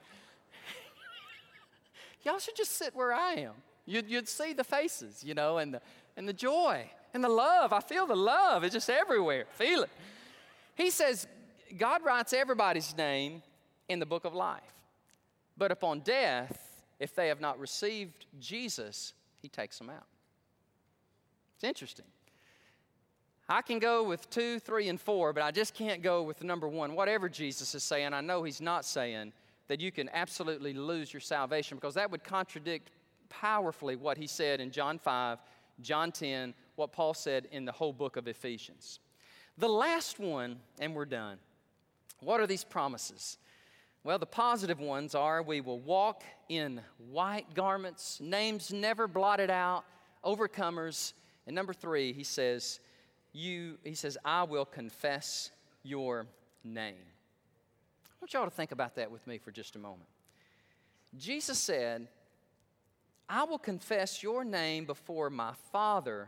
y'all 2.23 2.37
should 2.37 2.55
just 2.55 2.73
sit 2.73 2.95
where 2.95 3.11
I 3.11 3.33
am. 3.33 3.53
You'd, 3.87 4.07
you'd 4.07 4.29
see 4.29 4.53
the 4.53 4.63
faces, 4.63 5.23
you 5.23 5.33
know, 5.33 5.57
and 5.57 5.73
the, 5.73 5.81
and 6.17 6.29
the 6.29 6.33
joy 6.33 6.87
and 7.15 7.23
the 7.23 7.29
love. 7.29 7.73
I 7.73 7.79
feel 7.79 8.05
the 8.05 8.15
love, 8.15 8.63
it's 8.63 8.75
just 8.75 8.91
everywhere. 8.91 9.45
Feel 9.53 9.81
it. 9.81 9.89
He 10.75 10.91
says, 10.91 11.27
God 11.79 12.05
writes 12.05 12.31
everybody's 12.31 12.95
name 12.95 13.41
in 13.87 13.97
the 13.97 14.05
book 14.05 14.23
of 14.23 14.35
life. 14.35 14.61
But 15.57 15.71
upon 15.71 16.01
death, 16.01 16.83
if 16.99 17.15
they 17.15 17.29
have 17.29 17.41
not 17.41 17.57
received 17.57 18.27
Jesus, 18.39 19.13
he 19.41 19.49
takes 19.49 19.79
them 19.79 19.89
out. 19.89 20.05
It's 21.55 21.63
interesting. 21.63 22.05
I 23.51 23.63
can 23.63 23.79
go 23.79 24.03
with 24.03 24.29
two, 24.29 24.59
three, 24.59 24.89
and 24.89 25.01
four, 25.01 25.33
but 25.33 25.41
I 25.41 25.49
just 25.49 25.73
can't 25.73 26.03
go 26.03 26.21
with 26.21 26.43
number 26.43 26.67
one. 26.67 26.93
Whatever 26.93 27.27
Jesus 27.27 27.73
is 27.73 27.83
saying, 27.83 28.13
I 28.13 28.21
know 28.21 28.43
he's 28.43 28.61
not 28.61 28.85
saying 28.85 29.33
that 29.67 29.81
you 29.81 29.91
can 29.91 30.07
absolutely 30.13 30.71
lose 30.71 31.11
your 31.11 31.19
salvation 31.19 31.75
because 31.75 31.95
that 31.95 32.11
would 32.11 32.23
contradict 32.23 32.91
powerfully 33.27 33.95
what 33.95 34.17
he 34.17 34.27
said 34.27 34.61
in 34.61 34.69
John 34.69 34.99
5, 34.99 35.39
John 35.81 36.11
10, 36.11 36.53
what 36.75 36.91
Paul 36.91 37.15
said 37.15 37.47
in 37.51 37.65
the 37.65 37.71
whole 37.71 37.91
book 37.91 38.17
of 38.17 38.27
Ephesians. 38.27 38.99
The 39.57 39.67
last 39.67 40.19
one, 40.19 40.57
and 40.79 40.93
we're 40.93 41.05
done. 41.05 41.39
What 42.19 42.39
are 42.39 42.47
these 42.47 42.63
promises? 42.63 43.39
Well, 44.03 44.19
the 44.19 44.27
positive 44.27 44.79
ones 44.79 45.15
are 45.15 45.41
we 45.41 45.59
will 45.59 45.79
walk 45.79 46.23
in 46.49 46.81
white 47.09 47.53
garments, 47.55 48.19
names 48.21 48.71
never 48.71 49.07
blotted 49.07 49.49
out, 49.49 49.85
overcomers, 50.23 51.13
and 51.47 51.55
number 51.55 51.73
three, 51.73 52.13
he 52.13 52.23
says, 52.23 52.79
you, 53.33 53.77
he 53.83 53.95
says, 53.95 54.17
I 54.23 54.43
will 54.43 54.65
confess 54.65 55.51
your 55.83 56.25
name. 56.63 56.95
I 58.05 58.15
want 58.21 58.33
y'all 58.33 58.45
to 58.45 58.51
think 58.51 58.71
about 58.71 58.95
that 58.95 59.11
with 59.11 59.25
me 59.27 59.37
for 59.37 59.51
just 59.51 59.75
a 59.75 59.79
moment. 59.79 60.09
Jesus 61.17 61.57
said, 61.57 62.07
I 63.27 63.43
will 63.43 63.59
confess 63.59 64.23
your 64.23 64.43
name 64.43 64.85
before 64.85 65.29
my 65.29 65.53
Father 65.71 66.27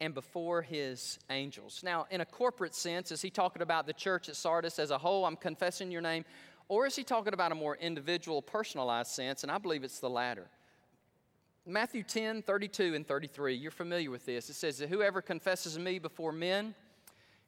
and 0.00 0.14
before 0.14 0.62
his 0.62 1.18
angels. 1.30 1.80
Now, 1.82 2.06
in 2.10 2.20
a 2.20 2.24
corporate 2.24 2.74
sense, 2.74 3.10
is 3.10 3.20
he 3.20 3.30
talking 3.30 3.62
about 3.62 3.86
the 3.86 3.92
church 3.92 4.28
at 4.28 4.36
Sardis 4.36 4.78
as 4.78 4.90
a 4.90 4.98
whole? 4.98 5.24
I'm 5.24 5.36
confessing 5.36 5.90
your 5.90 6.00
name. 6.00 6.24
Or 6.68 6.86
is 6.86 6.94
he 6.94 7.02
talking 7.02 7.32
about 7.32 7.50
a 7.50 7.54
more 7.54 7.76
individual, 7.76 8.40
personalized 8.40 9.10
sense? 9.10 9.42
And 9.42 9.50
I 9.50 9.58
believe 9.58 9.84
it's 9.84 9.98
the 10.00 10.10
latter. 10.10 10.46
Matthew 11.68 12.02
10, 12.02 12.42
32 12.42 12.94
and 12.94 13.06
33, 13.06 13.54
you're 13.54 13.70
familiar 13.70 14.10
with 14.10 14.24
this. 14.24 14.48
It 14.48 14.54
says 14.54 14.78
that 14.78 14.88
whoever 14.88 15.20
confesses 15.20 15.78
me 15.78 15.98
before 15.98 16.32
men, 16.32 16.74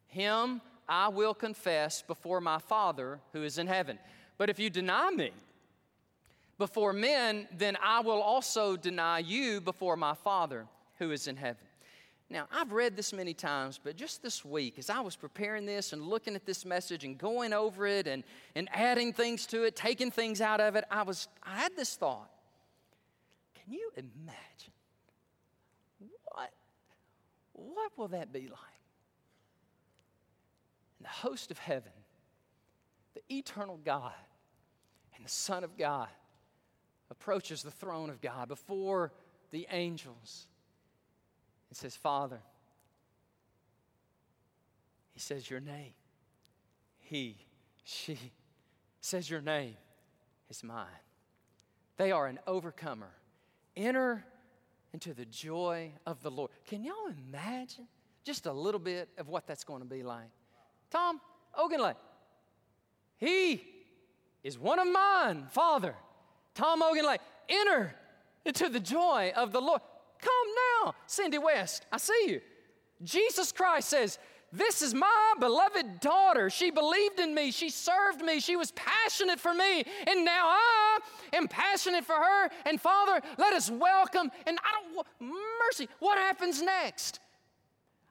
him 0.05 0.61
I 0.87 1.07
will 1.07 1.33
confess 1.33 2.03
before 2.03 2.39
my 2.39 2.59
Father 2.59 3.19
who 3.33 3.43
is 3.43 3.57
in 3.57 3.65
heaven. 3.65 3.97
But 4.37 4.49
if 4.49 4.59
you 4.59 4.69
deny 4.69 5.09
me 5.09 5.31
before 6.57 6.93
men, 6.93 7.47
then 7.57 7.77
I 7.83 8.01
will 8.01 8.21
also 8.21 8.75
deny 8.75 9.19
you 9.19 9.59
before 9.59 9.95
my 9.95 10.13
Father 10.13 10.67
who 10.99 11.11
is 11.11 11.27
in 11.27 11.37
heaven. 11.37 11.63
Now, 12.29 12.47
I've 12.51 12.71
read 12.71 12.95
this 12.95 13.11
many 13.11 13.33
times, 13.33 13.79
but 13.83 13.97
just 13.97 14.21
this 14.21 14.45
week, 14.45 14.77
as 14.77 14.89
I 14.89 15.01
was 15.01 15.15
preparing 15.15 15.65
this 15.65 15.93
and 15.93 16.03
looking 16.03 16.35
at 16.35 16.45
this 16.45 16.63
message 16.65 17.03
and 17.03 17.17
going 17.17 17.51
over 17.51 17.87
it 17.87 18.07
and, 18.07 18.23
and 18.55 18.69
adding 18.71 19.13
things 19.13 19.45
to 19.47 19.63
it, 19.63 19.75
taking 19.75 20.11
things 20.11 20.39
out 20.39 20.61
of 20.61 20.75
it, 20.75 20.85
I 20.89 21.03
was 21.03 21.27
I 21.43 21.57
had 21.57 21.75
this 21.75 21.95
thought. 21.95 22.30
Can 23.71 23.79
you 23.79 23.91
imagine? 23.95 24.73
What, 26.25 26.51
what 27.53 27.97
will 27.97 28.09
that 28.09 28.33
be 28.33 28.41
like? 28.41 28.81
And 30.99 31.05
the 31.05 31.09
host 31.09 31.51
of 31.51 31.57
heaven, 31.57 31.93
the 33.13 33.21
eternal 33.33 33.79
God, 33.81 34.11
and 35.15 35.23
the 35.23 35.29
Son 35.29 35.63
of 35.63 35.77
God 35.77 36.09
approaches 37.09 37.63
the 37.63 37.71
throne 37.71 38.09
of 38.09 38.19
God 38.19 38.49
before 38.49 39.13
the 39.51 39.65
angels 39.71 40.47
and 41.69 41.77
says, 41.77 41.95
Father, 41.95 42.41
he 45.13 45.19
says, 45.21 45.49
Your 45.49 45.61
name. 45.61 45.93
He, 46.99 47.37
she 47.85 48.17
says, 48.99 49.29
Your 49.29 49.41
name 49.41 49.77
is 50.49 50.61
mine. 50.61 50.87
They 51.95 52.11
are 52.11 52.27
an 52.27 52.39
overcomer 52.45 53.11
enter 53.75 54.23
into 54.93 55.13
the 55.13 55.25
joy 55.25 55.91
of 56.05 56.21
the 56.21 56.31
Lord. 56.31 56.51
Can 56.65 56.83
y'all 56.83 57.11
imagine 57.29 57.87
just 58.23 58.45
a 58.45 58.51
little 58.51 58.79
bit 58.79 59.09
of 59.17 59.29
what 59.29 59.47
that's 59.47 59.63
going 59.63 59.81
to 59.81 59.87
be 59.87 60.03
like? 60.03 60.29
Tom 60.89 61.21
Ogenley, 61.57 61.95
he 63.17 63.63
is 64.43 64.57
one 64.57 64.79
of 64.79 64.87
mine, 64.87 65.47
Father. 65.51 65.95
Tom 66.53 66.81
Ogenley, 66.81 67.17
enter 67.47 67.95
into 68.45 68.69
the 68.69 68.79
joy 68.79 69.31
of 69.35 69.51
the 69.51 69.61
Lord. 69.61 69.81
Come 70.19 70.83
now, 70.83 70.93
Cindy 71.07 71.37
West, 71.37 71.85
I 71.91 71.97
see 71.97 72.25
you. 72.27 72.41
Jesus 73.03 73.51
Christ 73.51 73.89
says, 73.89 74.19
this 74.53 74.81
is 74.81 74.93
my 74.93 75.33
beloved 75.39 76.01
daughter. 76.01 76.49
She 76.49 76.71
believed 76.71 77.19
in 77.19 77.33
me. 77.33 77.51
She 77.51 77.69
served 77.69 78.21
me. 78.21 78.41
She 78.41 78.57
was 78.57 78.71
passionate 78.71 79.39
for 79.39 79.53
me. 79.53 79.85
And 80.05 80.25
now 80.25 80.47
I 80.47 80.99
am 81.33 81.47
passionate 81.47 82.05
for 82.05 82.15
her. 82.15 82.49
And 82.65 82.79
Father, 82.79 83.21
let 83.37 83.53
us 83.53 83.69
welcome. 83.69 84.31
And 84.45 84.57
I 84.59 84.81
don't, 84.93 85.07
mercy, 85.69 85.87
what 85.99 86.17
happens 86.17 86.61
next? 86.61 87.19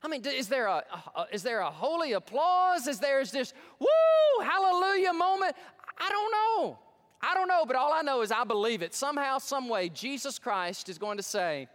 I 0.02 0.08
mean, 0.08 0.22
is 0.24 0.48
there 0.48 0.66
a, 0.66 0.82
a 1.14 1.26
is 1.30 1.42
there 1.42 1.60
a 1.60 1.70
holy 1.70 2.12
applause? 2.12 2.86
Is 2.86 2.98
there 3.00 3.20
is 3.20 3.30
this 3.30 3.52
woo 3.78 4.44
hallelujah 4.44 5.12
moment? 5.12 5.54
I 5.98 6.08
don't 6.08 6.32
know. 6.32 6.78
I 7.22 7.34
don't 7.34 7.48
know, 7.48 7.64
but 7.66 7.76
all 7.76 7.92
I 7.92 8.00
know 8.00 8.22
is 8.22 8.32
I 8.32 8.44
believe 8.44 8.80
it. 8.80 8.94
Somehow, 8.94 9.38
some 9.38 9.68
way, 9.68 9.90
Jesus 9.90 10.38
Christ 10.38 10.88
is 10.88 10.96
going 10.96 11.18
to 11.18 11.22
say, 11.22 11.68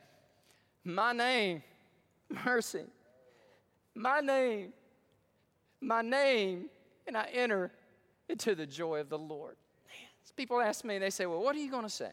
my 0.84 1.14
name, 1.14 1.62
mercy, 2.44 2.86
my 3.94 4.22
name, 4.22 4.74
my 5.82 6.02
name, 6.02 6.66
and 7.06 7.16
I 7.16 7.30
enter 7.32 7.72
into 8.28 8.56
the 8.56 8.66
joy 8.66 9.02
of 9.02 9.10
the 9.10 9.20
Lord. 9.20 9.56
People 10.36 10.60
ask 10.60 10.84
me, 10.84 10.98
they 10.98 11.10
say, 11.10 11.26
Well, 11.26 11.42
what 11.42 11.56
are 11.56 11.60
you 11.60 11.72
going 11.72 11.84
to 11.84 11.90
say? 11.90 12.12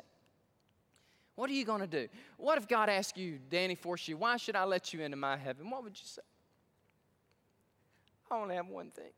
What 1.34 1.48
are 1.48 1.54
you 1.54 1.64
going 1.64 1.80
to 1.80 1.86
do? 1.86 2.08
What 2.36 2.58
if 2.58 2.68
God 2.68 2.88
asked 2.88 3.16
you, 3.16 3.38
Danny 3.50 3.74
Forshee, 3.74 4.14
why 4.14 4.36
should 4.36 4.54
I 4.54 4.64
let 4.64 4.92
you 4.92 5.00
into 5.00 5.16
my 5.16 5.36
heaven? 5.36 5.70
What 5.70 5.82
would 5.82 5.98
you 5.98 6.04
say? 6.04 6.22
I 8.30 8.36
only 8.36 8.54
have 8.54 8.68
one 8.68 8.90
thing. 8.90 9.12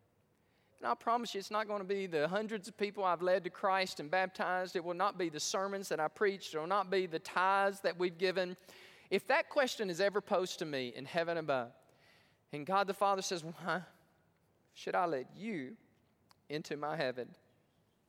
And 0.78 0.88
I 0.90 0.95
promise 0.95 1.34
you, 1.34 1.38
it's 1.38 1.51
not 1.51 1.66
going 1.66 1.80
to 1.80 1.86
be 1.86 2.07
the 2.07 2.28
hundreds 2.28 2.68
of 2.68 2.76
people 2.76 3.05
I've 3.05 3.22
led 3.22 3.45
to 3.45 3.51
Christ 3.51 4.01
and 4.01 4.11
baptized. 4.11 4.76
It 4.76 4.84
will 4.84 4.95
not 4.95 5.18
be 5.18 5.28
the 5.28 5.40
sermons 5.40 5.88
that 5.88 5.99
I 5.99 6.09
preached. 6.09 6.55
It 6.55 6.59
will 6.59 6.66
not 6.66 6.90
be 6.90 7.07
the 7.07 7.20
tithes 7.20 7.80
that 7.80 7.99
we've 7.99 8.18
given. 8.18 8.57
If 9.11 9.26
that 9.28 9.49
question 9.49 9.90
is 9.90 10.01
ever 10.01 10.20
posed 10.20 10.59
to 10.61 10.64
me 10.64 10.92
in 10.95 11.05
heaven 11.05 11.38
above, 11.38 11.70
and 12.53 12.66
God 12.66 12.86
the 12.86 12.95
Father 12.95 13.22
says, 13.22 13.42
Why 13.42 13.82
should 14.74 14.95
I 14.95 15.07
let 15.07 15.26
you 15.36 15.76
into 16.49 16.76
my 16.76 16.97
heaven? 16.97 17.28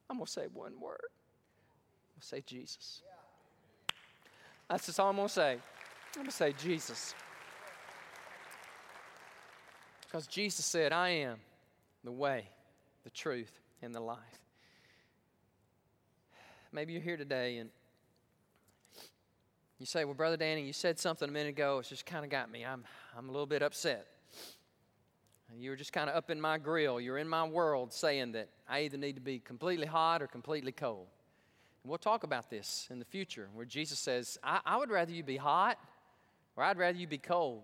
I'm 0.10 0.18
going 0.18 0.26
to 0.26 0.32
say 0.32 0.48
one 0.54 0.80
word. 0.80 1.00
I'm 1.10 2.16
going 2.16 2.22
to 2.22 2.28
say 2.28 2.44
Jesus. 2.46 3.02
That's 4.70 4.86
just 4.86 5.00
all 5.00 5.10
I'm 5.10 5.16
going 5.16 5.28
to 5.28 5.34
say. 5.34 5.52
I'm 5.54 6.22
going 6.22 6.26
to 6.28 6.32
say 6.32 6.54
Jesus. 6.58 7.14
Because 10.02 10.28
Jesus 10.28 10.66
said, 10.66 10.94
I 10.94 11.10
am 11.10 11.38
the 12.04 12.12
way, 12.12 12.48
the 13.04 13.10
truth, 13.10 13.60
and 13.82 13.94
the 13.94 14.00
life. 14.00 14.18
Maybe 16.72 16.94
you're 16.94 17.02
here 17.02 17.18
today 17.18 17.58
and 17.58 17.70
you 19.80 19.86
say, 19.86 20.06
Well, 20.06 20.14
Brother 20.14 20.38
Danny, 20.38 20.66
you 20.66 20.74
said 20.74 21.00
something 21.00 21.28
a 21.28 21.32
minute 21.32 21.50
ago. 21.50 21.80
It's 21.80 21.90
just 21.90 22.06
kind 22.06 22.24
of 22.24 22.32
got 22.32 22.50
me. 22.52 22.66
I'm, 22.66 22.84
I'm 23.18 23.30
a 23.30 23.32
little 23.32 23.46
bit 23.46 23.62
upset. 23.62 24.08
You 25.58 25.70
were 25.70 25.76
just 25.76 25.94
kind 25.94 26.10
of 26.10 26.16
up 26.16 26.30
in 26.30 26.40
my 26.40 26.58
grill. 26.58 27.00
You're 27.00 27.18
in 27.18 27.30
my 27.30 27.44
world 27.44 27.94
saying 27.94 28.34
that 28.34 28.50
I 28.68 28.82
either 28.82 28.98
need 28.98 29.16
to 29.16 29.22
be 29.22 29.40
completely 29.40 29.86
hot 29.88 30.22
or 30.22 30.28
completely 30.28 30.72
cold. 30.72 31.08
And 31.84 31.90
we'll 31.90 31.98
talk 31.98 32.24
about 32.24 32.50
this 32.50 32.88
in 32.90 33.00
the 33.00 33.06
future 33.06 33.48
where 33.54 33.66
Jesus 33.66 34.00
says, 34.00 34.38
I, 34.44 34.60
I 34.66 34.78
would 34.78 34.90
rather 34.90 35.12
you 35.12 35.24
be 35.24 35.38
hot 35.38 35.78
or 36.56 36.64
I'd 36.64 36.78
rather 36.78 36.98
you 36.98 37.08
be 37.08 37.18
cold. 37.18 37.64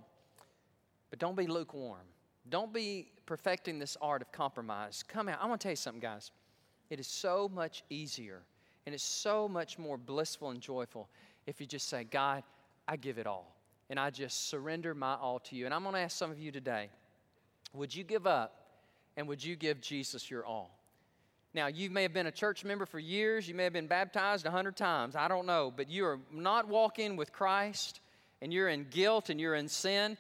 But 1.10 1.20
don't 1.20 1.36
be 1.36 1.48
lukewarm. 1.48 2.06
Don't 2.50 2.74
be 2.74 3.12
perfecting 3.26 3.80
this 3.80 3.98
art 4.02 4.22
of 4.22 4.32
compromise. 4.32 5.04
Come 5.08 5.28
out. 5.28 5.40
I 5.42 5.48
want 5.48 5.60
to 5.62 5.66
tell 5.66 5.72
you 5.72 5.78
something, 5.78 6.02
guys. 6.02 6.32
It 6.90 7.00
is 7.00 7.08
so 7.08 7.50
much 7.54 7.84
easier 7.90 8.42
and 8.86 8.96
it's 8.96 9.04
so 9.04 9.48
much 9.48 9.78
more 9.78 9.98
blissful 9.98 10.50
and 10.50 10.60
joyful 10.62 11.10
if 11.46 11.60
you 11.60 11.68
just 11.68 11.90
say, 11.90 12.04
God, 12.04 12.44
I 12.88 12.96
give 12.96 13.18
it 13.18 13.28
all. 13.28 13.56
And 13.90 14.00
I 14.00 14.10
just 14.10 14.50
surrender 14.50 14.96
my 14.96 15.16
all 15.16 15.40
to 15.40 15.56
you. 15.56 15.66
And 15.66 15.74
I'm 15.74 15.84
going 15.84 15.96
to 15.96 16.02
ask 16.02 16.18
some 16.18 16.32
of 16.32 16.40
you 16.40 16.52
today 16.52 16.90
would 17.74 17.94
you 17.94 18.04
give 18.04 18.28
up 18.28 18.54
and 19.18 19.28
would 19.28 19.44
you 19.44 19.56
give 19.56 19.82
Jesus 19.82 20.30
your 20.30 20.46
all? 20.46 20.78
Now, 21.54 21.68
you 21.68 21.90
may 21.90 22.04
have 22.04 22.14
been 22.14 22.28
a 22.28 22.32
church 22.32 22.64
member 22.64 22.86
for 22.86 23.00
years, 23.00 23.48
you 23.48 23.54
may 23.54 23.66
have 23.66 23.74
been 23.74 23.88
baptized 23.88 24.46
a 24.46 24.52
hundred 24.52 24.78
times, 24.78 25.16
I 25.16 25.28
don't 25.28 25.46
know, 25.46 25.74
but 25.76 25.90
you 25.90 26.06
are 26.06 26.20
not 26.32 26.68
walking 26.68 27.18
with 27.18 27.34
Christ 27.34 28.00
and 28.42 28.54
you're 28.54 28.70
in 28.70 28.88
guilt 28.90 29.30
and 29.30 29.40
you're 29.40 29.56
in 29.56 29.68
sin. 29.68 30.18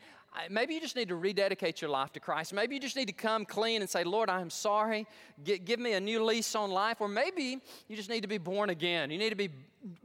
Maybe 0.50 0.74
you 0.74 0.80
just 0.80 0.96
need 0.96 1.10
to 1.10 1.16
rededicate 1.16 1.82
your 1.82 1.90
life 1.90 2.14
to 2.14 2.22
Christ. 2.22 2.54
Maybe 2.54 2.76
you 2.76 2.82
just 2.82 2.96
need 2.96 3.08
to 3.08 3.14
come 3.14 3.44
clean 3.44 3.82
and 3.82 3.90
say, 3.90 4.06
Lord, 4.06 4.30
I'm 4.30 4.50
sorry. 4.50 5.06
give 5.44 5.80
me 5.80 5.92
a 5.94 6.00
new 6.00 6.24
lease 6.24 6.56
on 6.56 6.72
life. 6.72 7.02
Or 7.02 7.10
maybe 7.10 7.60
you 7.90 7.96
just 7.98 8.10
need 8.10 8.22
to 8.22 8.30
be 8.30 8.38
born 8.38 8.70
again. 8.70 9.12
You 9.12 9.18
need 9.18 9.32
to 9.32 9.36
be 9.36 9.50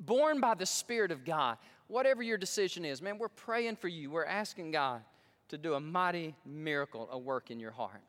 born 0.01 0.40
by 0.40 0.55
the 0.55 0.66
Spirit 0.66 1.12
of 1.12 1.24
God. 1.24 1.59
Whatever 1.86 2.24
your 2.24 2.38
decision 2.38 2.84
is, 2.84 3.01
man, 3.01 3.18
we're 3.18 3.28
praying 3.28 3.76
for 3.76 3.86
you. 3.86 4.11
We're 4.11 4.24
asking 4.24 4.72
God 4.72 5.03
to 5.49 5.59
do 5.59 5.74
a 5.74 5.80
mighty 5.80 6.34
miracle, 6.44 7.09
a 7.11 7.18
work 7.18 7.51
in 7.51 7.61
your 7.61 7.70
heart. 7.70 8.03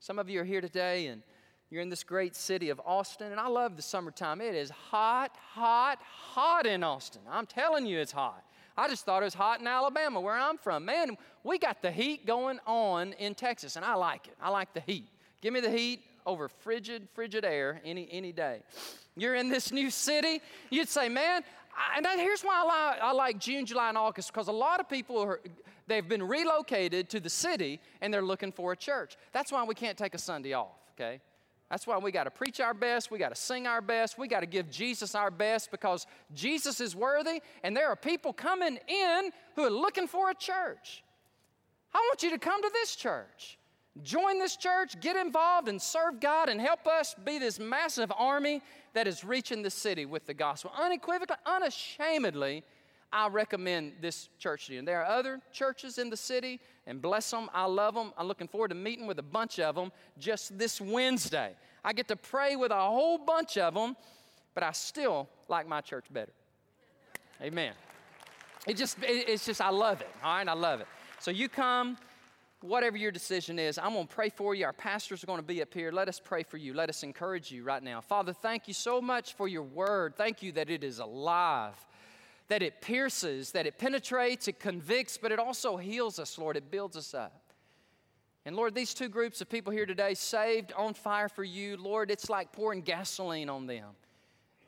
Some 0.00 0.18
of 0.18 0.28
you 0.28 0.40
are 0.40 0.44
here 0.44 0.60
today 0.60 1.06
and 1.06 1.22
you're 1.70 1.82
in 1.82 1.88
this 1.88 2.04
great 2.04 2.36
city 2.36 2.68
of 2.68 2.80
Austin, 2.84 3.32
and 3.32 3.40
I 3.40 3.48
love 3.48 3.74
the 3.74 3.82
summertime. 3.82 4.40
It 4.40 4.54
is 4.54 4.70
hot, 4.70 5.32
hot, 5.54 5.98
hot 6.02 6.66
in 6.66 6.84
Austin. 6.84 7.22
I'm 7.28 7.46
telling 7.46 7.86
you, 7.86 7.98
it's 7.98 8.12
hot. 8.12 8.44
I 8.76 8.86
just 8.86 9.04
thought 9.04 9.22
it 9.22 9.24
was 9.24 9.34
hot 9.34 9.60
in 9.60 9.66
Alabama, 9.66 10.20
where 10.20 10.36
I'm 10.36 10.58
from. 10.58 10.84
Man, 10.84 11.16
we 11.42 11.58
got 11.58 11.82
the 11.82 11.90
heat 11.90 12.26
going 12.26 12.60
on 12.66 13.12
in 13.14 13.34
Texas, 13.34 13.76
and 13.76 13.84
I 13.84 13.94
like 13.94 14.28
it. 14.28 14.34
I 14.40 14.50
like 14.50 14.72
the 14.72 14.80
heat. 14.80 15.08
Give 15.40 15.52
me 15.52 15.60
the 15.60 15.70
heat 15.70 16.02
over 16.26 16.48
frigid, 16.48 17.08
frigid 17.14 17.44
air 17.44 17.80
any, 17.84 18.08
any 18.10 18.30
day. 18.30 18.60
You're 19.16 19.34
in 19.34 19.48
this 19.48 19.72
new 19.72 19.90
city, 19.90 20.42
you'd 20.70 20.88
say, 20.88 21.08
man, 21.08 21.42
I, 21.76 21.98
and 21.98 22.20
here's 22.20 22.42
why 22.42 22.62
I 22.62 22.64
like, 22.64 23.00
I 23.00 23.12
like 23.12 23.38
June, 23.38 23.66
July, 23.66 23.88
and 23.88 23.98
August, 23.98 24.32
because 24.32 24.48
a 24.48 24.52
lot 24.52 24.80
of 24.80 24.88
people 24.88 25.18
are, 25.18 25.40
they've 25.86 26.08
been 26.08 26.22
relocated 26.22 27.08
to 27.10 27.20
the 27.20 27.30
city 27.30 27.80
and 28.00 28.12
they're 28.12 28.22
looking 28.22 28.52
for 28.52 28.72
a 28.72 28.76
church. 28.76 29.16
That's 29.32 29.52
why 29.52 29.64
we 29.64 29.74
can't 29.74 29.98
take 29.98 30.14
a 30.14 30.18
Sunday 30.18 30.52
off, 30.52 30.78
okay? 30.94 31.20
That's 31.70 31.86
why 31.86 31.98
we 31.98 32.12
got 32.12 32.24
to 32.24 32.30
preach 32.30 32.60
our 32.60 32.74
best, 32.74 33.10
we 33.10 33.18
got 33.18 33.30
to 33.30 33.40
sing 33.40 33.66
our 33.66 33.80
best, 33.80 34.18
we 34.18 34.28
got 34.28 34.40
to 34.40 34.46
give 34.46 34.70
Jesus 34.70 35.14
our 35.14 35.30
best 35.30 35.70
because 35.70 36.06
Jesus 36.34 36.80
is 36.80 36.94
worthy 36.94 37.40
and 37.62 37.76
there 37.76 37.88
are 37.88 37.96
people 37.96 38.32
coming 38.32 38.78
in 38.86 39.30
who 39.56 39.62
are 39.62 39.70
looking 39.70 40.06
for 40.06 40.30
a 40.30 40.34
church. 40.34 41.02
I 41.94 41.98
want 41.98 42.22
you 42.22 42.30
to 42.30 42.38
come 42.38 42.60
to 42.62 42.70
this 42.72 42.96
church. 42.96 43.58
Join 44.02 44.40
this 44.40 44.56
church, 44.56 45.00
get 45.00 45.14
involved, 45.14 45.68
and 45.68 45.80
serve 45.80 46.18
God 46.18 46.48
and 46.48 46.60
help 46.60 46.86
us 46.86 47.14
be 47.24 47.38
this 47.38 47.60
massive 47.60 48.12
army 48.16 48.60
that 48.92 49.06
is 49.06 49.24
reaching 49.24 49.62
the 49.62 49.70
city 49.70 50.04
with 50.04 50.26
the 50.26 50.34
gospel. 50.34 50.72
Unequivocally, 50.76 51.36
unashamedly, 51.46 52.64
I 53.14 53.28
recommend 53.28 53.92
this 54.00 54.28
church 54.40 54.66
to 54.66 54.72
you. 54.72 54.80
And 54.80 54.88
there 54.88 55.00
are 55.00 55.06
other 55.06 55.40
churches 55.52 55.98
in 55.98 56.10
the 56.10 56.16
city, 56.16 56.60
and 56.84 57.00
bless 57.00 57.30
them. 57.30 57.48
I 57.54 57.64
love 57.64 57.94
them. 57.94 58.12
I'm 58.18 58.26
looking 58.26 58.48
forward 58.48 58.68
to 58.68 58.74
meeting 58.74 59.06
with 59.06 59.20
a 59.20 59.22
bunch 59.22 59.60
of 59.60 59.76
them 59.76 59.92
just 60.18 60.58
this 60.58 60.80
Wednesday. 60.80 61.54
I 61.84 61.92
get 61.92 62.08
to 62.08 62.16
pray 62.16 62.56
with 62.56 62.72
a 62.72 62.74
whole 62.74 63.18
bunch 63.18 63.56
of 63.56 63.74
them, 63.74 63.96
but 64.52 64.64
I 64.64 64.72
still 64.72 65.28
like 65.48 65.68
my 65.68 65.80
church 65.80 66.06
better. 66.10 66.32
Amen. 67.40 67.72
It 68.66 68.76
just, 68.76 68.96
it's 69.00 69.46
just, 69.46 69.60
I 69.60 69.70
love 69.70 70.00
it. 70.00 70.10
All 70.22 70.34
right, 70.34 70.48
I 70.48 70.54
love 70.54 70.80
it. 70.80 70.88
So 71.20 71.30
you 71.30 71.48
come, 71.48 71.96
whatever 72.62 72.96
your 72.96 73.12
decision 73.12 73.60
is, 73.60 73.78
I'm 73.78 73.92
going 73.92 74.08
to 74.08 74.14
pray 74.14 74.28
for 74.28 74.56
you. 74.56 74.64
Our 74.64 74.72
pastors 74.72 75.22
are 75.22 75.28
going 75.28 75.38
to 75.38 75.46
be 75.46 75.62
up 75.62 75.72
here. 75.72 75.92
Let 75.92 76.08
us 76.08 76.20
pray 76.22 76.42
for 76.42 76.56
you. 76.56 76.74
Let 76.74 76.88
us 76.88 77.04
encourage 77.04 77.52
you 77.52 77.62
right 77.62 77.82
now. 77.82 78.00
Father, 78.00 78.32
thank 78.32 78.66
you 78.66 78.74
so 78.74 79.00
much 79.00 79.34
for 79.34 79.46
your 79.46 79.62
word. 79.62 80.16
Thank 80.16 80.42
you 80.42 80.50
that 80.52 80.68
it 80.68 80.82
is 80.82 80.98
alive 80.98 81.74
that 82.48 82.62
it 82.62 82.80
pierces, 82.80 83.52
that 83.52 83.66
it 83.66 83.78
penetrates, 83.78 84.48
it 84.48 84.60
convicts, 84.60 85.16
but 85.16 85.32
it 85.32 85.38
also 85.38 85.76
heals 85.76 86.18
us, 86.18 86.38
Lord. 86.38 86.56
It 86.56 86.70
builds 86.70 86.96
us 86.96 87.14
up. 87.14 87.40
And 88.46 88.54
Lord, 88.54 88.74
these 88.74 88.92
two 88.92 89.08
groups 89.08 89.40
of 89.40 89.48
people 89.48 89.72
here 89.72 89.86
today, 89.86 90.12
saved, 90.12 90.72
on 90.76 90.92
fire 90.92 91.30
for 91.30 91.44
you, 91.44 91.78
Lord, 91.78 92.10
it's 92.10 92.28
like 92.28 92.52
pouring 92.52 92.82
gasoline 92.82 93.48
on 93.48 93.66
them. 93.66 93.90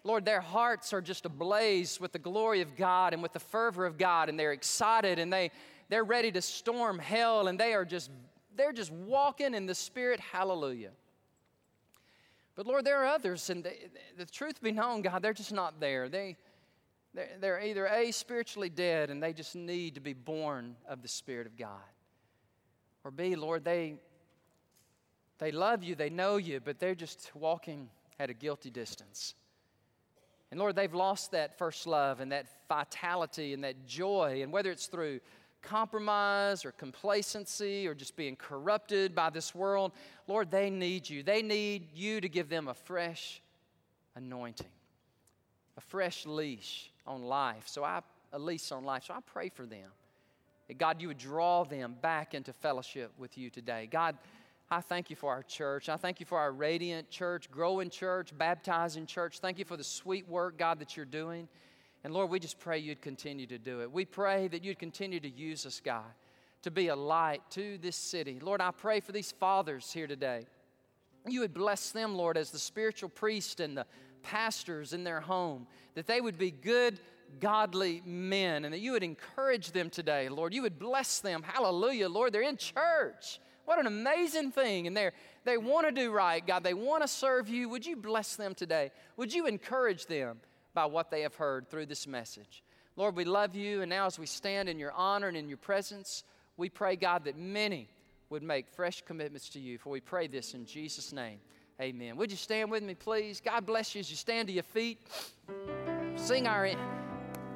Lord, 0.02 0.24
their 0.24 0.40
hearts 0.40 0.92
are 0.92 1.02
just 1.02 1.26
ablaze 1.26 2.00
with 2.00 2.12
the 2.12 2.18
glory 2.18 2.62
of 2.62 2.76
God 2.76 3.12
and 3.12 3.22
with 3.22 3.32
the 3.32 3.40
fervor 3.40 3.84
of 3.84 3.98
God, 3.98 4.28
and 4.28 4.40
they're 4.40 4.52
excited 4.52 5.18
and 5.18 5.30
they, 5.30 5.50
they're 5.88 6.04
ready 6.04 6.32
to 6.32 6.40
storm 6.40 6.98
hell, 6.98 7.48
and 7.48 7.60
they 7.60 7.74
are 7.74 7.84
just, 7.84 8.10
they're 8.56 8.72
just 8.72 8.90
walking 8.90 9.52
in 9.52 9.66
the 9.66 9.74
Spirit. 9.74 10.18
Hallelujah. 10.18 10.90
But 12.54 12.66
Lord, 12.66 12.84
there 12.84 13.02
are 13.02 13.06
others, 13.06 13.50
and 13.50 13.62
they, 13.62 13.88
the 14.16 14.24
truth 14.24 14.62
be 14.62 14.72
known, 14.72 15.02
God, 15.02 15.22
they're 15.22 15.34
just 15.34 15.52
not 15.52 15.78
there. 15.78 16.08
They, 16.08 16.36
they're, 17.16 17.30
they're 17.40 17.60
either 17.60 17.86
A, 17.86 18.12
spiritually 18.12 18.68
dead 18.68 19.10
and 19.10 19.20
they 19.22 19.32
just 19.32 19.56
need 19.56 19.94
to 19.94 20.00
be 20.00 20.12
born 20.12 20.76
of 20.88 21.02
the 21.02 21.08
Spirit 21.08 21.46
of 21.46 21.56
God, 21.56 21.70
or 23.02 23.10
B, 23.10 23.34
Lord, 23.34 23.64
they, 23.64 23.96
they 25.38 25.50
love 25.50 25.82
you, 25.82 25.94
they 25.94 26.10
know 26.10 26.36
you, 26.36 26.60
but 26.60 26.78
they're 26.78 26.94
just 26.94 27.32
walking 27.34 27.88
at 28.20 28.30
a 28.30 28.34
guilty 28.34 28.70
distance. 28.70 29.34
And 30.50 30.60
Lord, 30.60 30.76
they've 30.76 30.94
lost 30.94 31.32
that 31.32 31.58
first 31.58 31.86
love 31.86 32.20
and 32.20 32.30
that 32.32 32.46
vitality 32.68 33.52
and 33.52 33.64
that 33.64 33.86
joy. 33.86 34.40
And 34.42 34.52
whether 34.52 34.70
it's 34.70 34.86
through 34.86 35.20
compromise 35.62 36.64
or 36.64 36.72
complacency 36.72 37.86
or 37.86 37.94
just 37.94 38.16
being 38.16 38.36
corrupted 38.36 39.14
by 39.14 39.30
this 39.30 39.54
world, 39.54 39.92
Lord, 40.28 40.50
they 40.50 40.70
need 40.70 41.08
you. 41.08 41.22
They 41.22 41.42
need 41.42 41.88
you 41.94 42.20
to 42.20 42.28
give 42.28 42.48
them 42.48 42.68
a 42.68 42.74
fresh 42.74 43.42
anointing, 44.14 44.66
a 45.76 45.80
fresh 45.80 46.26
leash 46.26 46.90
on 47.06 47.22
life. 47.22 47.64
So 47.66 47.84
I, 47.84 48.00
a 48.32 48.38
lease 48.38 48.72
on 48.72 48.84
life. 48.84 49.04
So 49.04 49.14
I 49.14 49.20
pray 49.24 49.48
for 49.48 49.66
them. 49.66 49.90
That 50.68 50.78
God, 50.78 51.00
you 51.00 51.08
would 51.08 51.18
draw 51.18 51.64
them 51.64 51.96
back 52.00 52.34
into 52.34 52.52
fellowship 52.52 53.12
with 53.18 53.38
you 53.38 53.50
today. 53.50 53.88
God, 53.90 54.16
I 54.68 54.80
thank 54.80 55.10
you 55.10 55.16
for 55.16 55.30
our 55.30 55.44
church. 55.44 55.88
I 55.88 55.96
thank 55.96 56.18
you 56.18 56.26
for 56.26 56.38
our 56.38 56.50
radiant 56.50 57.08
church, 57.08 57.50
growing 57.50 57.88
church, 57.88 58.36
baptizing 58.36 59.06
church. 59.06 59.38
Thank 59.38 59.58
you 59.58 59.64
for 59.64 59.76
the 59.76 59.84
sweet 59.84 60.28
work, 60.28 60.58
God, 60.58 60.80
that 60.80 60.96
you're 60.96 61.06
doing. 61.06 61.46
And 62.02 62.12
Lord, 62.12 62.30
we 62.30 62.40
just 62.40 62.58
pray 62.58 62.78
you'd 62.78 63.00
continue 63.00 63.46
to 63.46 63.58
do 63.58 63.82
it. 63.82 63.92
We 63.92 64.04
pray 64.04 64.48
that 64.48 64.64
you'd 64.64 64.78
continue 64.78 65.20
to 65.20 65.28
use 65.28 65.66
us, 65.66 65.80
God, 65.84 66.04
to 66.62 66.70
be 66.72 66.88
a 66.88 66.96
light 66.96 67.42
to 67.50 67.78
this 67.78 67.96
city. 67.96 68.40
Lord, 68.40 68.60
I 68.60 68.72
pray 68.72 68.98
for 68.98 69.12
these 69.12 69.30
fathers 69.30 69.92
here 69.92 70.08
today. 70.08 70.46
You 71.28 71.40
would 71.40 71.54
bless 71.54 71.90
them, 71.90 72.16
Lord, 72.16 72.36
as 72.36 72.50
the 72.50 72.58
spiritual 72.58 73.08
priest 73.08 73.60
and 73.60 73.76
the 73.76 73.86
pastors 74.26 74.92
in 74.92 75.04
their 75.04 75.20
home, 75.20 75.66
that 75.94 76.06
they 76.06 76.20
would 76.20 76.38
be 76.38 76.50
good 76.50 76.98
godly 77.40 78.02
men 78.04 78.64
and 78.64 78.72
that 78.72 78.80
you 78.80 78.92
would 78.92 79.02
encourage 79.02 79.72
them 79.72 79.90
today, 79.90 80.28
Lord. 80.28 80.52
You 80.54 80.62
would 80.62 80.78
bless 80.78 81.20
them. 81.20 81.42
Hallelujah, 81.42 82.08
Lord. 82.08 82.32
They're 82.32 82.42
in 82.42 82.56
church. 82.56 83.40
What 83.64 83.78
an 83.78 83.86
amazing 83.86 84.52
thing. 84.52 84.86
And 84.86 84.96
they're, 84.96 85.12
they 85.44 85.58
want 85.58 85.86
to 85.86 85.92
do 85.92 86.12
right, 86.12 86.44
God. 86.46 86.62
They 86.62 86.74
want 86.74 87.02
to 87.02 87.08
serve 87.08 87.48
you. 87.48 87.68
Would 87.68 87.86
you 87.86 87.96
bless 87.96 88.36
them 88.36 88.54
today? 88.54 88.90
Would 89.16 89.32
you 89.32 89.46
encourage 89.46 90.06
them 90.06 90.40
by 90.74 90.86
what 90.86 91.10
they 91.10 91.22
have 91.22 91.34
heard 91.34 91.68
through 91.68 91.86
this 91.86 92.06
message? 92.06 92.62
Lord, 92.96 93.16
we 93.16 93.24
love 93.24 93.54
you. 93.54 93.82
And 93.82 93.90
now, 93.90 94.06
as 94.06 94.18
we 94.18 94.26
stand 94.26 94.68
in 94.68 94.78
your 94.78 94.92
honor 94.92 95.28
and 95.28 95.36
in 95.36 95.48
your 95.48 95.58
presence, 95.58 96.24
we 96.56 96.68
pray, 96.68 96.96
God, 96.96 97.24
that 97.24 97.36
many 97.36 97.88
would 98.30 98.42
make 98.42 98.68
fresh 98.68 99.02
commitments 99.02 99.48
to 99.50 99.60
you. 99.60 99.78
For 99.78 99.90
we 99.90 100.00
pray 100.00 100.26
this 100.26 100.54
in 100.54 100.64
Jesus' 100.64 101.12
name. 101.12 101.38
Amen. 101.80 102.16
Would 102.16 102.30
you 102.30 102.38
stand 102.38 102.70
with 102.70 102.82
me, 102.82 102.94
please? 102.94 103.42
God 103.44 103.66
bless 103.66 103.94
you 103.94 104.00
as 104.00 104.08
you 104.08 104.16
stand 104.16 104.48
to 104.48 104.54
your 104.54 104.62
feet. 104.62 104.98
Sing 106.14 106.46
our 106.46 106.70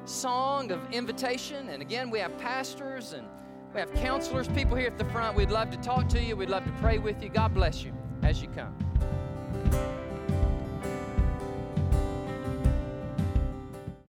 song 0.05 0.71
of 0.71 0.79
invitation. 0.91 1.69
And 1.69 1.81
again, 1.81 2.11
we 2.11 2.19
have 2.19 2.37
pastors 2.37 3.13
and 3.13 3.25
we 3.73 3.79
have 3.79 3.91
counselors, 3.95 4.47
people 4.49 4.77
here 4.77 4.87
at 4.87 4.99
the 4.99 5.05
front. 5.05 5.35
We'd 5.35 5.49
love 5.49 5.71
to 5.71 5.77
talk 5.77 6.07
to 6.09 6.21
you. 6.21 6.35
We'd 6.35 6.49
love 6.49 6.65
to 6.65 6.71
pray 6.73 6.99
with 6.99 7.23
you. 7.23 7.29
God 7.29 7.55
bless 7.55 7.83
you 7.83 7.93
as 8.21 8.41
you 8.43 8.47
come. 8.49 8.75